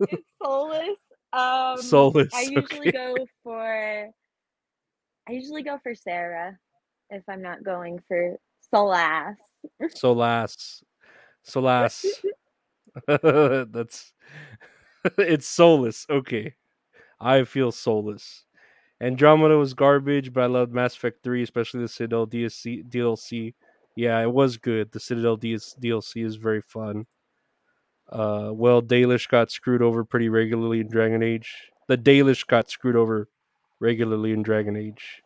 it's 0.00 0.22
soulless. 0.42 0.98
Um, 1.32 1.80
Soulless, 1.80 2.32
I 2.34 2.42
usually 2.42 2.88
okay. 2.88 2.92
go 2.92 3.26
for. 3.42 4.10
I 5.28 5.32
usually 5.32 5.62
go 5.62 5.78
for 5.82 5.94
Sera, 5.94 6.58
if 7.10 7.22
I'm 7.28 7.42
not 7.42 7.64
going 7.64 8.00
for 8.08 8.36
Solas. 8.72 9.36
Solas. 9.94 10.82
Solas. 11.46 12.04
That's 13.06 14.12
it's 15.18 15.46
soulless. 15.46 16.06
Okay. 16.10 16.54
I 17.20 17.44
feel 17.44 17.72
soulless. 17.72 18.44
Andromeda 19.00 19.56
was 19.56 19.74
garbage, 19.74 20.32
but 20.32 20.42
I 20.42 20.46
loved 20.46 20.72
Mass 20.72 20.96
Effect 20.96 21.22
3, 21.22 21.42
especially 21.42 21.80
the 21.80 21.88
Citadel 21.88 22.26
DLC. 22.26 22.84
DLC. 22.88 23.54
Yeah, 23.96 24.20
it 24.20 24.32
was 24.32 24.56
good. 24.56 24.90
The 24.90 25.00
Citadel 25.00 25.38
DLC 25.38 26.24
is 26.24 26.36
very 26.36 26.62
fun. 26.62 27.06
Uh, 28.10 28.50
well, 28.52 28.82
Dalish 28.82 29.28
got 29.28 29.50
screwed 29.50 29.82
over 29.82 30.04
pretty 30.04 30.28
regularly 30.28 30.80
in 30.80 30.88
Dragon 30.88 31.22
Age. 31.22 31.70
The 31.88 31.98
Dalish 31.98 32.46
got 32.46 32.70
screwed 32.70 32.96
over 32.96 33.28
regularly 33.80 34.32
in 34.32 34.42
Dragon 34.42 34.76
Age. 34.76 35.22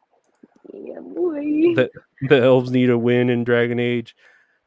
Yeah, 0.72 1.00
boy. 1.00 1.74
The, 1.74 1.90
the 2.28 2.42
elves 2.42 2.70
need 2.70 2.90
a 2.90 2.98
win 2.98 3.30
in 3.30 3.44
Dragon 3.44 3.78
Age. 3.78 4.14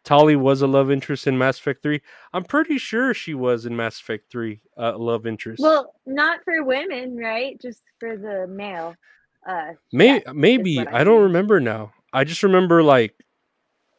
Tali 0.04 0.36
was 0.36 0.62
a 0.62 0.68
love 0.68 0.91
interest 0.91 1.26
in 1.26 1.38
Mass 1.38 1.58
Effect 1.58 1.82
3. 1.82 2.00
I'm 2.32 2.43
pretty 2.43 2.78
sure 2.78 3.14
she 3.14 3.34
was 3.34 3.66
in 3.66 3.76
Mass 3.76 4.00
Effect 4.00 4.30
3, 4.32 4.62
uh, 4.78 4.98
love 4.98 5.26
interest. 5.26 5.62
Well, 5.64 5.96
not 6.06 6.41
for 6.46 6.64
women, 6.64 7.18
right? 7.18 7.60
Just 7.60 7.82
for 8.00 8.16
the 8.16 8.46
male. 8.48 8.96
Uh, 9.48 9.74
May- 9.91 10.22
Shep, 10.24 10.36
maybe 10.36 10.80
I 10.80 11.02
I, 11.02 11.04
don't 11.04 11.24
remember 11.24 11.60
now. 11.60 11.93
I 12.14 12.24
just 12.24 12.43
remember 12.43 12.84
like 12.84 13.16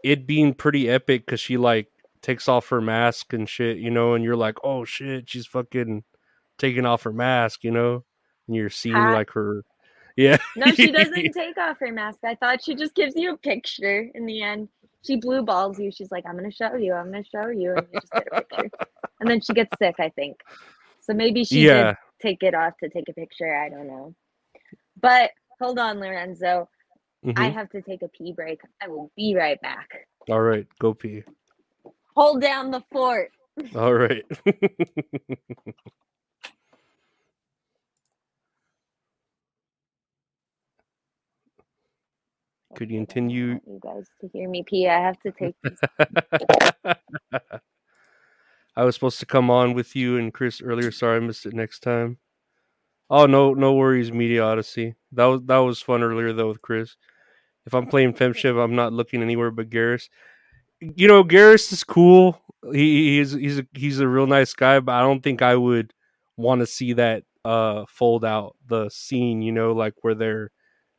it 0.05 0.27
being 0.27 0.55
pretty 0.55 0.89
epic 0.89 1.27
because 1.27 1.41
she 1.41 1.57
like 1.57 1.89
takes 2.23 2.49
off 2.49 2.69
her 2.69 2.81
mask 2.81 3.33
and 3.33 3.49
shit, 3.49 3.79
you 3.79 3.91
know, 3.91 4.15
and 4.15 4.25
you're 4.25 4.37
like, 4.37 4.59
oh 4.63 4.85
shit, 4.85 5.29
she's 5.29 5.47
fucking 5.47 6.05
taking 6.59 6.87
off 6.87 7.03
her 7.03 7.13
mask, 7.13 7.65
you 7.65 7.71
know, 7.73 8.05
and 8.47 8.57
you're 8.57 8.71
seeing 8.71 8.95
Hot. 8.95 9.13
like 9.15 9.31
her, 9.31 9.63
yeah, 10.17 10.39
No, 10.57 10.73
she 10.73 10.91
doesn't 10.93 11.33
take 11.33 11.59
off 11.59 11.79
her 11.81 11.93
mask. 11.93 12.21
I 12.25 12.35
thought 12.35 12.63
she 12.63 12.75
just 12.75 12.95
gives 12.95 13.15
you 13.17 13.33
a 13.33 13.37
picture 13.37 14.09
in 14.15 14.27
the 14.27 14.43
end. 14.43 14.69
She 15.05 15.17
blue 15.17 15.43
balls 15.43 15.79
you. 15.79 15.93
She's 15.93 16.11
like, 16.11 16.25
I'm 16.27 16.37
going 16.37 16.51
to 16.51 16.57
show 16.57 16.75
you. 16.75 16.95
I'm 16.95 17.13
going 17.13 17.23
to 17.23 17.31
show 17.31 17.49
you. 17.49 17.75
And 17.77 17.87
you 17.93 18.01
just 18.01 18.13
get 18.13 18.29
a 18.33 18.43
picture. 18.43 18.71
and 19.21 19.31
then 19.31 19.41
she 19.41 19.53
gets 19.53 19.71
sick, 19.79 19.97
I 19.99 20.09
think. 20.09 20.41
So 21.01 21.15
maybe 21.15 21.45
she 21.45 21.67
yeah. 21.67 21.85
did 21.85 21.97
take 22.21 22.43
it 22.43 22.55
off 22.55 22.75
to 22.83 22.89
take 22.89 23.09
a 23.09 23.13
picture. 23.13 23.55
I 23.55 23.69
don't 23.69 23.87
know. 23.87 24.15
But 25.01 25.31
hold 25.61 25.79
on, 25.79 26.01
Lorenzo. 26.01 26.69
I 27.25 27.29
mhm. 27.29 27.55
have 27.55 27.71
to 27.71 27.83
take 27.83 28.03
a 28.03 28.09
pee 28.09 28.33
break. 28.33 28.61
I 28.83 28.89
will 28.89 29.11
be 29.17 29.35
right 29.35 29.61
back. 29.61 29.89
All 30.29 30.41
right, 30.41 30.67
go 30.79 30.95
pee. 30.95 31.23
Hold 32.17 32.41
down 32.41 32.71
the 32.71 32.83
fort. 32.93 33.31
All 33.75 33.95
right. 33.95 34.25
Could 42.77 42.91
you 42.91 42.99
continue? 42.99 43.59
You 43.67 43.81
guys 43.83 44.05
to 44.21 44.29
hear 44.29 44.49
me 44.51 44.63
pee. 44.63 44.87
I 44.87 45.01
have 45.01 45.19
to 45.21 45.33
take. 45.33 45.57
I 48.77 48.85
was 48.85 48.95
supposed 48.95 49.19
to 49.21 49.27
come 49.27 49.51
on 49.51 49.73
with 49.73 49.97
you 49.97 50.19
and 50.19 50.33
Chris 50.33 50.61
earlier. 50.61 50.93
Sorry, 50.93 51.17
I 51.17 51.21
missed 51.21 51.47
it 51.47 51.55
next 51.55 51.81
time. 51.81 52.19
Oh 53.09 53.25
no, 53.25 53.55
no 53.55 53.73
worries, 53.73 54.13
Media 54.13 54.45
Odyssey. 54.45 54.95
That 55.13 55.25
was 55.25 55.41
that 55.45 55.59
was 55.59 55.81
fun 55.81 56.03
earlier 56.03 56.35
though 56.35 56.49
with 56.49 56.61
Chris. 56.61 56.97
If 57.65 57.73
I'm 57.73 57.87
playing 57.87 58.13
FemShep, 58.13 58.63
I'm 58.63 58.75
not 58.77 58.93
looking 58.93 59.23
anywhere 59.23 59.51
but 59.51 59.71
Garrus. 59.71 60.11
You 60.81 61.09
know, 61.09 61.25
Garrus 61.25 61.73
is 61.73 61.83
cool. 61.83 62.39
He 62.73 63.19
he's 63.19 63.33
he's 63.33 63.61
a, 63.61 63.67
he's 63.73 64.01
a 64.01 64.09
real 64.09 64.27
nice 64.27 64.53
guy, 64.53 64.81
but 64.81 64.93
I 64.93 65.01
don't 65.01 65.23
think 65.23 65.41
I 65.41 65.57
would 65.57 65.95
want 66.37 66.61
to 66.61 66.67
see 66.67 66.93
that 66.93 67.25
uh 67.43 67.87
fold 67.89 68.23
out 68.23 68.55
the 68.67 68.91
scene. 68.91 69.41
You 69.41 69.53
know, 69.53 69.73
like 69.73 69.95
where 70.03 70.15
they're 70.15 70.51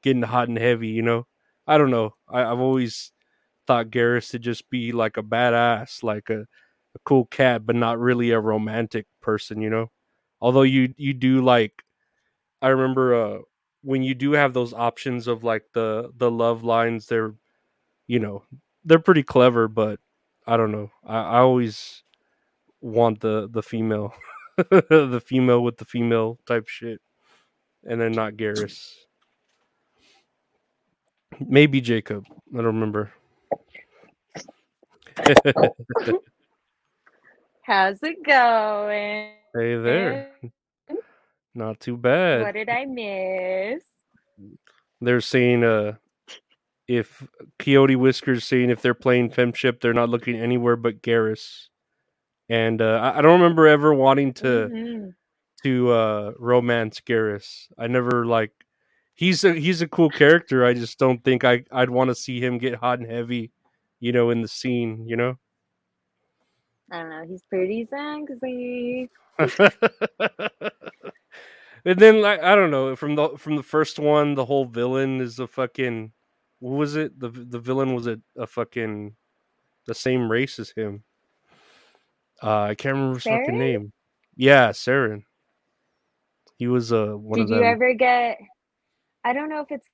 getting 0.02 0.24
hot 0.24 0.48
and 0.48 0.58
heavy. 0.58 0.88
You 0.88 1.04
know, 1.04 1.28
I 1.68 1.78
don't 1.78 1.92
know. 1.92 2.16
I, 2.30 2.44
I've 2.44 2.60
always 2.60 3.12
thought 3.68 3.90
Garrus 3.92 4.32
to 4.32 4.40
just 4.40 4.70
be 4.70 4.92
like 4.92 5.18
a 5.18 5.24
badass, 5.24 6.04
like 6.04 6.30
a, 6.30 6.42
a 6.42 7.00
cool 7.06 7.26
cat, 7.26 7.66
but 7.66 7.76
not 7.76 8.00
really 8.00 8.32
a 8.32 8.40
romantic 8.40 9.06
person, 9.22 9.62
you 9.62 9.70
know. 9.70 9.92
Although 10.42 10.64
you 10.64 10.94
you 10.98 11.14
do 11.14 11.42
like 11.42 11.84
I 12.62 12.70
remember 12.70 13.16
uh 13.16 13.40
when 13.84 14.04
you 14.04 14.16
do 14.16 14.34
have 14.34 14.54
those 14.54 14.74
options 14.74 15.28
of 15.28 15.44
like 15.44 15.64
the 15.74 16.12
the 16.18 16.32
love 16.32 16.64
lines, 16.64 17.08
they're 17.08 17.36
you 18.08 18.20
know 18.20 18.44
they're 18.86 19.00
pretty 19.00 19.24
clever, 19.24 19.68
but 19.68 20.00
I 20.48 20.58
don't 20.58 20.72
know. 20.72 20.92
I, 21.06 21.18
I 21.20 21.40
always 21.40 22.04
want 22.82 23.22
the 23.22 23.50
the 23.52 23.64
female, 23.64 24.14
the 24.58 25.22
female 25.26 25.64
with 25.64 25.78
the 25.78 25.86
female 25.86 26.40
type 26.48 26.68
shit, 26.68 27.02
and 27.86 28.02
then 28.02 28.16
not 28.16 28.34
Garrus. 28.34 29.07
Maybe 31.46 31.82
Jacob. 31.82 32.26
I 32.54 32.58
don't 32.58 32.66
remember. 32.66 33.12
How's 37.62 38.02
it 38.02 38.24
going? 38.24 39.32
Hey 39.54 39.76
there. 39.76 40.32
Not 41.54 41.80
too 41.80 41.98
bad. 41.98 42.42
What 42.44 42.54
did 42.54 42.70
I 42.70 42.86
miss? 42.86 43.84
They're 45.02 45.22
saying 45.22 45.64
uh 45.64 45.94
if 46.88 47.28
Coyote 47.60 47.96
Whiskers 47.98 48.46
saying 48.46 48.70
if 48.70 48.82
they're 48.82 48.94
playing 48.94 49.32
FemShep, 49.32 49.82
they're 49.82 49.94
not 49.94 50.10
looking 50.10 50.36
anywhere 50.40 50.76
but 50.76 51.02
Garrus. 51.02 51.68
And 52.50 52.82
uh 52.82 53.12
I, 53.14 53.20
I 53.20 53.22
don't 53.22 53.42
remember 53.42 53.68
ever 53.68 53.94
wanting 53.94 54.34
to 54.36 54.70
Mhm. 54.72 55.14
to 55.64 55.92
uh 55.92 56.32
romance 56.40 57.02
Garrus. 57.02 57.68
I 57.78 57.88
never 57.88 58.26
like 58.26 58.52
he's 59.18 59.44
a 59.44 59.54
he's 59.54 59.82
a 59.82 59.88
cool 59.88 60.10
character. 60.10 60.64
I 60.64 60.74
just 60.74 60.98
don't 60.98 61.22
think 61.22 61.44
I 61.44 61.66
I'd 61.72 61.90
want 61.90 62.10
to 62.10 62.16
see 62.16 62.40
him 62.40 62.58
get 62.58 62.76
hot 62.76 63.00
and 63.00 63.12
heavy, 63.12 63.52
you 64.00 64.14
know, 64.14 64.30
in 64.30 64.42
the 64.42 64.48
scene, 64.48 65.06
you 65.06 65.18
know? 65.18 65.38
I 66.90 67.02
don't 67.02 67.10
know. 67.10 67.26
He's 67.28 67.44
pretty 67.50 67.86
sexy. 67.90 69.10
and 71.86 72.00
then 72.00 72.22
like 72.22 72.42
I 72.42 72.56
don't 72.56 72.72
know 72.72 72.96
from 72.96 73.16
the 73.16 73.30
from 73.38 73.58
the 73.58 73.64
first 73.64 74.00
one, 74.00 74.36
the 74.36 74.46
whole 74.46 74.66
villain 74.66 75.20
is 75.20 75.40
a 75.40 75.48
fucking 75.48 76.14
what 76.60 76.78
was 76.78 76.96
it? 76.96 77.20
The 77.20 77.30
the 77.30 77.60
villain 77.60 77.94
was 77.94 78.08
a, 78.08 78.20
a 78.38 78.48
fucking 78.48 79.16
the 79.86 79.94
same 79.94 80.32
race 80.32 80.60
as 80.60 80.70
him. 80.70 81.04
Uh, 82.42 82.62
I 82.62 82.76
can't 82.76 82.94
remember 82.96 83.16
his 83.16 83.24
fucking 83.24 83.58
name. 83.58 83.92
Yeah, 84.36 84.70
Saren. 84.70 85.24
He 86.58 86.68
was 86.68 86.94
uh 86.94 87.14
one 87.14 87.40
Did 87.40 87.52
of 87.52 87.58
you 87.58 87.64
ever 87.64 87.94
get? 87.94 88.38
I 89.28 89.34
don't 89.34 89.50
know 89.50 89.60
if 89.60 89.72
it's 89.72 89.86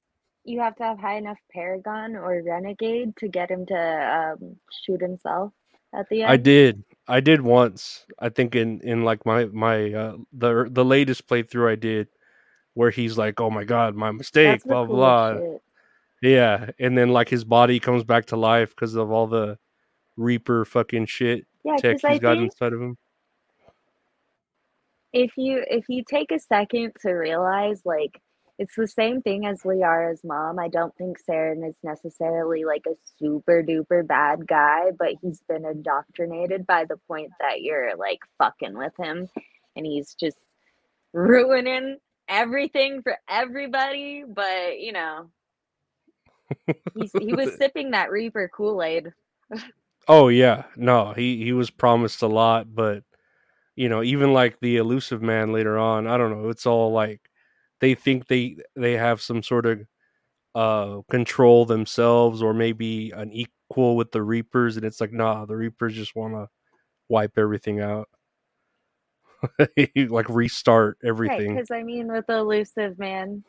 you 0.44 0.60
have 0.60 0.76
to 0.76 0.84
have 0.84 1.00
high 1.00 1.18
enough 1.18 1.40
Paragon 1.52 2.16
or 2.16 2.44
Renegade 2.46 3.16
to 3.18 3.28
get 3.28 3.50
him 3.50 3.66
to 3.66 4.36
um, 4.40 4.58
shoot 4.86 5.02
himself 5.02 5.54
at 5.96 6.08
the 6.10 6.22
end. 6.22 6.32
I 6.32 6.38
did. 6.38 6.84
I 7.08 7.20
did 7.20 7.42
once. 7.42 8.06
I 8.20 8.30
think 8.30 8.56
in 8.56 8.80
in 8.82 9.04
like 9.04 9.26
my 9.26 9.46
my 9.46 9.92
uh 9.92 10.18
the 10.34 10.68
the 10.70 10.86
latest 10.86 11.28
playthrough 11.28 11.72
I 11.72 11.76
did 11.76 12.10
where 12.76 12.92
he's 12.92 13.18
like, 13.18 13.42
"Oh 13.42 13.50
my 13.50 13.64
god, 13.64 13.96
my 13.96 14.12
mistake." 14.12 14.64
Blah 14.66 14.86
coolest 14.86 14.98
blah. 14.98 15.40
shit. 15.40 15.62
Yeah, 16.22 16.70
and 16.80 16.96
then 16.96 17.10
like 17.10 17.30
his 17.30 17.44
body 17.44 17.80
comes 17.80 18.04
back 18.04 18.28
to 18.28 18.38
life 18.38 18.70
because 18.70 18.94
of 18.94 19.12
all 19.12 19.26
the 19.26 19.58
Reaper 20.16 20.64
fucking 20.64 21.08
shit 21.08 21.48
Yeah, 21.64 21.78
tech 21.78 21.96
because 21.96 22.04
I 22.04 22.12
he's 22.12 22.20
got 22.20 22.38
inside 22.38 22.74
of 22.74 22.82
him. 22.82 22.98
if 25.12 25.32
you 25.38 25.64
if 25.68 25.86
you 25.90 26.04
take 26.08 26.32
a 26.32 26.40
second 26.40 26.92
to 27.02 27.12
realize 27.14 27.82
like 27.84 28.22
it's 28.64 28.76
the 28.78 28.88
same 28.88 29.22
thing 29.22 29.46
as 29.46 29.66
Liara's 29.66 30.22
mom. 30.24 30.58
I 30.58 30.70
don't 30.70 30.96
think 30.96 31.18
Saren 31.30 31.68
is 31.68 31.76
necessarily 31.84 32.64
like 32.64 32.86
a 32.88 32.96
super 33.20 33.62
duper 33.62 34.08
bad 34.08 34.48
guy, 34.48 34.92
but 34.98 35.16
he's 35.22 35.42
been 35.50 35.66
indoctrinated 35.66 36.66
by 36.66 36.86
the 36.86 36.96
point 37.10 37.32
that 37.42 37.62
you're 37.62 37.98
like 37.98 38.20
fucking 38.38 38.78
with 38.78 38.94
him 38.98 39.28
and 39.76 39.86
he's 39.86 40.14
just 40.14 40.38
ruining 41.12 41.98
everything 42.30 43.02
for 43.02 43.18
everybody. 43.30 44.24
But 44.26 44.80
you 44.80 44.94
know, 44.94 45.30
he's, 46.96 47.12
he 47.20 47.34
was 47.34 47.58
sipping 47.58 47.92
that 47.92 48.12
Reaper 48.12 48.50
Kool 48.56 48.82
Aid. 48.82 49.12
Oh 50.08 50.30
yeah, 50.30 50.64
no, 50.78 51.12
he 51.12 51.44
he 51.44 51.52
was 51.52 51.70
promised 51.70 52.22
a 52.22 52.28
lot, 52.28 52.74
but 52.74 53.04
you 53.76 53.90
know, 53.90 54.02
even 54.04 54.32
like 54.32 54.58
the 54.62 54.78
elusive 54.78 55.22
man 55.22 55.52
later 55.52 55.78
on, 55.78 56.08
I 56.08 56.18
don't 56.18 56.32
know. 56.32 56.48
It's 56.48 56.66
all 56.66 56.94
like 56.94 57.30
they 57.84 57.96
think 57.96 58.28
they 58.28 58.56
they 58.78 58.94
have 58.94 59.22
some 59.22 59.44
sort 59.44 59.66
of 59.66 59.82
uh 60.56 61.02
control 61.10 61.66
themselves 61.66 62.42
or 62.42 62.54
maybe 62.54 63.12
an 63.12 63.30
equal 63.34 63.98
with 63.98 64.12
the 64.12 64.22
reapers 64.22 64.78
and 64.78 64.86
it's 64.86 65.02
like 65.02 65.12
nah 65.12 65.46
the 65.46 65.56
reapers 65.56 65.94
just 65.94 66.16
want 66.16 66.34
to 66.34 66.48
wipe 67.10 67.38
everything 67.38 67.82
out 67.82 68.08
like 70.08 70.30
restart 70.30 70.98
everything 71.04 71.56
because 71.56 71.72
I 71.72 71.84
mean, 71.84 72.12
with 72.12 72.28
the 72.28 72.38
elusive 72.38 72.98
man 72.98 73.44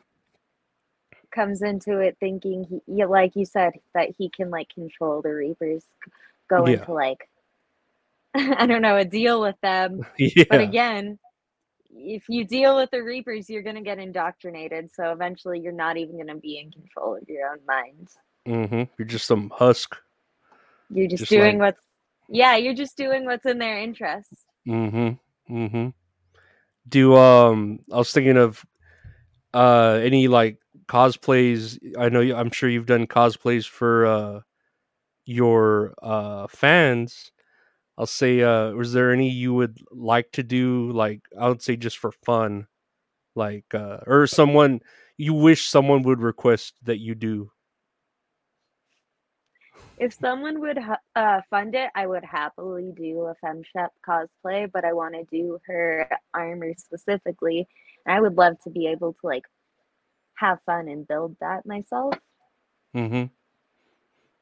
comes 1.31 1.61
into 1.61 1.99
it 1.99 2.17
thinking 2.19 2.81
he, 2.87 3.05
like 3.05 3.35
you 3.35 3.45
said, 3.45 3.73
that 3.93 4.09
he 4.17 4.29
can 4.29 4.49
like 4.49 4.69
control 4.73 5.21
the 5.21 5.29
Reapers, 5.29 5.85
go 6.49 6.65
Yeah. 6.65 6.79
into 6.79 6.93
like, 6.93 7.29
I 8.35 8.65
don't 8.65 8.81
know, 8.81 8.97
a 8.97 9.05
deal 9.05 9.41
with 9.41 9.55
them. 9.61 10.05
yeah 10.17 10.43
But 10.49 10.61
again, 10.61 11.19
if 11.95 12.27
you 12.29 12.45
deal 12.45 12.75
with 12.75 12.91
the 12.91 13.01
Reapers, 13.01 13.49
you're 13.49 13.63
gonna 13.63 13.81
get 13.81 13.99
indoctrinated. 13.99 14.89
So 14.93 15.11
eventually, 15.11 15.59
you're 15.59 15.71
not 15.71 15.97
even 15.97 16.17
gonna 16.17 16.35
be 16.39 16.59
in 16.59 16.71
control 16.71 17.15
of 17.15 17.27
your 17.29 17.49
own 17.51 17.59
mind. 17.67 18.09
hmm 18.45 18.83
you're 18.97 19.07
just 19.07 19.25
some 19.25 19.49
husk 19.55 19.95
You're 20.89 21.07
just, 21.07 21.21
Just 21.21 21.31
doing 21.31 21.57
like- 21.57 21.75
what's, 21.75 21.85
yeah, 22.29 22.55
you're 22.57 22.73
just 22.75 22.97
doing 22.97 23.25
what's 23.25 23.45
in 23.45 23.57
their 23.59 23.77
interest. 23.79 24.33
mm-hmm 24.67 25.09
mm-hmm 25.53 25.89
do 26.87 27.15
um 27.15 27.79
i 27.91 27.97
was 27.97 28.11
thinking 28.11 28.37
of 28.37 28.63
uh 29.55 29.99
any 30.03 30.27
like 30.27 30.57
cosplays 30.87 31.79
i 31.97 32.09
know 32.09 32.19
you, 32.21 32.35
i'm 32.35 32.51
sure 32.51 32.69
you've 32.69 32.85
done 32.85 33.07
cosplays 33.07 33.67
for 33.67 34.05
uh 34.05 34.39
your 35.25 35.93
uh 36.03 36.45
fans 36.47 37.31
i'll 37.97 38.05
say 38.05 38.41
uh 38.41 38.71
was 38.71 38.93
there 38.93 39.11
any 39.11 39.29
you 39.29 39.53
would 39.53 39.79
like 39.91 40.31
to 40.31 40.43
do 40.43 40.91
like 40.91 41.21
i 41.39 41.47
would 41.47 41.61
say 41.61 41.75
just 41.75 41.97
for 41.97 42.11
fun 42.11 42.67
like 43.35 43.65
uh 43.73 43.99
or 44.07 44.27
someone 44.27 44.79
you 45.17 45.33
wish 45.33 45.69
someone 45.69 46.03
would 46.03 46.21
request 46.21 46.75
that 46.83 46.99
you 46.99 47.15
do 47.15 47.51
If 49.97 50.13
someone 50.13 50.59
would 50.59 50.77
uh, 51.15 51.41
fund 51.49 51.73
it, 51.75 51.89
I 51.95 52.05
would 52.05 52.23
happily 52.25 52.91
do 52.95 53.21
a 53.21 53.35
FemShep 53.45 53.89
cosplay, 54.07 54.69
but 54.71 54.83
I 54.83 54.93
want 54.93 55.15
to 55.15 55.23
do 55.31 55.59
her 55.67 56.09
armor 56.33 56.73
specifically. 56.77 57.67
And 58.05 58.15
I 58.15 58.19
would 58.19 58.35
love 58.35 58.55
to 58.65 58.69
be 58.69 58.87
able 58.87 59.13
to 59.13 59.19
like 59.23 59.43
have 60.35 60.59
fun 60.65 60.89
and 60.89 61.07
build 61.07 61.37
that 61.39 61.65
myself. 61.65 62.15
mm-hmm 62.95 63.34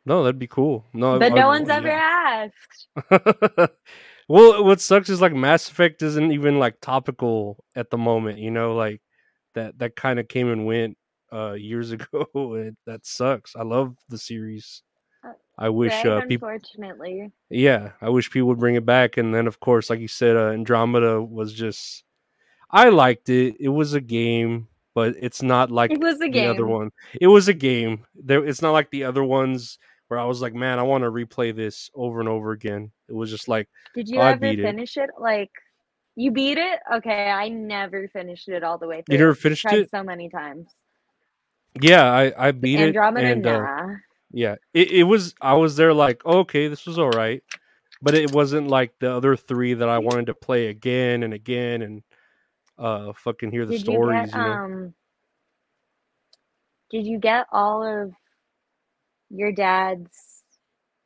no 0.06 0.24
that'd 0.24 0.40
be 0.40 0.48
cool 0.48 0.86
no 0.94 1.18
But 1.20 1.32
I- 1.32 1.36
no 1.36 1.42
I- 1.44 1.46
one's 1.48 1.70
ever 1.70 1.88
yeah. 1.88 2.50
asked. 3.10 3.70
well, 4.28 4.64
what 4.64 4.82
sucks 4.82 5.10
is 5.10 5.22
like 5.22 5.34
Mass 5.34 5.70
Effect 5.70 6.02
isn't 6.02 6.32
even 6.32 6.60
like 6.60 6.80
topical 6.82 7.64
at 7.76 7.90
the 7.90 7.98
moment. 7.98 8.40
You 8.40 8.52
know, 8.52 8.76
like 8.76 9.02
that 9.56 9.78
that 9.80 9.96
kind 9.96 10.20
of 10.20 10.28
came 10.28 10.50
and 10.52 10.66
went 10.66 10.98
uh 11.32 11.54
years 11.54 11.92
ago. 11.96 12.28
and 12.36 12.78
that 12.86 13.06
sucks. 13.06 13.56
I 13.56 13.64
love 13.64 13.96
the 14.10 14.18
series. 14.18 14.82
Uh, 15.26 15.34
I 15.58 15.70
wish 15.70 15.92
right? 15.94 16.06
uh, 16.08 16.22
people. 16.26 16.48
Unfortunately. 16.48 17.32
Yeah, 17.50 17.92
I 18.02 18.10
wish 18.10 18.30
people 18.32 18.50
would 18.50 18.60
bring 18.60 18.76
it 18.76 18.86
back. 18.86 19.18
And 19.18 19.34
then, 19.34 19.48
of 19.48 19.60
course, 19.60 19.90
like 19.90 20.00
you 20.00 20.08
said, 20.08 20.36
uh, 20.36 20.50
Andromeda 20.50 21.22
was 21.22 21.54
just. 21.54 22.04
I 22.72 22.90
liked 22.90 23.30
it. 23.30 23.56
It 23.60 23.70
was 23.70 23.94
a 23.94 24.02
game, 24.02 24.68
but 24.96 25.16
it's 25.20 25.44
not 25.44 25.70
like 25.70 25.92
It 25.92 26.00
was 26.02 26.16
a 26.22 26.28
the 26.30 26.48
other 26.48 26.66
one. 26.66 26.90
It 27.22 27.28
was 27.28 27.48
a 27.48 27.54
game. 27.54 28.04
There, 28.16 28.44
it's 28.44 28.64
not 28.64 28.72
like 28.72 28.90
the 28.90 29.04
other 29.04 29.24
ones 29.24 29.78
where 30.08 30.20
I 30.20 30.26
was 30.26 30.42
like, 30.42 30.54
man, 30.54 30.80
I 30.80 30.84
want 30.84 31.04
to 31.04 31.12
replay 31.12 31.56
this 31.56 31.90
over 31.96 32.20
and 32.20 32.30
over 32.30 32.52
again. 32.52 32.92
It 33.08 33.14
was 33.14 33.30
just 33.30 33.48
like, 33.48 33.68
Did 33.96 34.10
you 34.10 34.20
I 34.20 34.34
ever 34.34 34.40
beat 34.40 34.60
it. 34.60 34.76
finish 34.76 34.98
it? 34.98 35.10
Like, 35.20 35.52
you 36.16 36.32
beat 36.32 36.58
it? 36.58 36.80
Okay, 36.96 37.30
I 37.30 37.50
never 37.50 38.08
finished 38.10 38.50
it 38.50 38.64
all 38.64 38.78
the 38.78 38.88
way 38.88 39.02
through. 39.02 39.16
You 39.16 39.20
never 39.20 39.36
finished 39.36 39.62
Tried 39.62 39.74
it? 39.74 39.90
so 39.90 40.04
many 40.04 40.30
times. 40.30 40.68
Yeah, 41.82 42.04
I 42.12 42.34
I 42.48 42.52
beat 42.52 42.80
Andromeda, 42.80 42.90
it, 42.90 42.98
and 43.16 43.48
uh, 43.48 43.68
yeah, 44.32 44.56
it, 44.74 44.92
it 44.92 45.04
was. 45.04 45.34
I 45.42 45.54
was 45.56 45.76
there 45.76 45.94
like, 45.94 46.22
"Oh, 46.26 46.40
okay, 46.40 46.68
this 46.68 46.86
was 46.86 47.00
all 47.00 47.10
right, 47.12 47.44
but 48.02 48.16
it 48.16 48.32
wasn't 48.32 48.68
like 48.68 48.94
the 49.00 49.12
other 49.12 49.36
three 49.36 49.74
that 49.74 49.90
I 49.90 50.00
wanted 50.00 50.28
to 50.28 50.34
play 50.36 50.68
again 50.68 51.24
and 51.24 51.34
again 51.34 51.82
and 51.82 52.04
uh 52.78 53.14
fucking 53.14 53.52
hear 53.52 53.66
the 53.66 53.74
Did 53.74 53.82
stories. 53.84 54.34
you 54.34 54.34
You, 54.36 54.44
know, 54.44 54.62
um? 54.66 54.94
Did 56.90 57.06
you 57.08 57.20
get 57.20 57.48
all 57.52 57.84
of 57.84 58.14
your 59.34 59.52
dad's 59.52 60.44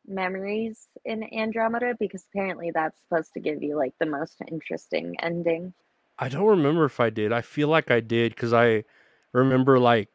memories 0.06 0.88
in 1.06 1.24
Andromeda? 1.34 1.96
Because 2.00 2.26
apparently 2.32 2.72
that's 2.74 3.00
supposed 3.02 3.34
to 3.34 3.40
give 3.40 3.64
you 3.64 3.76
like 3.78 3.94
the 4.00 4.06
most 4.06 4.36
interesting 4.50 5.16
ending. 5.22 5.74
I 6.20 6.30
don't 6.30 6.46
remember 6.46 6.86
if 6.86 7.00
I 7.00 7.10
did. 7.10 7.32
I 7.32 7.42
feel 7.42 7.68
like 7.68 7.92
I 7.92 8.00
did 8.00 8.34
because 8.34 8.54
I 8.54 8.84
remember 9.34 9.80
like 9.80 10.10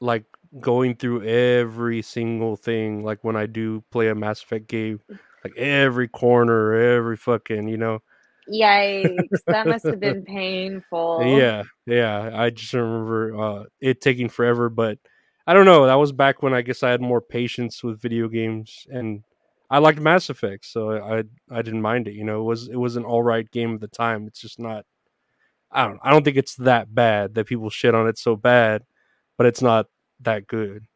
like 0.00 0.24
going 0.60 0.96
through 0.96 1.24
every 1.24 2.02
single 2.02 2.56
thing. 2.56 3.04
Like 3.04 3.22
when 3.22 3.36
I 3.36 3.46
do 3.46 3.82
play 3.90 4.08
a 4.08 4.14
Mass 4.14 4.42
Effect 4.42 4.66
game, 4.68 5.00
like 5.44 5.56
every 5.56 6.08
corner, 6.08 6.74
every 6.74 7.16
fucking 7.16 7.68
you 7.68 7.76
know. 7.76 8.00
Yikes! 8.50 9.44
That 9.46 9.66
must 9.68 9.84
have 9.84 10.00
been 10.00 10.24
painful. 10.24 11.38
Yeah, 11.38 11.62
yeah. 11.86 12.30
I 12.32 12.50
just 12.50 12.72
remember 12.72 13.36
uh, 13.40 13.64
it 13.80 14.00
taking 14.00 14.28
forever, 14.28 14.68
but 14.68 14.98
I 15.46 15.54
don't 15.54 15.66
know. 15.66 15.86
That 15.86 15.94
was 15.94 16.12
back 16.12 16.42
when 16.42 16.54
I 16.54 16.62
guess 16.62 16.82
I 16.82 16.90
had 16.90 17.00
more 17.00 17.20
patience 17.20 17.82
with 17.82 18.00
video 18.00 18.28
games, 18.28 18.86
and 18.90 19.24
I 19.70 19.78
liked 19.78 20.00
Mass 20.00 20.30
Effect, 20.30 20.64
so 20.66 20.92
I 20.92 21.24
I 21.50 21.62
didn't 21.62 21.82
mind 21.82 22.08
it. 22.08 22.14
You 22.14 22.24
know, 22.24 22.40
it 22.40 22.44
was 22.44 22.68
it 22.68 22.76
was 22.76 22.96
an 22.96 23.04
all 23.04 23.22
right 23.22 23.50
game 23.50 23.74
at 23.74 23.80
the 23.80 23.88
time. 23.88 24.26
It's 24.26 24.40
just 24.40 24.58
not. 24.60 24.84
I 25.70 25.86
don't. 25.86 26.00
I 26.02 26.10
don't 26.10 26.24
think 26.24 26.36
it's 26.36 26.56
that 26.56 26.94
bad 26.94 27.34
that 27.34 27.46
people 27.46 27.70
shit 27.70 27.94
on 27.94 28.06
it 28.06 28.18
so 28.18 28.36
bad, 28.36 28.84
but 29.36 29.46
it's 29.46 29.62
not 29.62 29.86
that 30.20 30.46
good. 30.46 30.86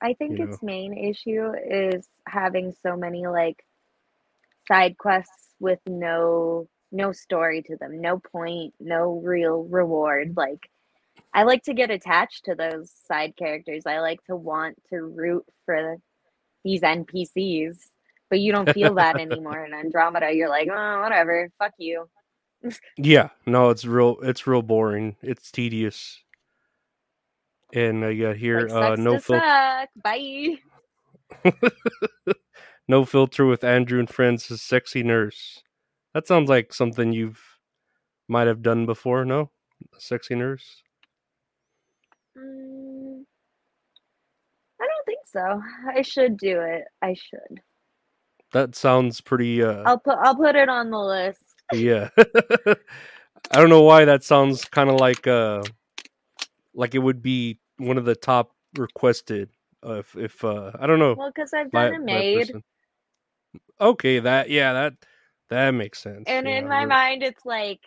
I 0.00 0.14
think 0.14 0.38
You 0.38 0.44
its 0.44 0.62
main 0.62 0.92
issue 0.96 1.52
is 1.68 2.08
having 2.26 2.72
so 2.82 2.96
many 2.96 3.26
like 3.26 3.64
side 4.68 4.98
quests 4.98 5.54
with 5.60 5.78
no 5.86 6.68
no 6.90 7.12
story 7.12 7.62
to 7.62 7.76
them, 7.76 8.00
no 8.00 8.18
point, 8.18 8.74
no 8.78 9.20
real 9.24 9.64
reward. 9.64 10.34
Like 10.36 10.68
I 11.34 11.44
like 11.44 11.62
to 11.64 11.74
get 11.74 11.90
attached 11.90 12.44
to 12.44 12.54
those 12.54 12.92
side 13.06 13.36
characters. 13.36 13.86
I 13.86 14.00
like 14.00 14.22
to 14.24 14.36
want 14.36 14.76
to 14.90 15.02
root 15.02 15.44
for 15.64 15.96
these 16.64 16.82
NPCs, 16.82 17.78
but 18.28 18.40
you 18.40 18.52
don't 18.52 18.70
feel 18.72 18.94
that 18.94 19.18
anymore 19.20 19.64
in 19.64 19.72
Andromeda. 19.72 20.32
You're 20.32 20.50
like, 20.50 20.68
oh, 20.70 21.00
whatever, 21.00 21.50
fuck 21.58 21.72
you. 21.78 22.08
Yeah, 22.96 23.30
no, 23.44 23.70
it's 23.70 23.84
real. 23.84 24.18
It's 24.22 24.46
real 24.46 24.62
boring. 24.62 25.16
It's 25.20 25.50
tedious. 25.50 26.22
And 27.74 28.04
I 28.04 28.14
got 28.14 28.36
here 28.36 28.68
Like, 28.68 28.98
uh, 28.98 29.02
no 29.02 29.18
filter. 29.18 29.88
Bye. 30.04 30.58
no 32.88 33.04
filter 33.04 33.46
with 33.46 33.64
Andrew 33.64 33.98
and 33.98 34.08
friends. 34.08 34.46
His 34.46 34.62
sexy 34.62 35.02
nurse. 35.02 35.60
That 36.14 36.28
sounds 36.28 36.48
like 36.48 36.72
something 36.72 37.12
you've 37.12 37.42
might 38.28 38.46
have 38.46 38.62
done 38.62 38.86
before. 38.86 39.24
No, 39.24 39.50
sexy 39.98 40.34
nurse. 40.34 40.82
Mm, 42.36 43.24
I 44.80 44.86
don't 44.86 45.06
think 45.06 45.18
so. 45.32 45.60
I 45.94 46.02
should 46.02 46.36
do 46.36 46.60
it. 46.60 46.84
I 47.00 47.14
should. 47.14 47.60
That 48.52 48.74
sounds 48.74 49.20
pretty. 49.20 49.62
uh 49.62 49.82
I'll 49.86 49.98
put 49.98 50.18
I'll 50.18 50.36
put 50.36 50.56
it 50.56 50.68
on 50.68 50.90
the 50.90 50.98
list. 50.98 51.42
Yeah. 51.72 52.10
I 53.50 53.56
don't 53.58 53.70
know 53.70 53.82
why 53.82 54.04
that 54.04 54.22
sounds 54.24 54.64
kind 54.66 54.90
of 54.90 54.96
like 55.00 55.26
uh 55.26 55.62
like 56.74 56.94
it 56.94 56.98
would 57.00 57.22
be 57.22 57.58
one 57.78 57.98
of 57.98 58.04
the 58.04 58.14
top 58.14 58.54
requested. 58.76 59.48
Uh, 59.84 59.94
if 59.94 60.16
if 60.16 60.44
uh 60.44 60.70
I 60.78 60.86
don't 60.86 60.98
know. 60.98 61.14
Well, 61.18 61.32
because 61.34 61.52
I've 61.54 61.70
by- 61.70 61.90
done 61.90 62.02
a 62.02 62.04
maid. 62.04 62.52
Okay, 63.80 64.18
that 64.20 64.48
yeah 64.50 64.72
that 64.74 64.94
that 65.48 65.70
makes 65.72 65.98
sense. 65.98 66.24
and 66.26 66.46
yeah, 66.46 66.58
in 66.58 66.68
my 66.68 66.80
you're- 66.80 66.88
mind, 66.88 67.22
it's 67.22 67.44
like 67.44 67.80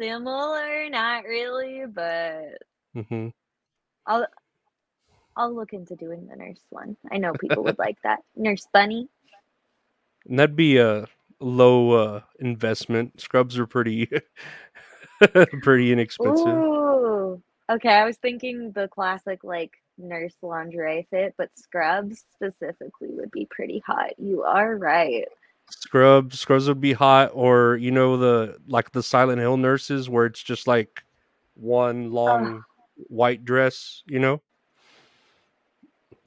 similar, 0.00 0.88
not 0.90 1.24
really, 1.24 1.84
but 1.92 2.58
Mm-hmm. 2.96 3.28
I'll 4.06 4.26
I'll 5.36 5.54
look 5.54 5.72
into 5.72 5.96
doing 5.96 6.26
the 6.26 6.36
nurse 6.36 6.60
one. 6.70 6.96
I 7.10 7.18
know 7.18 7.32
people 7.32 7.64
would 7.64 7.78
like 7.80 7.96
that. 8.02 8.20
Nurse 8.36 8.66
Bunny. 8.72 9.08
And 10.28 10.38
that'd 10.38 10.56
be 10.56 10.78
a 10.78 11.06
low 11.40 11.90
uh 11.92 12.20
investment. 12.38 13.20
Scrubs 13.20 13.58
are 13.58 13.66
pretty 13.66 14.08
pretty 15.62 15.92
inexpensive. 15.92 16.46
Ooh. 16.46 17.42
Okay, 17.70 17.94
I 17.94 18.04
was 18.04 18.16
thinking 18.16 18.72
the 18.72 18.88
classic 18.88 19.44
like 19.44 19.72
nurse 19.98 20.34
lingerie 20.42 21.06
fit, 21.10 21.34
but 21.38 21.50
scrubs 21.56 22.24
specifically 22.34 23.08
would 23.10 23.30
be 23.30 23.46
pretty 23.50 23.82
hot. 23.86 24.10
You 24.18 24.42
are 24.42 24.76
right. 24.76 25.26
Scrubs, 25.70 26.40
scrubs 26.40 26.68
would 26.68 26.80
be 26.80 26.92
hot, 26.92 27.30
or 27.32 27.76
you 27.76 27.90
know 27.90 28.16
the 28.16 28.58
like 28.66 28.92
the 28.92 29.02
Silent 29.02 29.40
Hill 29.40 29.56
nurses, 29.56 30.08
where 30.08 30.26
it's 30.26 30.42
just 30.42 30.66
like 30.66 31.02
one 31.54 32.10
long 32.10 32.62
white 33.08 33.44
dress. 33.44 34.02
You 34.06 34.18
know. 34.18 34.42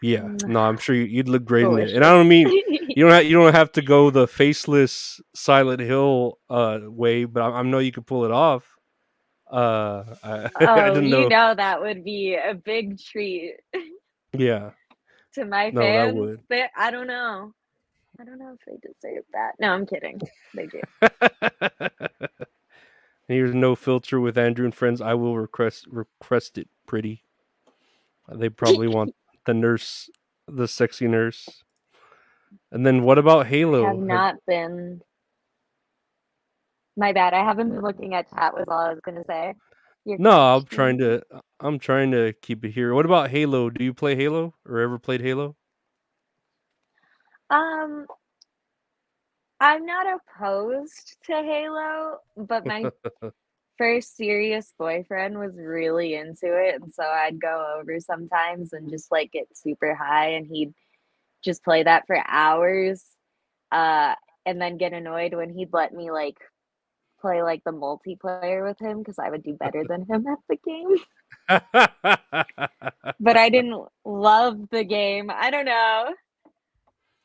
Yeah, 0.02 0.20
Mm. 0.24 0.48
no, 0.50 0.60
I'm 0.60 0.78
sure 0.78 0.94
you- 0.96 1.04
you'd 1.06 1.30
look 1.30 1.46
great 1.46 1.66
in 1.66 1.80
it, 1.80 1.96
and 1.96 2.04
I 2.04 2.12
don't 2.12 2.28
mean 2.28 2.50
you 2.50 3.04
don't 3.04 3.12
have, 3.12 3.26
you 3.26 3.36
don't 3.36 3.54
have 3.54 3.72
to 3.74 3.82
go 3.82 4.10
the 4.12 4.28
faceless 4.28 5.22
Silent 5.34 5.80
Hill 5.82 6.38
uh 6.50 6.80
way, 6.84 7.26
but 7.26 7.42
I, 7.44 7.60
I 7.60 7.62
know 7.64 7.80
you 7.80 7.92
could 7.92 8.06
pull 8.06 8.26
it 8.26 8.32
off. 8.32 8.70
Uh, 9.52 10.04
I, 10.24 10.50
I 10.60 10.90
oh, 10.90 10.94
didn't 10.94 11.06
you 11.06 11.10
know. 11.10 11.28
know 11.28 11.56
that 11.56 11.82
would 11.82 12.04
be 12.04 12.36
a 12.36 12.54
big 12.54 13.00
treat 13.00 13.56
Yeah, 14.34 14.72
to 15.34 15.46
my 15.46 15.70
No, 15.72 15.82
fans. 15.82 16.40
They, 16.50 16.66
I 16.76 16.92
don't 16.92 17.08
know. 17.08 17.54
I 18.20 18.24
don't 18.24 18.40
know 18.40 18.54
if 18.58 18.66
they 18.66 18.78
deserve 18.88 19.24
that. 19.34 19.54
No, 19.60 19.72
I'm 19.72 19.86
kidding. 19.86 20.22
They 20.54 20.68
do. 20.68 20.82
Here's 23.28 23.54
no 23.56 23.76
filter 23.76 24.20
with 24.20 24.38
Andrew 24.38 24.66
and 24.66 24.74
friends. 24.76 25.02
I 25.02 25.16
will 25.16 25.38
request 25.38 25.88
request 25.88 26.58
it 26.58 26.68
pretty. 26.86 27.24
They 28.32 28.50
probably 28.50 28.88
want 28.88 29.16
the 29.46 29.54
nurse, 29.54 30.10
the 30.48 30.68
sexy 30.68 31.08
nurse. 31.08 31.48
And 32.72 32.86
then 32.86 33.04
what 33.04 33.18
about 33.18 33.48
Halo? 33.48 33.86
I 33.86 33.88
have 33.90 33.98
not 33.98 34.36
been. 34.48 35.02
My 36.98 37.12
bad. 37.12 37.34
I 37.34 37.44
haven't 37.44 37.70
been 37.70 37.82
looking 37.82 38.14
at 38.14 38.30
chat. 38.30 38.54
Was 38.54 38.66
all 38.68 38.80
I 38.80 38.90
was 38.90 39.02
gonna 39.04 39.24
say. 39.24 39.54
Your 40.06 40.18
No, 40.18 40.56
I'm 40.56 40.66
trying 40.66 40.98
to. 41.00 41.22
I'm 41.60 41.80
trying 41.80 42.12
to 42.12 42.34
keep 42.42 42.64
it 42.64 42.72
here. 42.72 42.94
What 42.94 43.06
about 43.06 43.30
Halo? 43.30 43.70
Do 43.70 43.84
you 43.84 43.94
play 43.94 44.16
Halo 44.16 44.54
or 44.68 44.80
ever 44.80 45.00
played 45.00 45.22
Halo? 45.22 45.56
Um, 47.50 48.08
I'm 49.60 49.86
not 49.86 50.06
opposed 50.08 51.18
to 51.26 51.34
Halo, 51.34 52.20
but 52.38 52.66
my 52.66 52.92
first 53.78 54.16
serious 54.16 54.74
boyfriend 54.78 55.38
was 55.38 55.54
really 55.56 56.16
into 56.16 56.48
it, 56.58 56.82
and 56.82 56.94
so 56.94 57.04
I'd 57.04 57.40
go 57.42 57.76
over 57.80 58.00
sometimes 58.00 58.74
and 58.74 58.90
just 58.90 59.12
like 59.12 59.32
get 59.32 59.48
super 59.56 59.96
high, 59.96 60.30
and 60.30 60.48
he'd 60.48 60.74
just 61.44 61.64
play 61.64 61.84
that 61.84 62.08
for 62.08 62.22
hours, 62.28 63.04
uh, 63.72 64.16
and 64.46 64.62
then 64.62 64.78
get 64.78 64.94
annoyed 64.94 65.34
when 65.34 65.50
he'd 65.50 65.74
let 65.74 65.94
me 65.94 66.12
like 66.12 66.38
play 67.22 67.42
like 67.42 67.64
the 67.64 67.72
multiplayer 67.72 68.68
with 68.68 68.80
him 68.80 69.00
because 69.00 69.18
I 69.20 69.30
would 69.30 69.44
do 69.44 69.54
better 69.54 69.84
than 69.88 70.06
him 70.06 70.26
at 70.28 70.40
the 70.50 70.58
game. 70.58 70.98
But 73.20 73.38
I 73.38 73.50
didn't 73.50 73.82
love 74.04 74.70
the 74.70 74.84
game. 74.84 75.32
I 75.34 75.50
don't 75.50 75.66
know. 75.66 76.14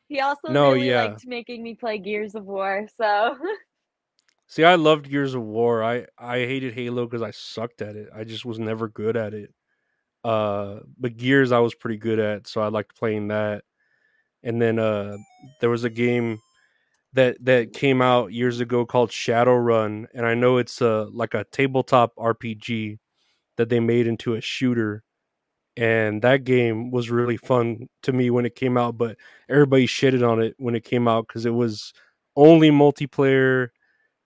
He 0.07 0.19
also 0.19 0.49
No, 0.49 0.71
really 0.73 0.89
yeah. 0.89 1.05
liked 1.05 1.27
making 1.27 1.63
me 1.63 1.75
play 1.75 1.97
Gears 1.97 2.35
of 2.35 2.45
War, 2.45 2.87
so 2.97 3.37
See, 4.51 4.65
I 4.65 4.75
loved 4.75 5.09
Gears 5.09 5.33
of 5.33 5.43
War. 5.43 5.81
I 5.81 6.07
I 6.17 6.39
hated 6.39 6.73
Halo 6.73 7.05
because 7.05 7.21
I 7.21 7.31
sucked 7.31 7.81
at 7.81 7.95
it. 7.95 8.09
I 8.13 8.25
just 8.25 8.43
was 8.43 8.59
never 8.59 8.89
good 8.89 9.15
at 9.15 9.33
it. 9.33 9.53
Uh, 10.25 10.79
but 10.99 11.15
Gears 11.15 11.53
I 11.53 11.59
was 11.59 11.73
pretty 11.73 11.95
good 11.95 12.19
at, 12.19 12.47
so 12.47 12.61
I 12.61 12.67
liked 12.67 12.97
playing 12.97 13.29
that. 13.29 13.63
And 14.43 14.61
then 14.61 14.77
uh, 14.77 15.15
there 15.61 15.69
was 15.69 15.85
a 15.85 15.89
game 15.89 16.41
that 17.13 17.37
that 17.45 17.71
came 17.71 18.01
out 18.01 18.33
years 18.33 18.59
ago 18.59 18.85
called 18.85 19.11
Shadowrun, 19.11 20.07
and 20.13 20.25
I 20.25 20.33
know 20.33 20.57
it's 20.57 20.81
uh 20.81 21.05
like 21.13 21.33
a 21.33 21.45
tabletop 21.45 22.13
RPG 22.17 22.99
that 23.55 23.69
they 23.69 23.79
made 23.79 24.05
into 24.05 24.33
a 24.35 24.41
shooter. 24.41 25.01
And 25.77 26.21
that 26.23 26.43
game 26.43 26.91
was 26.91 27.09
really 27.09 27.37
fun 27.37 27.87
to 28.03 28.11
me 28.11 28.29
when 28.31 28.45
it 28.45 28.55
came 28.55 28.77
out, 28.77 28.97
but 28.97 29.17
everybody 29.49 29.87
shitted 29.87 30.27
on 30.27 30.41
it 30.41 30.55
when 30.57 30.75
it 30.75 30.83
came 30.83 31.07
out 31.07 31.27
because 31.27 31.45
it 31.45 31.53
was 31.53 31.93
only 32.35 32.69
multiplayer 32.69 33.69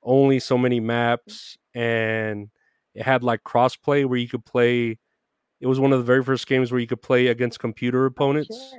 only 0.06 0.40
so 0.40 0.58
many 0.58 0.80
maps 0.80 1.58
and 1.74 2.50
it 2.94 3.04
had 3.04 3.24
like 3.24 3.44
crossplay 3.44 4.06
where 4.06 4.20
you 4.20 4.28
could 4.30 4.46
play 4.46 4.98
it 5.62 5.68
was 5.68 5.80
one 5.80 5.92
of 5.92 6.00
the 6.00 6.06
very 6.06 6.24
first 6.24 6.48
games 6.48 6.72
where 6.72 6.80
you 6.80 6.88
could 6.88 7.02
play 7.02 7.28
against 7.28 7.60
computer 7.60 8.06
opponents 8.06 8.74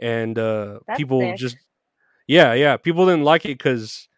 and 0.00 0.38
uh 0.38 0.80
That's 0.86 0.96
people 0.96 1.20
sick. 1.20 1.36
just 1.36 1.56
yeah 2.26 2.54
yeah 2.54 2.76
people 2.76 3.06
didn't 3.06 3.24
like 3.24 3.44
it 3.44 3.58
because 3.58 4.08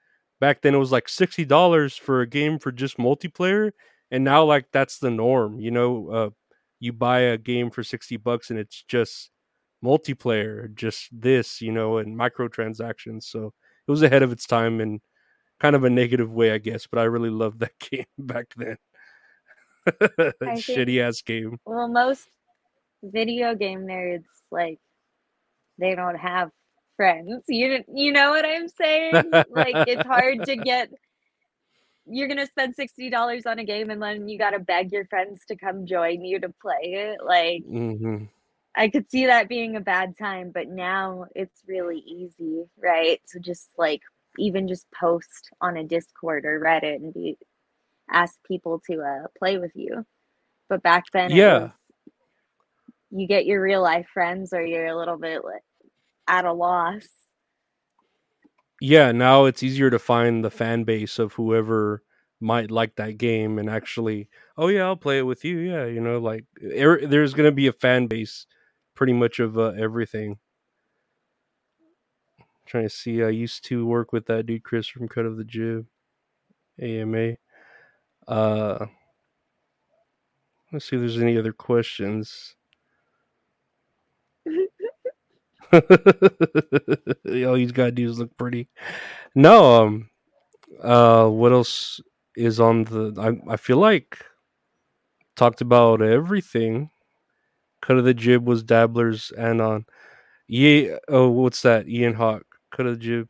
back 0.40 0.62
then 0.62 0.74
it 0.74 0.78
was 0.78 0.92
like 0.92 1.06
$60 1.06 1.98
for 1.98 2.20
a 2.20 2.26
game 2.26 2.58
for 2.58 2.70
just 2.72 2.96
multiplayer 2.96 3.72
and 4.10 4.22
now 4.24 4.44
like 4.44 4.66
that's 4.72 4.98
the 4.98 5.10
norm 5.10 5.58
you 5.60 5.70
know 5.70 6.08
uh 6.08 6.30
you 6.80 6.92
buy 6.92 7.20
a 7.20 7.38
game 7.38 7.70
for 7.70 7.82
60 7.82 8.16
bucks 8.18 8.50
and 8.50 8.58
it's 8.58 8.82
just 8.88 9.30
multiplayer 9.82 10.72
just 10.74 11.08
this 11.12 11.60
you 11.60 11.72
know 11.72 11.98
and 11.98 12.16
microtransactions 12.16 13.24
so 13.24 13.52
it 13.86 13.90
was 13.90 14.02
ahead 14.02 14.22
of 14.22 14.32
its 14.32 14.46
time 14.46 14.80
and 14.80 15.00
kind 15.60 15.76
of 15.76 15.84
a 15.84 15.90
negative 15.90 16.32
way 16.32 16.52
i 16.52 16.58
guess 16.58 16.86
but 16.86 16.98
i 17.00 17.04
really 17.04 17.30
loved 17.30 17.60
that 17.60 17.72
game 17.90 18.06
back 18.18 18.46
then 18.56 18.76
shitty 20.42 21.00
ass 21.00 21.22
game 21.22 21.58
Well, 21.66 21.88
most 21.88 22.28
video 23.02 23.54
game 23.54 23.80
nerds 23.86 24.24
like 24.50 24.78
they 25.78 25.94
don't 25.94 26.16
have 26.16 26.50
friends. 26.96 27.44
You 27.48 27.84
you 27.92 28.12
know 28.12 28.30
what 28.30 28.44
I'm 28.44 28.68
saying? 28.68 29.44
like 29.50 29.80
it's 29.86 30.04
hard 30.04 30.44
to 30.44 30.56
get 30.58 30.90
you're 32.06 32.28
gonna 32.28 32.46
spend 32.46 32.74
sixty 32.74 33.08
dollars 33.10 33.46
on 33.46 33.58
a 33.58 33.64
game 33.64 33.90
and 33.90 34.02
then 34.02 34.28
you 34.28 34.38
gotta 34.38 34.58
beg 34.58 34.92
your 34.92 35.06
friends 35.06 35.40
to 35.48 35.56
come 35.56 35.86
join 35.86 36.22
you 36.24 36.38
to 36.40 36.48
play 36.60 36.82
it. 36.82 37.18
Like 37.24 37.64
hmm 37.64 38.28
I 38.76 38.88
could 38.88 39.08
see 39.08 39.26
that 39.26 39.48
being 39.48 39.76
a 39.76 39.80
bad 39.80 40.16
time, 40.18 40.50
but 40.52 40.68
now 40.68 41.26
it's 41.34 41.62
really 41.66 41.98
easy, 42.00 42.64
right? 42.76 43.20
So 43.26 43.38
just 43.38 43.70
like 43.78 44.02
even 44.38 44.68
just 44.68 44.86
post 44.98 45.50
on 45.60 45.76
a 45.76 45.84
Discord 45.84 46.44
or 46.44 46.60
Reddit 46.60 46.96
and 46.96 47.12
be 47.14 47.36
ask 48.10 48.36
people 48.46 48.80
to 48.90 49.00
uh, 49.02 49.26
play 49.38 49.58
with 49.58 49.72
you. 49.74 50.04
But 50.68 50.82
back 50.82 51.04
then, 51.12 51.30
Yeah. 51.30 51.58
was, 51.60 51.70
you 53.10 53.26
get 53.26 53.46
your 53.46 53.60
real 53.62 53.82
life 53.82 54.06
friends, 54.12 54.52
or 54.52 54.62
you're 54.64 54.86
a 54.86 54.96
little 54.96 55.16
bit 55.18 55.44
like, 55.44 55.62
at 56.28 56.44
a 56.44 56.52
loss. 56.52 57.06
yeah, 58.80 59.12
now 59.12 59.44
it's 59.46 59.62
easier 59.62 59.90
to 59.90 59.98
find 59.98 60.44
the 60.44 60.50
fan 60.50 60.84
base 60.84 61.18
of 61.18 61.32
whoever 61.34 62.02
might 62.40 62.70
like 62.70 62.96
that 62.96 63.16
game 63.18 63.58
and 63.58 63.70
actually, 63.70 64.28
oh 64.58 64.68
yeah, 64.68 64.84
I'll 64.84 64.96
play 64.96 65.18
it 65.18 65.22
with 65.22 65.44
you. 65.44 65.58
Yeah, 65.58 65.86
you 65.86 66.00
know, 66.00 66.18
like 66.18 66.44
er, 66.78 67.00
there's 67.06 67.34
gonna 67.34 67.52
be 67.52 67.68
a 67.68 67.72
fan 67.72 68.06
base, 68.06 68.46
pretty 68.94 69.12
much 69.12 69.38
of 69.38 69.58
uh, 69.58 69.72
everything. 69.78 70.38
Trying 72.66 72.84
to 72.84 72.90
see, 72.90 73.22
I 73.22 73.28
used 73.28 73.64
to 73.66 73.86
work 73.86 74.12
with 74.12 74.26
that 74.26 74.46
dude 74.46 74.62
Chris 74.62 74.86
from 74.86 75.08
Cut 75.08 75.26
of 75.26 75.36
the 75.36 75.44
Jib, 75.44 75.86
AMA. 76.80 77.34
Uh, 78.26 78.86
let's 80.72 80.88
see 80.88 80.96
if 80.96 81.00
there's 81.00 81.18
any 81.18 81.36
other 81.38 81.52
questions. 81.52 82.56
All 85.72 87.54
he's 87.54 87.72
got 87.72 87.86
to 87.86 87.92
do 87.92 88.08
is 88.08 88.18
look 88.18 88.36
pretty. 88.36 88.68
No, 89.34 89.82
um, 89.82 90.10
uh, 90.82 91.28
what 91.28 91.52
else 91.52 92.00
is 92.36 92.60
on 92.60 92.84
the? 92.84 93.14
I 93.18 93.52
I 93.52 93.56
feel 93.56 93.78
like 93.78 94.18
talked 95.36 95.60
about 95.60 96.02
everything. 96.02 96.90
Cut 97.80 97.98
of 97.98 98.04
the 98.04 98.14
jib 98.14 98.46
was 98.46 98.62
dabblers 98.62 99.32
and 99.36 99.60
on. 99.60 99.86
Yeah. 100.46 100.96
Oh, 101.08 101.28
what's 101.28 101.62
that? 101.62 101.88
Ian 101.88 102.14
Hawk. 102.14 102.44
Cut 102.74 102.86
of 102.86 102.98
the 102.98 103.04
jib. 103.04 103.28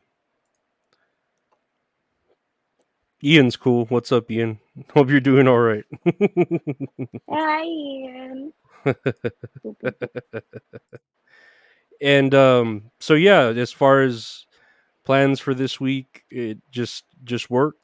Ian's 3.23 3.55
cool. 3.55 3.85
What's 3.85 4.11
up, 4.11 4.29
Ian? 4.31 4.59
Hope 4.93 5.09
you're 5.09 5.19
doing 5.19 5.47
all 5.47 5.59
right. 5.59 5.85
Hi, 7.29 7.63
Ian. 7.63 8.53
and 12.01 12.35
um 12.35 12.91
so 12.99 13.13
yeah 13.15 13.45
as 13.47 13.71
far 13.71 14.01
as 14.01 14.45
plans 15.05 15.39
for 15.39 15.53
this 15.55 15.79
week 15.79 16.23
it 16.29 16.57
just 16.69 17.05
just 17.23 17.49
work 17.49 17.75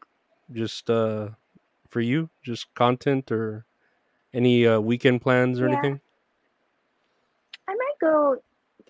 just 0.52 0.90
uh 0.92 1.30
for 1.88 2.02
you 2.02 2.30
just 2.44 2.72
content 2.76 3.32
or 3.32 3.66
any 4.34 4.68
uh 4.68 4.80
weekend 4.80 5.22
plans 5.22 5.60
or 5.62 5.70
Yeah. 5.70 5.74
anything 5.74 6.02
I 7.68 7.74
might 7.74 7.98
go 8.02 8.36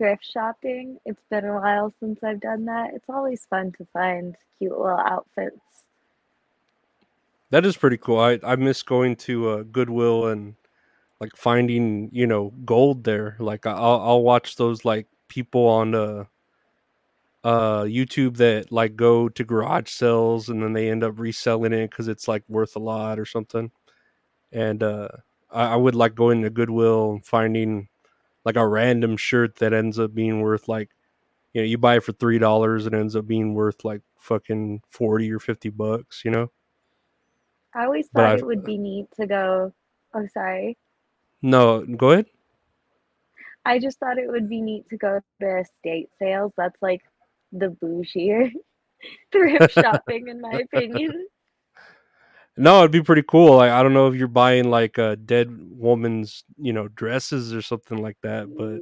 thrift 0.02 0.26
shopping. 0.26 0.98
It's 1.06 1.22
been 1.30 1.46
a 1.46 1.54
while 1.60 1.94
since 2.00 2.24
I've 2.24 2.40
done 2.42 2.66
that. 2.66 2.96
It's 2.96 3.06
always 3.08 3.46
fun 3.46 3.72
to 3.78 3.86
find 3.94 4.36
cute 4.58 4.72
little 4.72 4.98
outfits. 4.98 5.60
that 7.52 7.66
is 7.66 7.78
pretty 7.78 7.98
cool 7.98 8.20
i 8.20 8.40
i 8.44 8.56
miss 8.56 8.82
going 8.82 9.16
to 9.16 9.50
uh 9.50 9.64
goodwill 9.72 10.28
and 10.28 10.56
like 11.20 11.36
finding 11.36 12.10
you 12.12 12.26
know 12.26 12.52
gold 12.66 13.04
there 13.04 13.36
like 13.40 13.66
i'll 13.68 14.02
i'll 14.02 14.24
watch 14.24 14.56
those 14.56 14.84
like 14.86 15.06
people 15.28 15.68
on 15.68 15.94
uh 15.94 16.24
uh 17.44 17.82
youtube 17.84 18.38
that 18.38 18.72
like 18.72 18.96
go 18.96 19.28
to 19.30 19.44
garage 19.44 19.90
sales 19.90 20.50
and 20.50 20.64
then 20.64 20.74
they 20.74 20.90
end 20.90 21.04
up 21.04 21.20
reselling 21.20 21.74
it 21.74 21.90
because 21.90 22.08
it's 22.08 22.28
like 22.28 22.44
worth 22.48 22.76
a 22.76 22.80
lot 22.80 23.20
or 23.20 23.26
something 23.26 23.70
and 24.52 24.82
uh 24.82 25.10
I, 25.52 25.74
I 25.74 25.76
would 25.76 25.96
like 25.96 26.16
going 26.16 26.42
to 26.44 26.50
goodwill 26.50 27.12
and 27.12 27.26
finding 27.26 27.90
like 28.46 28.56
a 28.56 28.68
random 28.68 29.18
shirt 29.18 29.56
that 29.58 29.74
ends 29.74 30.00
up 30.00 30.14
being 30.14 30.42
worth 30.42 30.68
like 30.68 30.90
you 31.54 31.62
know 31.62 31.66
you 31.66 31.78
buy 31.78 31.98
it 31.98 32.04
for 32.04 32.12
three 32.14 32.40
dollars 32.40 32.86
and 32.86 32.96
ends 32.96 33.16
up 33.16 33.28
being 33.28 33.54
worth 33.54 33.84
like 33.86 34.02
fucking 34.18 34.82
40 34.90 35.32
or 35.32 35.40
50 35.40 35.70
bucks 35.70 36.22
you 36.26 36.32
know 36.32 36.52
I 37.74 37.86
always 37.86 38.10
But 38.12 38.22
thought 38.22 38.32
I've- 38.34 38.42
it 38.42 38.46
would 38.46 38.64
be 38.66 38.78
neat 38.78 39.08
to 39.20 39.26
go. 39.28 39.74
Oh, 40.14 40.28
sorry. 40.34 40.78
no 41.42 41.86
go 41.86 42.12
ahead 42.12 42.26
I 43.66 43.80
just 43.80 44.00
thought 44.00 44.18
it 44.18 44.28
would 44.30 44.50
be 44.50 44.60
neat 44.62 44.90
to 44.90 44.98
go 44.98 45.20
to 45.40 45.58
estate 45.60 46.10
sales. 46.18 46.52
That's 46.58 46.82
like 46.82 47.02
the 47.52 47.68
bougier 47.70 48.52
thrift 49.32 49.72
shopping, 49.80 50.30
in 50.30 50.42
my 50.42 50.52
opinion. 50.66 51.28
No, 52.58 52.80
it'd 52.80 52.92
be 52.92 53.02
pretty 53.02 53.24
cool. 53.24 53.58
Like 53.58 53.72
I 53.72 53.82
don't 53.82 53.94
know 53.94 54.08
if 54.08 54.16
you're 54.16 54.28
buying 54.28 54.70
like 54.70 54.98
a 54.98 55.16
dead 55.16 55.50
woman's, 55.72 56.44
you 56.58 56.74
know, 56.74 56.88
dresses 56.90 57.54
or 57.54 57.62
something 57.62 57.98
like 58.02 58.18
that, 58.24 58.50
but 58.56 58.82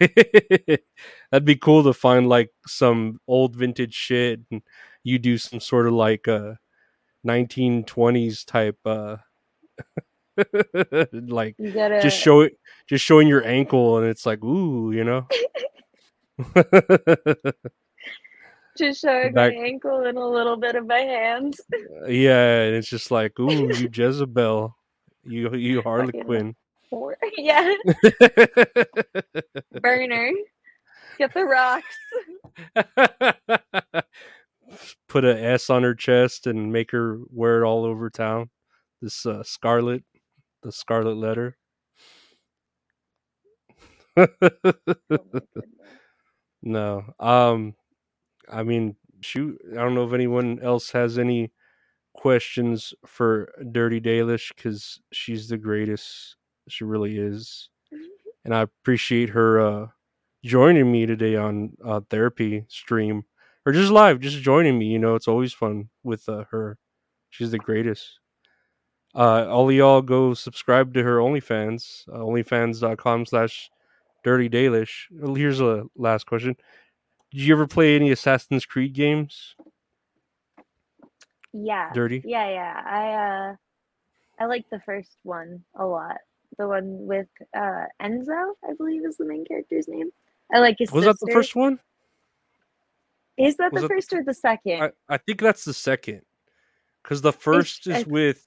that'd 1.30 1.44
be 1.44 1.56
cool 1.56 1.82
to 1.84 1.92
find 1.92 2.28
like 2.28 2.50
some 2.66 3.18
old 3.26 3.56
vintage 3.56 3.94
shit 3.94 4.40
and 4.50 4.62
you 5.02 5.18
do 5.18 5.38
some 5.38 5.60
sort 5.60 5.86
of 5.86 5.92
like 5.92 6.26
uh 6.28 6.54
1920s 7.26 8.44
type 8.44 8.78
uh 8.84 9.16
like 11.12 11.56
gotta 11.72 12.00
just 12.02 12.18
show 12.18 12.40
it 12.40 12.58
just 12.88 13.04
showing 13.04 13.28
your 13.28 13.44
ankle 13.44 13.98
and 13.98 14.06
it's 14.06 14.26
like 14.26 14.42
ooh, 14.44 14.92
you 14.92 15.04
know. 15.04 15.26
just 18.78 19.00
showing 19.00 19.32
back- 19.32 19.54
my 19.54 19.60
ankle 19.60 20.04
and 20.04 20.18
a 20.18 20.26
little 20.26 20.56
bit 20.56 20.74
of 20.76 20.86
my 20.86 21.00
hand. 21.00 21.56
yeah, 22.06 22.62
and 22.62 22.74
it's 22.76 22.88
just 22.88 23.10
like 23.10 23.38
ooh, 23.40 23.68
you 23.74 23.88
Jezebel. 23.92 24.74
You 25.24 25.54
you 25.54 25.82
Harlequin. 25.82 26.54
Yeah, 27.36 27.74
burner. 29.82 30.30
Get 31.18 31.34
the 31.34 31.44
rocks. 31.44 31.96
put 35.08 35.24
a 35.24 35.42
S 35.42 35.70
on 35.70 35.82
her 35.82 35.94
chest 35.96 36.46
and 36.46 36.72
make 36.72 36.92
her 36.92 37.18
wear 37.30 37.62
it 37.62 37.66
all 37.66 37.84
over 37.84 38.10
town. 38.10 38.48
This 39.02 39.26
uh, 39.26 39.42
scarlet, 39.42 40.04
the 40.62 40.70
scarlet 40.70 41.16
letter. 41.16 41.56
Oh 44.16 44.28
no, 46.62 47.04
um, 47.18 47.74
I 48.50 48.62
mean, 48.62 48.96
shoot, 49.20 49.60
I 49.72 49.76
don't 49.76 49.94
know 49.94 50.06
if 50.06 50.12
anyone 50.12 50.60
else 50.60 50.90
has 50.92 51.18
any 51.18 51.50
questions 52.14 52.94
for 53.06 53.52
Dirty 53.72 54.00
Dalish 54.00 54.54
because 54.54 55.00
she's 55.12 55.48
the 55.48 55.58
greatest. 55.58 56.36
She 56.68 56.84
really 56.84 57.18
is, 57.18 57.68
and 58.44 58.54
I 58.54 58.62
appreciate 58.62 59.28
her 59.30 59.60
uh, 59.60 59.86
joining 60.44 60.90
me 60.90 61.06
today 61.06 61.36
on 61.36 61.76
uh, 61.84 62.00
therapy 62.08 62.64
stream 62.68 63.24
or 63.66 63.72
just 63.72 63.90
live, 63.90 64.20
just 64.20 64.38
joining 64.38 64.78
me. 64.78 64.86
You 64.86 64.98
know, 64.98 65.14
it's 65.14 65.28
always 65.28 65.52
fun 65.52 65.88
with 66.02 66.28
uh, 66.28 66.44
her. 66.50 66.78
She's 67.30 67.50
the 67.50 67.58
greatest. 67.58 68.18
Uh, 69.14 69.46
all 69.48 69.68
of 69.68 69.74
y'all 69.74 70.02
go 70.02 70.34
subscribe 70.34 70.92
to 70.94 71.02
her 71.02 71.18
OnlyFans, 71.18 72.08
uh, 72.08 72.18
onlyfans.com 72.18 73.26
slash 73.26 73.70
dirty 74.24 74.48
dalish. 74.48 75.04
Here's 75.36 75.60
a 75.60 75.84
last 75.96 76.26
question. 76.26 76.56
Did 77.34 77.42
you 77.42 77.54
ever 77.54 77.66
play 77.66 77.96
any 77.96 78.12
Assassin's 78.12 78.64
Creed 78.64 78.92
games? 78.92 79.56
Yeah. 81.52 81.90
Dirty? 81.92 82.22
Yeah, 82.24 82.48
yeah. 82.48 82.82
I 82.86 83.12
uh 83.50 83.56
I 84.38 84.46
like 84.46 84.66
the 84.70 84.78
first 84.78 85.16
one 85.24 85.64
a 85.74 85.84
lot. 85.84 86.18
The 86.58 86.68
one 86.68 87.06
with 87.06 87.26
uh 87.56 87.86
Enzo, 88.00 88.52
I 88.62 88.74
believe 88.78 89.04
is 89.04 89.16
the 89.16 89.24
main 89.24 89.44
character's 89.44 89.88
name. 89.88 90.10
I 90.52 90.60
like 90.60 90.76
his 90.78 90.92
Was 90.92 91.02
sister. 91.02 91.12
that 91.18 91.26
the 91.26 91.32
first 91.32 91.56
one? 91.56 91.80
Is 93.36 93.56
that 93.56 93.72
was 93.72 93.82
the 93.82 93.88
that 93.88 93.94
first 93.94 94.12
or 94.12 94.22
the 94.22 94.34
second? 94.34 94.82
I, 94.84 94.90
I 95.08 95.16
think 95.16 95.40
that's 95.40 95.64
the 95.64 95.74
second. 95.74 96.22
Because 97.02 97.20
the 97.20 97.32
first 97.32 97.88
is 97.88 97.96
it's- 97.96 98.06
with 98.06 98.46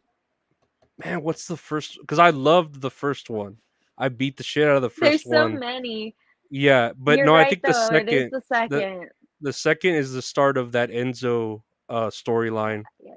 man, 1.04 1.24
what's 1.24 1.46
the 1.48 1.58
first? 1.58 1.98
Because 2.00 2.20
I 2.20 2.30
loved 2.30 2.80
the 2.80 2.90
first 2.92 3.30
one. 3.30 3.58
I 3.98 4.08
beat 4.08 4.38
the 4.38 4.44
shit 4.44 4.66
out 4.66 4.78
of 4.78 4.82
the 4.82 4.90
first 4.90 5.02
There's 5.02 5.24
first 5.24 5.32
so 5.34 5.50
many. 5.50 6.16
Yeah, 6.50 6.92
but 6.98 7.18
You're 7.18 7.26
no, 7.26 7.34
right, 7.34 7.48
I 7.48 7.50
think 7.50 7.62
the 7.62 7.72
though, 7.74 7.82
is 7.82 7.88
second, 7.88 8.32
the 8.32 8.42
second. 8.42 9.10
the 9.42 9.54
second 9.54 9.96
is 9.96 10.14
the 10.14 10.22
start 10.22 10.58
of 10.58 10.72
that 10.74 10.90
Enzo 10.90 11.62
uh 11.90 12.08
storyline, 12.08 12.84
yeah. 13.00 13.12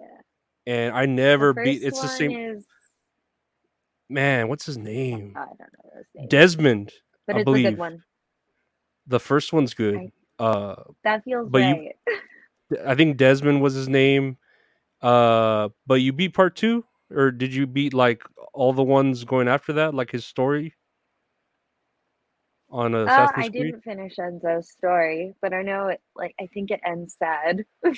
and 0.66 0.94
I 0.94 1.06
never 1.06 1.52
beat. 1.54 1.82
It's 1.82 2.00
the 2.00 2.08
same 2.08 2.30
Is, 2.32 2.64
man. 4.08 4.48
What's 4.48 4.66
his 4.66 4.78
name? 4.78 5.34
I 5.36 5.44
don't 5.46 5.58
know 5.60 5.90
those 5.94 6.04
names. 6.14 6.28
Desmond. 6.30 6.92
but 7.26 7.36
I 7.36 7.38
it's 7.40 7.42
a 7.42 7.44
believe. 7.44 7.64
good 7.70 7.78
one. 7.78 8.02
The 9.06 9.20
first 9.20 9.52
one's 9.52 9.74
good. 9.74 9.96
I- 9.96 10.12
Uh, 10.38 10.84
That 11.04 11.22
feels 11.24 11.50
But 11.50 11.58
you- 11.58 11.90
right. 12.70 12.86
I 12.86 12.94
think 12.94 13.16
Desmond 13.18 13.60
was 13.60 13.74
his 13.74 13.88
name. 13.90 14.38
Uh, 15.02 15.68
but 15.86 15.96
you 16.00 16.12
beat 16.14 16.32
part 16.34 16.56
two, 16.56 16.84
or 17.10 17.30
did 17.30 17.52
you 17.54 17.66
beat 17.66 17.92
like 17.92 18.22
all 18.54 18.72
the 18.72 18.82
ones 18.82 19.24
going 19.24 19.48
after 19.48 19.72
that, 19.74 19.92
like 19.94 20.10
his 20.10 20.24
story 20.24 20.74
on 22.70 22.94
uh, 22.94 23.08
Uh, 23.08 23.30
I 23.34 23.48
Creed? 23.50 23.50
didn't 23.50 23.82
finish 23.82 24.16
Enzo's 24.16 24.70
story, 24.70 25.34
but 25.42 25.52
I 25.54 25.62
know 25.62 25.88
it 25.88 26.00
like 26.14 26.34
I 26.40 26.46
think 26.46 26.70
it 26.70 26.80
ends 26.84 27.16
sad. 27.18 27.64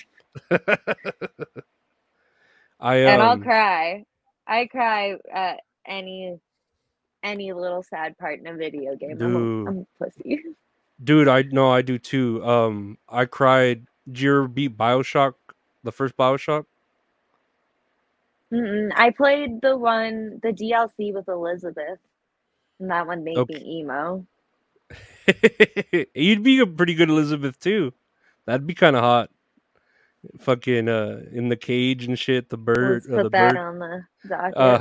I 2.81 3.05
and 3.05 3.23
I'll 3.23 3.39
um, 3.39 3.39
cry. 3.39 4.05
I 4.47 4.67
cry 4.67 5.17
at 5.33 5.61
any 5.87 6.39
any 7.23 7.53
little 7.53 7.83
sad 7.83 8.17
part 8.19 8.41
in 8.41 8.47
a 8.47 8.55
video 8.55 8.97
game. 8.97 9.23
I'm 9.23 9.37
Dude. 9.37 9.67
a, 9.67 9.71
I'm 9.71 9.79
a 10.01 10.05
pussy. 10.05 10.43
dude, 11.03 11.29
I 11.29 11.43
know 11.43 11.71
I 11.71 11.83
do 11.83 11.99
too. 11.99 12.45
Um, 12.45 12.99
I 13.09 13.25
cried 13.27 13.87
Did 14.07 14.21
you 14.21 14.31
ever 14.39 14.49
beat 14.49 14.77
Bioshock, 14.77 15.35
the 15.83 15.93
first 15.93 16.17
Bioshock? 16.17 16.67
Mm-mm. 18.53 18.93
I 18.95 19.11
played 19.11 19.61
the 19.63 19.77
one, 19.77 20.39
the 20.43 20.53
DLC 20.53 21.13
with 21.13 21.29
Elizabeth, 21.29 21.99
and 22.81 22.91
that 22.91 23.07
one 23.07 23.25
made 23.25 23.47
Okay. 23.47 23.49
me 23.49 23.81
emo. 23.81 24.27
You'd 26.15 26.43
be 26.43 26.61
a 26.61 26.67
pretty 26.67 26.95
good 26.95 27.11
Elizabeth 27.11 27.59
too. 27.59 27.93
That'd 28.47 28.67
be 28.67 28.75
kind 28.75 28.97
of 28.97 29.03
hot. 29.03 29.31
Fucking 30.39 30.89
uh, 30.89 31.23
in 31.33 31.49
the 31.49 31.57
cage 31.57 32.05
and 32.05 32.17
shit. 32.19 32.49
The 32.49 32.57
bird, 32.57 33.03
Let's 33.05 33.09
uh, 33.09 33.17
put 33.17 33.23
the 33.25 33.29
that 33.31 33.55
bird. 33.55 33.61
on 33.61 33.79
the 33.79 34.05
docket. 34.29 34.57
Uh 34.57 34.79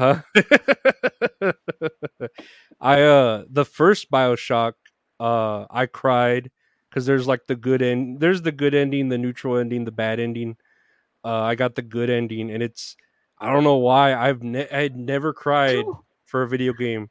huh. 1.42 2.28
I 2.82 3.02
uh 3.02 3.44
the 3.50 3.66
first 3.66 4.12
Bioshock, 4.12 4.74
uh, 5.20 5.66
I 5.70 5.88
cried 5.88 6.52
because 6.90 7.06
there's 7.06 7.28
like 7.28 7.48
the 7.48 7.56
good 7.56 7.82
end. 7.82 8.20
There's 8.20 8.44
the 8.44 8.52
good 8.52 8.76
ending, 8.76 9.10
the 9.10 9.18
neutral 9.18 9.58
ending, 9.58 9.86
the 9.86 9.92
bad 9.92 10.20
ending. 10.20 10.58
Uh, 11.24 11.42
I 11.42 11.56
got 11.56 11.74
the 11.76 11.82
good 11.82 12.10
ending, 12.10 12.52
and 12.52 12.62
it's 12.62 12.96
I 13.40 13.52
don't 13.52 13.64
know 13.64 13.78
why 13.78 14.14
I've 14.14 14.44
ne- 14.44 14.70
I 14.70 14.82
had 14.82 14.96
never 14.96 15.34
cried 15.34 15.86
for 16.26 16.44
a 16.44 16.48
video 16.48 16.74
game, 16.74 17.10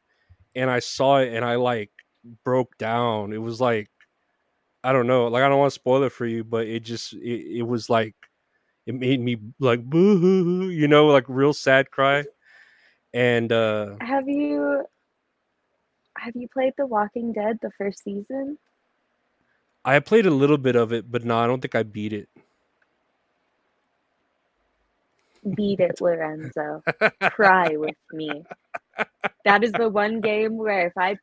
and 0.54 0.70
I 0.70 0.78
saw 0.78 1.18
it 1.18 1.32
and 1.32 1.44
I 1.44 1.56
like 1.56 1.90
broke 2.44 2.76
down. 2.78 3.32
It 3.32 3.42
was 3.42 3.60
like 3.60 3.90
I 4.82 4.92
don't 4.92 5.06
know, 5.06 5.28
like 5.28 5.42
I 5.42 5.48
don't 5.48 5.58
want 5.58 5.70
to 5.70 5.74
spoil 5.74 6.02
it 6.04 6.12
for 6.12 6.26
you, 6.26 6.44
but 6.44 6.66
it 6.66 6.80
just 6.80 7.12
it, 7.12 7.58
it 7.58 7.62
was 7.62 7.90
like 7.90 8.14
it 8.86 8.94
made 8.94 9.20
me 9.20 9.36
like 9.58 9.84
boo, 9.84 10.18
hoo 10.18 10.68
you 10.70 10.88
know, 10.88 11.06
like 11.06 11.24
real 11.28 11.52
sad 11.52 11.90
cry. 11.90 12.24
And 13.12 13.52
uh 13.52 13.96
Have 14.00 14.28
you 14.28 14.84
have 16.16 16.34
you 16.36 16.48
played 16.48 16.74
The 16.76 16.86
Walking 16.86 17.32
Dead 17.32 17.58
the 17.62 17.70
first 17.78 18.04
season? 18.04 18.58
I 19.84 19.98
played 20.00 20.26
a 20.26 20.30
little 20.30 20.58
bit 20.58 20.76
of 20.76 20.92
it, 20.92 21.10
but 21.10 21.24
no, 21.24 21.38
I 21.38 21.46
don't 21.46 21.60
think 21.60 21.74
I 21.74 21.82
beat 21.82 22.12
it. 22.12 22.28
Beat 25.56 25.80
it, 25.80 26.00
Lorenzo. 26.00 26.82
Cry 27.30 27.76
with 27.76 27.96
me. 28.12 28.42
That 29.46 29.64
is 29.64 29.72
the 29.72 29.88
one 29.88 30.20
game 30.20 30.58
where 30.58 30.86
if 30.86 30.92
I 30.98 31.16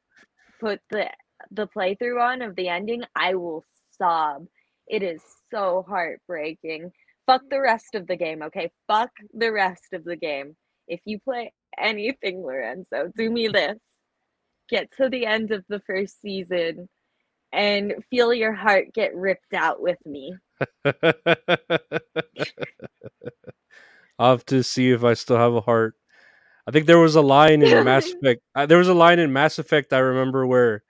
put 0.60 0.82
the 0.90 1.10
the 1.52 1.68
playthrough 1.68 2.22
on 2.22 2.42
of 2.42 2.56
the 2.56 2.70
ending, 2.70 3.04
I 3.16 3.36
will 3.36 3.64
sob. 3.98 4.48
It 4.88 5.04
is 5.04 5.22
so 5.52 5.86
heartbreaking. 5.88 6.92
Fuck 7.26 7.44
the 7.50 7.62
rest 7.62 7.96
of 7.96 8.08
the 8.08 8.16
game, 8.16 8.42
okay? 8.44 8.72
Fuck 8.88 9.12
the 9.34 9.52
rest 9.52 9.94
of 9.94 10.04
the 10.04 10.16
game. 10.16 10.56
If 10.88 11.02
you 11.06 11.20
play 11.20 11.54
anything, 11.78 12.44
Lorenzo, 12.44 13.12
do 13.16 13.30
me 13.30 13.50
this. 13.50 13.78
Get 14.70 14.90
to 14.98 15.10
the 15.10 15.26
end 15.26 15.52
of 15.52 15.66
the 15.68 15.82
first 15.82 16.22
season 16.22 16.88
and 17.52 17.94
feel 18.10 18.34
your 18.34 18.54
heart 18.54 18.94
get 18.94 19.16
ripped 19.16 19.54
out 19.54 19.82
with 19.82 19.98
me. 20.06 20.36
I'll 24.20 24.32
have 24.32 24.46
to 24.48 24.64
see 24.64 24.92
if 24.92 25.04
I 25.04 25.14
still 25.14 25.38
have 25.38 25.54
a 25.54 25.62
heart. 25.62 25.96
I 26.68 26.72
think 26.72 26.86
there 26.86 27.00
was 27.00 27.16
a 27.16 27.22
line 27.22 27.62
in 27.64 27.84
Mass 27.86 28.08
Effect. 28.12 28.42
Uh, 28.54 28.66
there 28.66 28.78
was 28.78 28.90
a 28.90 28.94
line 28.94 29.20
in 29.20 29.32
Mass 29.32 29.58
Effect 29.58 29.94
I 29.94 30.00
remember 30.00 30.46
where 30.46 30.84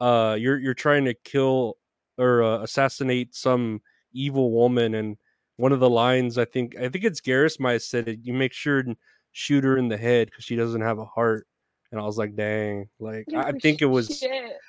uh 0.00 0.36
you're 0.38 0.58
you're 0.58 0.74
trying 0.74 1.04
to 1.04 1.14
kill 1.14 1.76
or 2.18 2.42
uh, 2.42 2.58
assassinate 2.62 3.34
some 3.34 3.80
evil 4.12 4.50
woman 4.50 4.94
and 4.94 5.16
one 5.56 5.72
of 5.72 5.80
the 5.80 5.90
lines 5.90 6.38
I 6.38 6.44
think 6.44 6.76
I 6.76 6.88
think 6.88 7.04
it's 7.04 7.20
Garrus 7.20 7.60
might 7.60 7.72
have 7.72 7.82
said 7.82 8.08
it 8.08 8.20
you 8.22 8.32
make 8.32 8.52
sure 8.52 8.78
and 8.80 8.96
shoot 9.32 9.64
her 9.64 9.76
in 9.78 9.88
the 9.88 9.96
head 9.96 10.28
because 10.28 10.44
she 10.44 10.56
doesn't 10.56 10.80
have 10.80 10.98
a 10.98 11.04
heart 11.04 11.46
and 11.92 12.00
I 12.00 12.04
was 12.04 12.18
like 12.18 12.34
dang 12.34 12.88
like 12.98 13.26
I, 13.34 13.38
I 13.42 13.48
Oh, 13.54 13.58
think 13.60 13.80
it 13.82 13.86
was. 13.86 14.24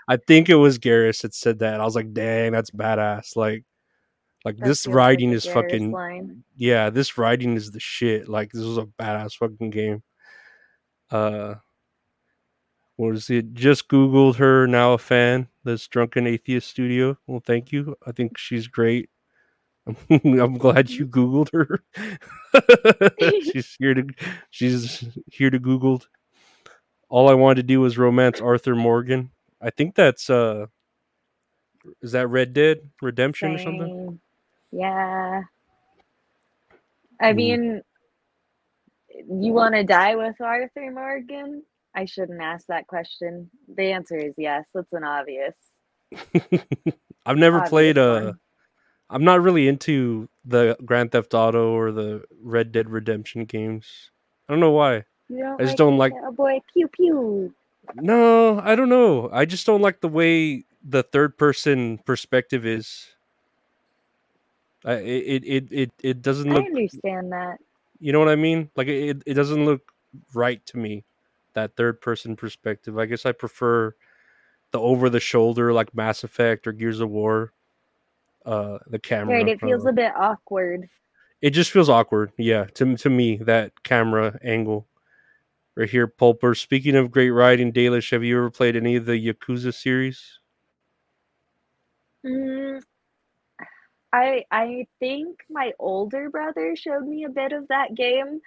I 0.08 0.18
think 0.18 0.50
it 0.50 0.56
was 0.56 0.78
Garrus 0.78 1.22
that 1.22 1.34
said 1.34 1.60
that 1.60 1.80
I 1.80 1.86
was 1.86 1.96
like 1.96 2.14
dang 2.14 2.52
that's 2.52 2.72
badass 2.72 3.36
like 3.36 3.64
like 4.46 4.58
this 4.58 4.86
writing 4.88 5.32
is 5.32 5.46
Garrus 5.46 5.54
fucking 5.54 5.92
line. 5.92 6.44
yeah, 6.56 6.90
this 6.90 7.18
writing 7.18 7.56
is 7.56 7.72
the 7.72 7.80
shit. 7.80 8.28
Like 8.28 8.52
this 8.52 8.64
was 8.64 8.78
a 8.78 8.86
badass 9.02 9.36
fucking 9.38 9.70
game. 9.70 10.04
Uh 11.12 11.56
what 12.96 13.16
is 13.16 13.30
it? 13.30 13.54
Just 13.56 13.88
Googled 13.90 14.36
her, 14.36 14.68
now 14.68 14.94
a 14.94 14.98
fan. 15.00 15.48
This 15.64 15.88
drunken 15.88 16.28
atheist 16.28 16.70
studio. 16.70 17.18
Well, 17.26 17.42
thank 17.46 17.72
you. 17.72 17.96
I 18.06 18.12
think 18.12 18.38
she's 18.38 18.68
great. 18.68 19.10
I'm 20.10 20.58
glad 20.58 20.90
you 20.90 21.08
Googled 21.08 21.52
her. 21.54 21.84
she's 23.42 23.76
here 23.80 23.96
to 23.96 24.06
she's 24.52 25.04
here 25.28 25.50
to 25.50 25.60
Googled. 25.60 26.06
All 27.10 27.30
I 27.30 27.34
wanted 27.34 27.56
to 27.62 27.64
do 27.64 27.82
was 27.82 27.98
romance 27.98 28.42
Arthur 28.42 28.76
Morgan. 28.76 29.32
I 29.62 29.70
think 29.72 29.96
that's 29.96 30.30
uh 30.30 30.68
is 32.02 32.14
that 32.14 32.28
Red 32.28 32.54
Dead 32.54 32.80
Redemption 33.02 33.52
or 33.56 33.58
something? 33.58 34.20
Yeah. 34.72 35.42
I 37.20 37.32
Mm. 37.32 37.36
mean, 37.36 37.82
you 39.30 39.54
want 39.54 39.76
to 39.76 39.84
die 39.84 40.16
with 40.16 40.40
Arthur 40.42 40.92
Morgan? 40.92 41.64
I 41.96 42.06
shouldn't 42.06 42.42
ask 42.42 42.66
that 42.68 42.88
question. 42.88 43.50
The 43.76 43.92
answer 43.92 44.18
is 44.18 44.34
yes. 44.38 44.66
That's 44.74 44.92
an 44.94 45.04
obvious. 45.04 45.54
I've 47.26 47.38
never 47.38 47.58
obvious 47.58 47.70
played 47.70 47.98
uh 47.98 48.22
one. 48.26 48.40
I'm 49.10 49.24
not 49.24 49.42
really 49.42 49.68
into 49.68 50.28
the 50.46 50.76
Grand 50.86 51.12
Theft 51.12 51.34
Auto 51.34 51.72
or 51.74 51.92
the 51.92 52.24
Red 52.42 52.72
Dead 52.72 52.90
Redemption 52.90 53.46
games. 53.46 54.12
I 54.50 54.54
don't 54.54 54.60
know 54.60 54.72
why. 54.72 55.04
Don't 55.30 55.62
I 55.62 55.66
just 55.66 55.72
like 55.72 55.78
don't 55.78 55.98
like- 55.98 56.14
cowboy 56.14 56.60
pew 56.74 56.88
pew. 56.88 57.54
No, 57.96 58.60
I 58.62 58.76
don't 58.76 58.90
know. 58.90 59.30
I 59.32 59.46
just 59.46 59.66
don't 59.66 59.82
like 59.82 60.00
the 60.00 60.08
way 60.08 60.64
the 60.84 61.04
third 61.04 61.38
person 61.38 62.00
perspective 62.06 62.66
is. 62.66 63.08
I, 64.86 64.94
it, 64.96 65.44
it 65.46 65.68
it 65.72 65.92
it 66.02 66.22
doesn't 66.22 66.52
I 66.52 66.60
understand 66.60 67.32
that. 67.34 67.58
You 68.04 68.12
know 68.12 68.20
what 68.20 68.28
I 68.30 68.36
mean? 68.36 68.70
Like 68.76 68.88
it 68.88 69.24
it 69.26 69.34
doesn't 69.36 69.64
look 69.66 69.92
right 70.34 70.64
to 70.68 70.78
me. 70.78 71.06
That 71.54 71.76
third 71.78 72.02
person 72.02 72.36
perspective. 72.36 72.98
I 72.98 73.06
guess 73.06 73.26
I 73.26 73.32
prefer 73.32 73.96
the 74.72 74.80
over 74.80 75.10
the 75.10 75.20
shoulder 75.20 75.72
like 75.72 75.96
Mass 75.96 76.24
Effect 76.24 76.68
or 76.68 76.74
Gears 76.74 77.00
of 77.00 77.10
War. 77.10 77.54
Uh, 78.46 78.80
the 78.88 79.00
camera. 79.00 79.36
Right, 79.38 79.48
it 79.48 79.62
feels 79.62 79.86
uh, 79.86 79.90
a 79.90 79.94
bit 79.94 80.12
awkward. 80.18 80.90
it 81.42 81.52
just 81.52 81.72
feels 81.72 81.90
awkward 81.90 82.32
yeah 82.38 82.66
to, 82.76 82.96
to 82.98 83.10
me 83.10 83.38
that 83.38 83.72
camera 83.84 84.38
angle 84.44 84.88
right 85.76 85.90
here 85.90 86.08
pulper 86.08 86.56
speaking 86.58 86.96
of 86.96 87.12
great 87.12 87.30
writing 87.32 87.72
dalish 87.72 88.12
have 88.12 88.24
you 88.24 88.38
ever 88.38 88.50
played 88.50 88.76
any 88.76 88.96
of 88.98 89.06
the 89.06 89.14
yakuza 89.34 89.74
series 89.74 90.40
Mm, 92.26 92.82
I 94.14 94.46
I 94.52 94.88
think 95.00 95.40
my 95.50 95.74
older 95.80 96.30
brother 96.30 96.76
showed 96.76 97.06
me 97.06 97.26
a 97.26 97.30
bit 97.30 97.52
of 97.52 97.68
that 97.70 97.96
game, 97.96 98.40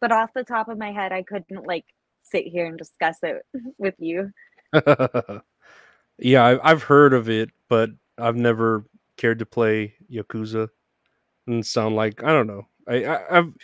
but 0.00 0.12
off 0.12 0.34
the 0.34 0.44
top 0.44 0.68
of 0.68 0.78
my 0.78 0.92
head, 0.92 1.12
I 1.12 1.22
couldn't 1.22 1.66
like 1.66 1.86
sit 2.22 2.46
here 2.46 2.66
and 2.66 2.78
discuss 2.78 3.18
it 3.22 3.42
with 3.78 3.94
you. 3.98 4.30
yeah 6.18 6.58
i've 6.62 6.82
heard 6.82 7.12
of 7.12 7.28
it 7.28 7.50
but 7.68 7.90
i've 8.18 8.36
never 8.36 8.84
cared 9.18 9.38
to 9.38 9.46
play 9.46 9.94
yakuza. 10.10 10.68
And 11.46 11.64
sound 11.64 11.94
like 11.94 12.22
i 12.24 12.28
don't 12.28 12.46
know. 12.46 12.66
I, 12.88 13.04
I 13.04 13.38
i've 13.38 13.54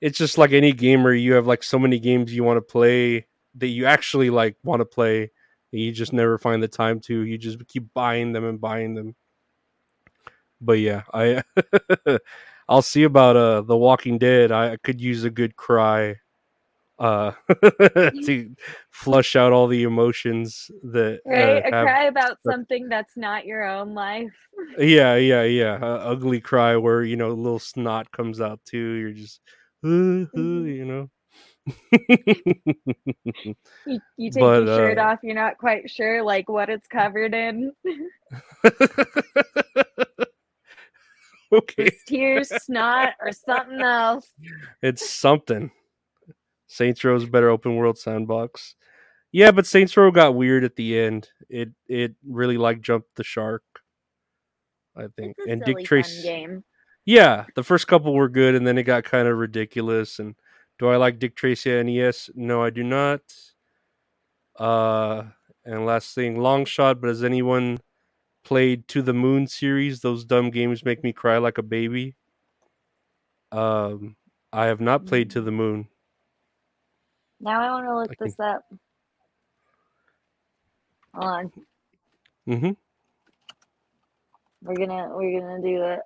it's 0.00 0.18
just 0.18 0.36
like 0.36 0.52
any 0.52 0.72
gamer 0.72 1.14
you 1.14 1.32
have 1.34 1.46
like 1.46 1.62
so 1.62 1.78
many 1.78 1.98
games 1.98 2.34
you 2.34 2.44
want 2.44 2.58
to 2.58 2.60
play 2.60 3.26
that 3.54 3.68
you 3.68 3.86
actually 3.86 4.30
like 4.30 4.56
want 4.64 4.80
to 4.80 4.84
play 4.84 5.30
and 5.72 5.80
you 5.80 5.92
just 5.92 6.12
never 6.12 6.38
find 6.38 6.62
the 6.62 6.68
time 6.68 7.00
to. 7.00 7.22
You 7.22 7.38
just 7.38 7.66
keep 7.66 7.92
buying 7.94 8.32
them 8.32 8.44
and 8.44 8.60
buying 8.60 8.94
them 8.94 9.14
but 10.64 10.78
yeah 10.78 11.02
i 11.12 11.42
i'll 12.68 12.82
see 12.82 13.02
about 13.04 13.36
uh 13.36 13.60
the 13.62 13.76
walking 13.76 14.18
dead 14.18 14.50
i 14.52 14.76
could 14.84 15.00
use 15.00 15.24
a 15.24 15.30
good 15.30 15.56
cry 15.56 16.14
uh 16.98 17.32
to 18.24 18.54
flush 18.90 19.36
out 19.36 19.52
all 19.52 19.66
the 19.66 19.82
emotions 19.82 20.70
that 20.82 21.20
Right? 21.26 21.64
uh, 21.64 21.68
a 21.68 21.70
cry 21.70 22.04
about 22.04 22.38
something 22.42 22.88
that's 22.88 23.16
not 23.16 23.46
your 23.46 23.64
own 23.64 23.94
life. 23.94 24.32
yeah 24.78 25.16
yeah 25.16 25.42
yeah 25.42 25.74
ugly 25.82 26.40
cry 26.40 26.76
where 26.76 27.02
you 27.02 27.16
know 27.16 27.30
a 27.30 27.32
little 27.32 27.58
snot 27.58 28.10
comes 28.12 28.40
out 28.40 28.60
too 28.64 28.92
you're 28.94 29.12
just 29.12 29.40
"Uh, 29.84 29.88
uh," 29.88 30.26
Mhm. 30.36 30.74
you 30.74 30.84
know 30.84 31.10
You, 33.86 34.00
you 34.16 34.30
take 34.30 34.40
But, 34.40 34.62
your 34.62 34.74
shirt 34.74 34.98
uh, 34.98 35.02
off, 35.02 35.18
you're 35.22 35.34
not 35.34 35.58
quite 35.58 35.90
sure 35.90 36.22
like 36.22 36.48
what 36.48 36.70
it's 36.70 36.86
covered 36.86 37.34
in. 37.34 37.72
Okay. 41.58 41.84
It's 41.86 42.04
tears, 42.04 42.48
snot, 42.62 43.14
or 43.20 43.32
something 43.32 43.80
else. 43.80 44.30
it's 44.82 45.08
something. 45.08 45.70
Saints 46.66 47.04
row's 47.04 47.24
better 47.24 47.50
open 47.50 47.76
world 47.76 47.98
sandbox. 47.98 48.74
Yeah 49.32 49.50
but 49.50 49.66
saints 49.66 49.96
row 49.96 50.10
got 50.12 50.34
weird 50.36 50.62
at 50.64 50.76
the 50.76 50.98
end. 50.98 51.28
It 51.48 51.70
it 51.88 52.14
really 52.26 52.56
like 52.56 52.80
jumped 52.80 53.14
the 53.16 53.24
shark 53.24 53.62
i 54.96 55.06
think. 55.16 55.36
And 55.48 55.62
dick 55.64 55.86
fun 55.88 56.04
game. 56.22 56.64
yeah 57.04 57.44
the 57.56 57.64
first 57.64 57.88
couple 57.88 58.14
were 58.14 58.28
good 58.28 58.54
and 58.54 58.64
then 58.66 58.78
it 58.78 58.84
got 58.84 59.02
kind 59.04 59.26
of 59.26 59.36
ridiculous. 59.36 60.20
And 60.20 60.36
do 60.78 60.88
i 60.88 60.96
like 60.96 61.18
dick 61.18 61.34
tracy 61.36 61.72
at 61.72 61.84
nes 61.84 62.30
no 62.34 62.62
i 62.62 62.70
do 62.70 62.82
not. 62.84 63.22
Uh 64.56 65.24
and 65.64 65.84
last 65.84 66.14
thing 66.14 66.40
long 66.40 66.64
shot 66.64 67.00
but 67.00 67.08
has 67.08 67.24
anyone 67.24 67.78
played 68.44 68.86
To 68.88 69.02
the 69.02 69.14
Moon 69.14 69.46
series. 69.46 70.00
Those 70.00 70.24
dumb 70.24 70.50
games 70.50 70.84
make 70.84 71.02
me 71.02 71.12
cry 71.12 71.38
like 71.38 71.58
a 71.58 71.62
baby. 71.62 72.14
Um, 73.52 74.16
I 74.52 74.66
have 74.66 74.80
not 74.80 75.06
played 75.06 75.30
To 75.30 75.40
the 75.40 75.50
Moon. 75.50 75.88
Now 77.40 77.60
I 77.62 77.70
want 77.72 77.86
to 77.86 77.96
look 77.96 78.10
I 78.10 78.14
can- 78.14 78.26
this 78.26 78.40
up. 78.40 78.62
Hold 81.14 81.30
on. 81.30 81.52
Mm-hmm. 82.48 82.70
We're 84.62 84.74
gonna 84.86 85.08
we're 85.14 85.40
gonna 85.40 85.62
do 85.62 85.82
a 85.82 85.98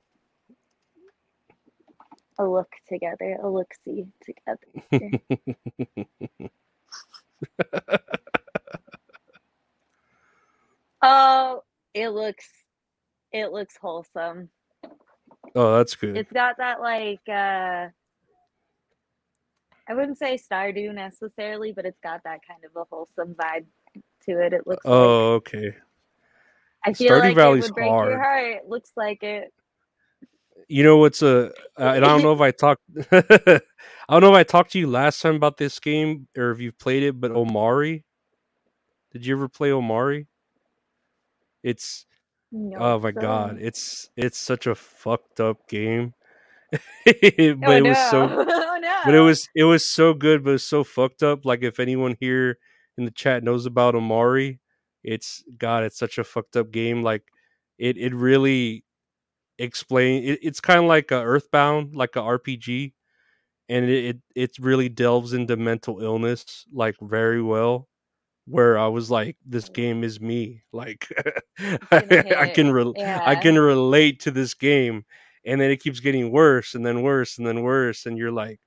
a 2.40 2.44
look 2.44 2.68
together, 2.88 3.36
a 3.42 3.48
look 3.48 3.72
see 3.84 4.06
together. 4.22 5.20
Oh, 11.02 11.62
it 11.98 12.10
looks 12.10 12.48
it 13.32 13.52
looks 13.52 13.76
wholesome. 13.76 14.48
Oh, 15.54 15.76
that's 15.76 15.94
good. 15.94 16.16
It's 16.16 16.32
got 16.32 16.56
that 16.58 16.80
like 16.80 17.20
uh 17.28 17.88
I 19.90 19.94
wouldn't 19.94 20.18
say 20.18 20.38
Stardew 20.38 20.94
necessarily, 20.94 21.72
but 21.72 21.86
it's 21.86 22.00
got 22.00 22.22
that 22.24 22.40
kind 22.46 22.62
of 22.64 22.70
a 22.76 22.84
wholesome 22.90 23.34
vibe 23.34 23.64
to 24.26 24.40
it. 24.40 24.52
It 24.52 24.66
looks 24.66 24.84
like 24.84 24.94
oh, 24.94 25.34
okay. 25.34 25.74
I 26.84 26.92
feel 26.92 27.10
Stardew 27.10 27.20
like 27.20 27.36
Valley's 27.36 27.64
it 27.64 27.70
would 27.70 27.74
break 27.74 27.90
hard. 27.90 28.10
your 28.10 28.22
heart. 28.22 28.44
It 28.44 28.68
looks 28.68 28.92
like 28.96 29.22
it. 29.22 29.52
You 30.68 30.84
know 30.84 30.98
what's 30.98 31.22
a 31.22 31.46
uh, 31.46 31.50
and 31.78 32.04
I 32.04 32.08
don't 32.08 32.22
know 32.22 32.32
if 32.32 32.40
I 32.40 32.50
talked 32.52 32.82
I 33.10 33.60
don't 34.08 34.20
know 34.20 34.30
if 34.30 34.36
I 34.36 34.44
talked 34.44 34.72
to 34.72 34.78
you 34.78 34.86
last 34.86 35.20
time 35.20 35.34
about 35.34 35.56
this 35.56 35.80
game 35.80 36.28
or 36.36 36.52
if 36.52 36.60
you've 36.60 36.78
played 36.78 37.02
it, 37.02 37.20
but 37.20 37.32
Omori. 37.32 38.04
Did 39.12 39.24
you 39.24 39.34
ever 39.34 39.48
play 39.48 39.70
Omori? 39.70 40.26
It's 41.62 42.06
No, 42.52 42.78
oh 42.78 42.98
my 43.00 43.12
so- 43.12 43.20
god, 43.20 43.58
it's 43.60 44.08
it's 44.16 44.38
such 44.38 44.66
a 44.66 44.74
fucked 44.74 45.40
up 45.40 45.68
game. 45.68 46.14
but 46.72 46.80
Oh, 47.06 47.72
it 47.72 47.82
was 47.84 48.10
so 48.10 48.24
oh 48.48 48.78
no. 48.80 49.00
but 49.04 49.14
it 49.14 49.20
was 49.20 49.48
it 49.54 49.64
was 49.64 49.84
so 49.88 50.14
good, 50.14 50.44
but 50.44 50.54
it's 50.54 50.64
so 50.64 50.84
fucked 50.84 51.22
up. 51.22 51.44
Like 51.46 51.62
if 51.62 51.80
anyone 51.80 52.16
here 52.20 52.58
in 52.98 53.04
the 53.04 53.10
chat 53.10 53.42
knows 53.44 53.64
about 53.66 53.94
Omori, 53.94 54.58
it's 55.04 55.42
God, 55.56 55.84
it's 55.84 55.98
such 55.98 56.18
a 56.18 56.24
fucked 56.24 56.56
up 56.56 56.70
game. 56.70 57.02
Like 57.02 57.22
it 57.78 57.96
it 57.96 58.14
really 58.14 58.84
explain 59.58 60.24
it, 60.24 60.38
it's 60.42 60.60
kind 60.60 60.80
of 60.80 60.86
like 60.86 61.10
a 61.10 61.22
Earthbound, 61.24 61.96
like 61.96 62.16
a 62.16 62.20
RPG, 62.20 62.92
and 63.68 63.84
it, 63.88 64.04
it 64.04 64.18
it 64.34 64.58
really 64.58 64.88
delves 64.90 65.32
into 65.32 65.56
mental 65.56 66.00
illness 66.02 66.66
like 66.72 66.96
very 67.00 67.42
well. 67.42 67.88
Where 68.48 68.78
I 68.78 68.86
was 68.88 69.10
like, 69.10 69.36
this 69.46 69.68
game 69.68 70.04
is 70.04 70.20
me. 70.20 70.62
Like 70.72 71.08
I, 71.92 72.24
I 72.38 72.46
can 72.48 72.70
re- 72.70 72.94
I 73.26 73.36
can 73.36 73.58
relate 73.58 74.20
to 74.20 74.30
this 74.30 74.54
game, 74.54 75.04
and 75.44 75.60
then 75.60 75.70
it 75.70 75.82
keeps 75.82 76.00
getting 76.00 76.30
worse 76.32 76.74
and 76.74 76.84
then 76.84 77.02
worse 77.02 77.38
and 77.38 77.46
then 77.46 77.62
worse, 77.62 78.06
and 78.06 78.16
you're 78.18 78.32
like, 78.32 78.60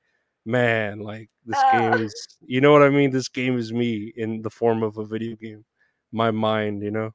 man, 0.46 1.00
like 1.00 1.30
this 1.46 1.58
Ah. 1.58 1.72
game 1.72 1.94
is, 2.06 2.38
you 2.42 2.62
know 2.62 2.72
what 2.72 2.84
I 2.84 2.90
mean? 2.90 3.12
This 3.12 3.30
game 3.30 3.58
is 3.58 3.74
me 3.74 4.14
in 4.16 4.42
the 4.42 4.50
form 4.50 4.84
of 4.84 4.98
a 4.98 5.06
video 5.06 5.36
game, 5.36 5.66
my 6.12 6.32
mind, 6.32 6.82
you 6.84 6.92
know. 6.92 7.12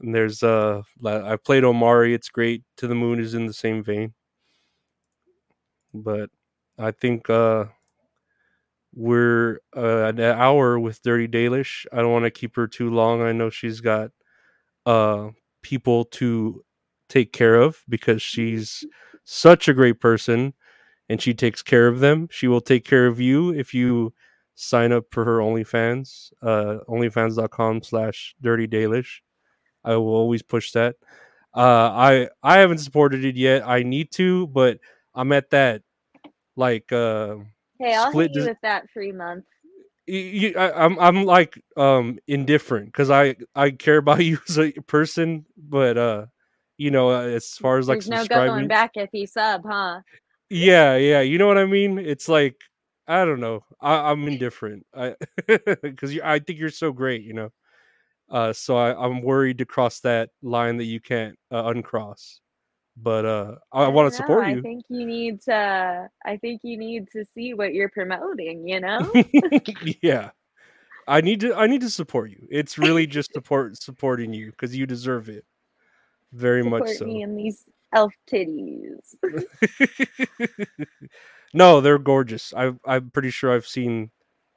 And 0.00 0.14
there's 0.14 0.42
uh, 0.42 0.82
I 1.04 1.36
played 1.36 1.62
Omori. 1.64 2.14
It's 2.14 2.28
great. 2.28 2.64
To 2.78 2.86
the 2.86 2.94
Moon 2.94 3.20
is 3.20 3.34
in 3.34 3.46
the 3.46 3.52
same 3.52 3.82
vein, 3.82 4.14
but 5.94 6.30
I 6.78 6.90
think 6.92 7.28
uh, 7.28 7.66
we're 8.94 9.60
uh, 9.76 10.06
an 10.06 10.20
hour 10.20 10.78
with 10.78 11.02
Dirty 11.02 11.28
Dalish. 11.28 11.86
I 11.92 11.96
don't 11.96 12.12
want 12.12 12.24
to 12.24 12.30
keep 12.30 12.56
her 12.56 12.66
too 12.66 12.90
long. 12.90 13.22
I 13.22 13.32
know 13.32 13.50
she's 13.50 13.80
got 13.80 14.10
uh 14.86 15.28
people 15.62 16.06
to 16.06 16.64
take 17.08 17.32
care 17.32 17.56
of 17.56 17.82
because 17.88 18.22
she's 18.22 18.84
such 19.24 19.68
a 19.68 19.74
great 19.74 20.00
person 20.00 20.54
and 21.08 21.20
she 21.20 21.34
takes 21.34 21.62
care 21.62 21.86
of 21.86 22.00
them. 22.00 22.28
She 22.30 22.48
will 22.48 22.60
take 22.60 22.84
care 22.84 23.06
of 23.06 23.20
you 23.20 23.52
if 23.52 23.74
you 23.74 24.14
sign 24.54 24.92
up 24.92 25.04
for 25.10 25.24
her 25.24 25.38
OnlyFans, 25.38 26.32
uh 26.42 26.78
onlyfans.com 26.88 27.82
slash 27.82 28.34
dirty 28.40 28.66
dalish. 28.66 29.20
I 29.84 29.96
will 29.96 30.14
always 30.14 30.42
push 30.42 30.72
that. 30.72 30.96
Uh 31.54 31.90
I 31.92 32.28
I 32.42 32.58
haven't 32.58 32.78
supported 32.78 33.24
it 33.24 33.36
yet. 33.36 33.66
I 33.66 33.82
need 33.82 34.10
to, 34.12 34.46
but 34.48 34.78
I'm 35.14 35.32
at 35.32 35.50
that 35.50 35.82
like 36.56 36.92
uh 36.92 37.36
Hey, 37.80 37.96
I'll 37.96 38.12
split 38.12 38.12
hit 38.12 38.32
you 38.34 38.42
dis- 38.42 38.50
with 38.50 38.58
that 38.62 38.88
free 38.92 39.12
month. 39.12 39.46
you, 40.06 40.18
you, 40.18 40.54
I, 40.58 40.84
I'm 40.84 40.98
I'm 40.98 41.24
like 41.24 41.62
um 41.76 42.18
indifferent 42.26 42.86
because 42.86 43.10
I 43.10 43.36
I 43.54 43.70
care 43.70 43.98
about 43.98 44.24
you 44.24 44.38
as 44.48 44.58
a 44.58 44.72
person, 44.72 45.46
but 45.56 45.98
uh, 45.98 46.26
you 46.78 46.90
know, 46.90 47.10
uh, 47.10 47.22
as 47.22 47.50
far 47.54 47.78
as 47.78 47.88
like 47.88 48.00
There's 48.00 48.08
no 48.08 48.24
going 48.26 48.68
back 48.68 48.92
if 48.96 49.10
you 49.12 49.26
sub, 49.26 49.62
huh? 49.66 50.00
yeah, 50.48 50.96
yeah, 50.96 51.20
you 51.20 51.38
know 51.38 51.46
what 51.46 51.58
I 51.58 51.66
mean. 51.66 51.98
It's 51.98 52.28
like 52.28 52.56
I 53.06 53.24
don't 53.24 53.40
know, 53.40 53.64
I, 53.80 54.10
I'm 54.10 54.26
indifferent, 54.28 54.86
I 54.94 55.16
because 55.82 56.18
I 56.20 56.38
think 56.40 56.58
you're 56.58 56.70
so 56.70 56.92
great, 56.92 57.22
you 57.22 57.34
know. 57.34 57.50
Uh, 58.30 58.52
so 58.52 58.76
I, 58.76 58.94
I'm 59.06 59.22
worried 59.22 59.58
to 59.58 59.66
cross 59.66 60.00
that 60.02 60.30
line 60.42 60.78
that 60.78 60.84
you 60.84 61.00
can't 61.00 61.38
uh, 61.52 61.64
uncross. 61.66 62.40
But 63.02 63.24
uh, 63.24 63.54
I, 63.72 63.88
want 63.88 64.10
to 64.10 64.16
support 64.16 64.48
you 64.48 64.58
I 64.58 64.60
think 64.60 64.84
you 64.88 65.06
need 65.06 65.42
to. 65.42 66.08
I 66.24 66.36
think 66.36 66.60
you 66.64 66.76
need 66.76 67.08
to 67.12 67.24
see 67.24 67.54
what 67.54 67.72
you're 67.72 67.88
promoting. 67.88 68.68
You 68.68 68.80
know. 68.80 69.12
yeah. 70.02 70.30
I 71.10 71.20
need 71.20 71.40
to 71.40 71.54
I 71.54 71.66
need 71.66 71.80
to 71.80 71.90
support 71.90 72.30
you. 72.30 72.46
It's 72.50 72.78
really 72.78 73.06
just 73.06 73.32
support 73.34 73.76
supporting 73.76 74.32
you 74.32 74.50
because 74.50 74.76
you 74.76 74.86
deserve 74.86 75.28
it. 75.28 75.44
Very 76.32 76.62
Support 76.62 76.82
much 76.82 76.96
so. 76.96 77.04
me 77.04 77.22
in 77.22 77.36
these 77.36 77.68
elf 77.92 78.14
titties. 78.30 79.16
no, 81.54 81.80
they're 81.80 81.98
gorgeous. 81.98 82.54
I 82.56 82.72
I'm 82.84 83.10
pretty 83.10 83.30
sure 83.30 83.52
I've 83.52 83.66
seen 83.66 84.10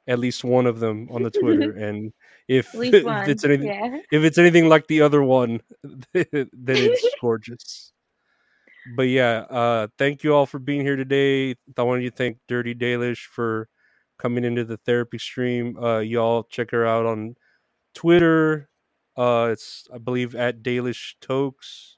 at 0.06 0.18
least 0.18 0.44
one 0.44 0.66
of 0.66 0.78
them 0.78 1.08
on 1.10 1.22
the 1.22 1.30
Twitter 1.30 1.72
and 1.72 2.12
if, 2.46 2.74
if 2.74 3.04
it's 3.26 3.42
anything 3.42 3.68
yeah. 3.68 3.98
if 4.12 4.22
it's 4.22 4.36
anything 4.36 4.68
like 4.68 4.86
the 4.86 5.00
other 5.00 5.22
one, 5.22 5.60
then 6.12 6.26
it's 6.64 7.08
gorgeous. 7.20 7.92
But 8.96 9.04
yeah, 9.04 9.44
uh, 9.50 9.88
thank 9.98 10.22
you 10.24 10.34
all 10.34 10.46
for 10.46 10.58
being 10.58 10.82
here 10.82 10.96
today. 10.96 11.54
I 11.76 11.82
wanted 11.82 12.02
to 12.02 12.10
thank 12.10 12.38
Dirty 12.48 12.74
Dalish 12.74 13.24
for 13.32 13.68
coming 14.18 14.44
into 14.44 14.64
the 14.64 14.76
therapy 14.78 15.18
stream. 15.18 15.76
Uh, 15.82 15.98
y'all 16.00 16.44
check 16.44 16.70
her 16.72 16.86
out 16.86 17.06
on 17.06 17.34
Twitter. 17.94 18.68
Uh, 19.16 19.48
it's 19.52 19.88
I 19.94 19.98
believe 19.98 20.34
at 20.34 20.62
Dalish 20.62 21.14
Tokes. 21.20 21.96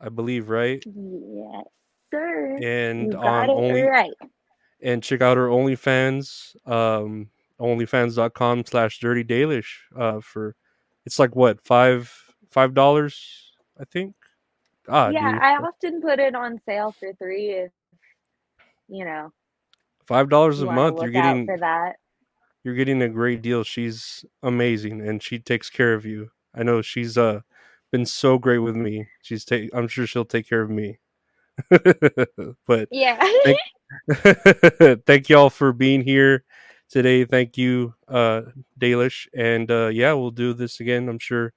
I 0.00 0.10
believe 0.10 0.48
right, 0.50 0.82
Yes, 0.86 1.64
sir. 2.10 2.58
and 2.62 3.12
you 3.12 3.18
on 3.18 3.44
it 3.48 3.52
only 3.52 3.82
right. 3.82 4.12
and 4.82 5.02
check 5.02 5.22
out 5.22 5.36
her 5.38 5.48
OnlyFans. 5.48 6.54
Um, 6.70 7.30
OnlyFans.com 7.60 8.64
slash 8.66 8.98
Dirty 9.00 9.24
Dalish. 9.24 9.66
Uh, 9.96 10.20
for 10.20 10.54
it's 11.06 11.18
like 11.18 11.34
what 11.34 11.60
five 11.64 12.12
five 12.50 12.74
dollars 12.74 13.52
I 13.80 13.84
think. 13.84 14.14
God, 14.86 15.14
yeah, 15.14 15.32
dude. 15.32 15.40
I 15.42 15.56
often 15.56 16.00
put 16.00 16.18
it 16.18 16.34
on 16.34 16.60
sale 16.66 16.92
for 16.98 17.12
three 17.14 17.50
if 17.50 17.72
you 18.88 19.04
know 19.04 19.32
five 20.06 20.28
dollars 20.28 20.60
a 20.62 20.66
month. 20.66 21.00
You're 21.00 21.10
getting 21.10 21.46
for 21.46 21.58
that. 21.58 21.96
you're 22.62 22.74
getting 22.74 23.02
a 23.02 23.08
great 23.08 23.42
deal. 23.42 23.64
She's 23.64 24.24
amazing 24.42 25.00
and 25.06 25.22
she 25.22 25.38
takes 25.38 25.70
care 25.70 25.94
of 25.94 26.04
you. 26.04 26.30
I 26.54 26.62
know 26.62 26.82
she's 26.82 27.16
uh 27.16 27.40
been 27.90 28.06
so 28.06 28.38
great 28.38 28.58
with 28.58 28.76
me. 28.76 29.06
She's 29.22 29.44
take 29.44 29.70
I'm 29.74 29.88
sure 29.88 30.06
she'll 30.06 30.24
take 30.24 30.48
care 30.48 30.62
of 30.62 30.70
me. 30.70 30.98
but 32.66 32.88
Yeah. 32.90 33.26
Thank, 33.44 33.58
thank 35.06 35.28
y'all 35.28 35.50
for 35.50 35.72
being 35.72 36.02
here 36.02 36.44
today. 36.90 37.24
Thank 37.24 37.56
you, 37.56 37.94
uh 38.08 38.42
Dalish. 38.78 39.28
And 39.34 39.70
uh 39.70 39.88
yeah, 39.88 40.12
we'll 40.12 40.30
do 40.30 40.52
this 40.52 40.80
again, 40.80 41.08
I'm 41.08 41.18
sure 41.18 41.52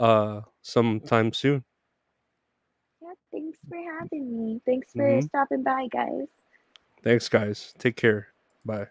uh 0.00 0.42
sometime 0.62 1.32
soon. 1.32 1.64
Thanks 3.32 3.58
for 3.68 3.76
having 3.98 4.36
me. 4.36 4.60
Thanks 4.66 4.92
for 4.92 5.02
Mhm. 5.02 5.24
stopping 5.24 5.62
by, 5.62 5.88
guys. 5.88 6.28
Thanks 7.02 7.28
guys. 7.28 7.74
Take 7.78 7.96
care. 7.96 8.28
Bye. 8.64 8.88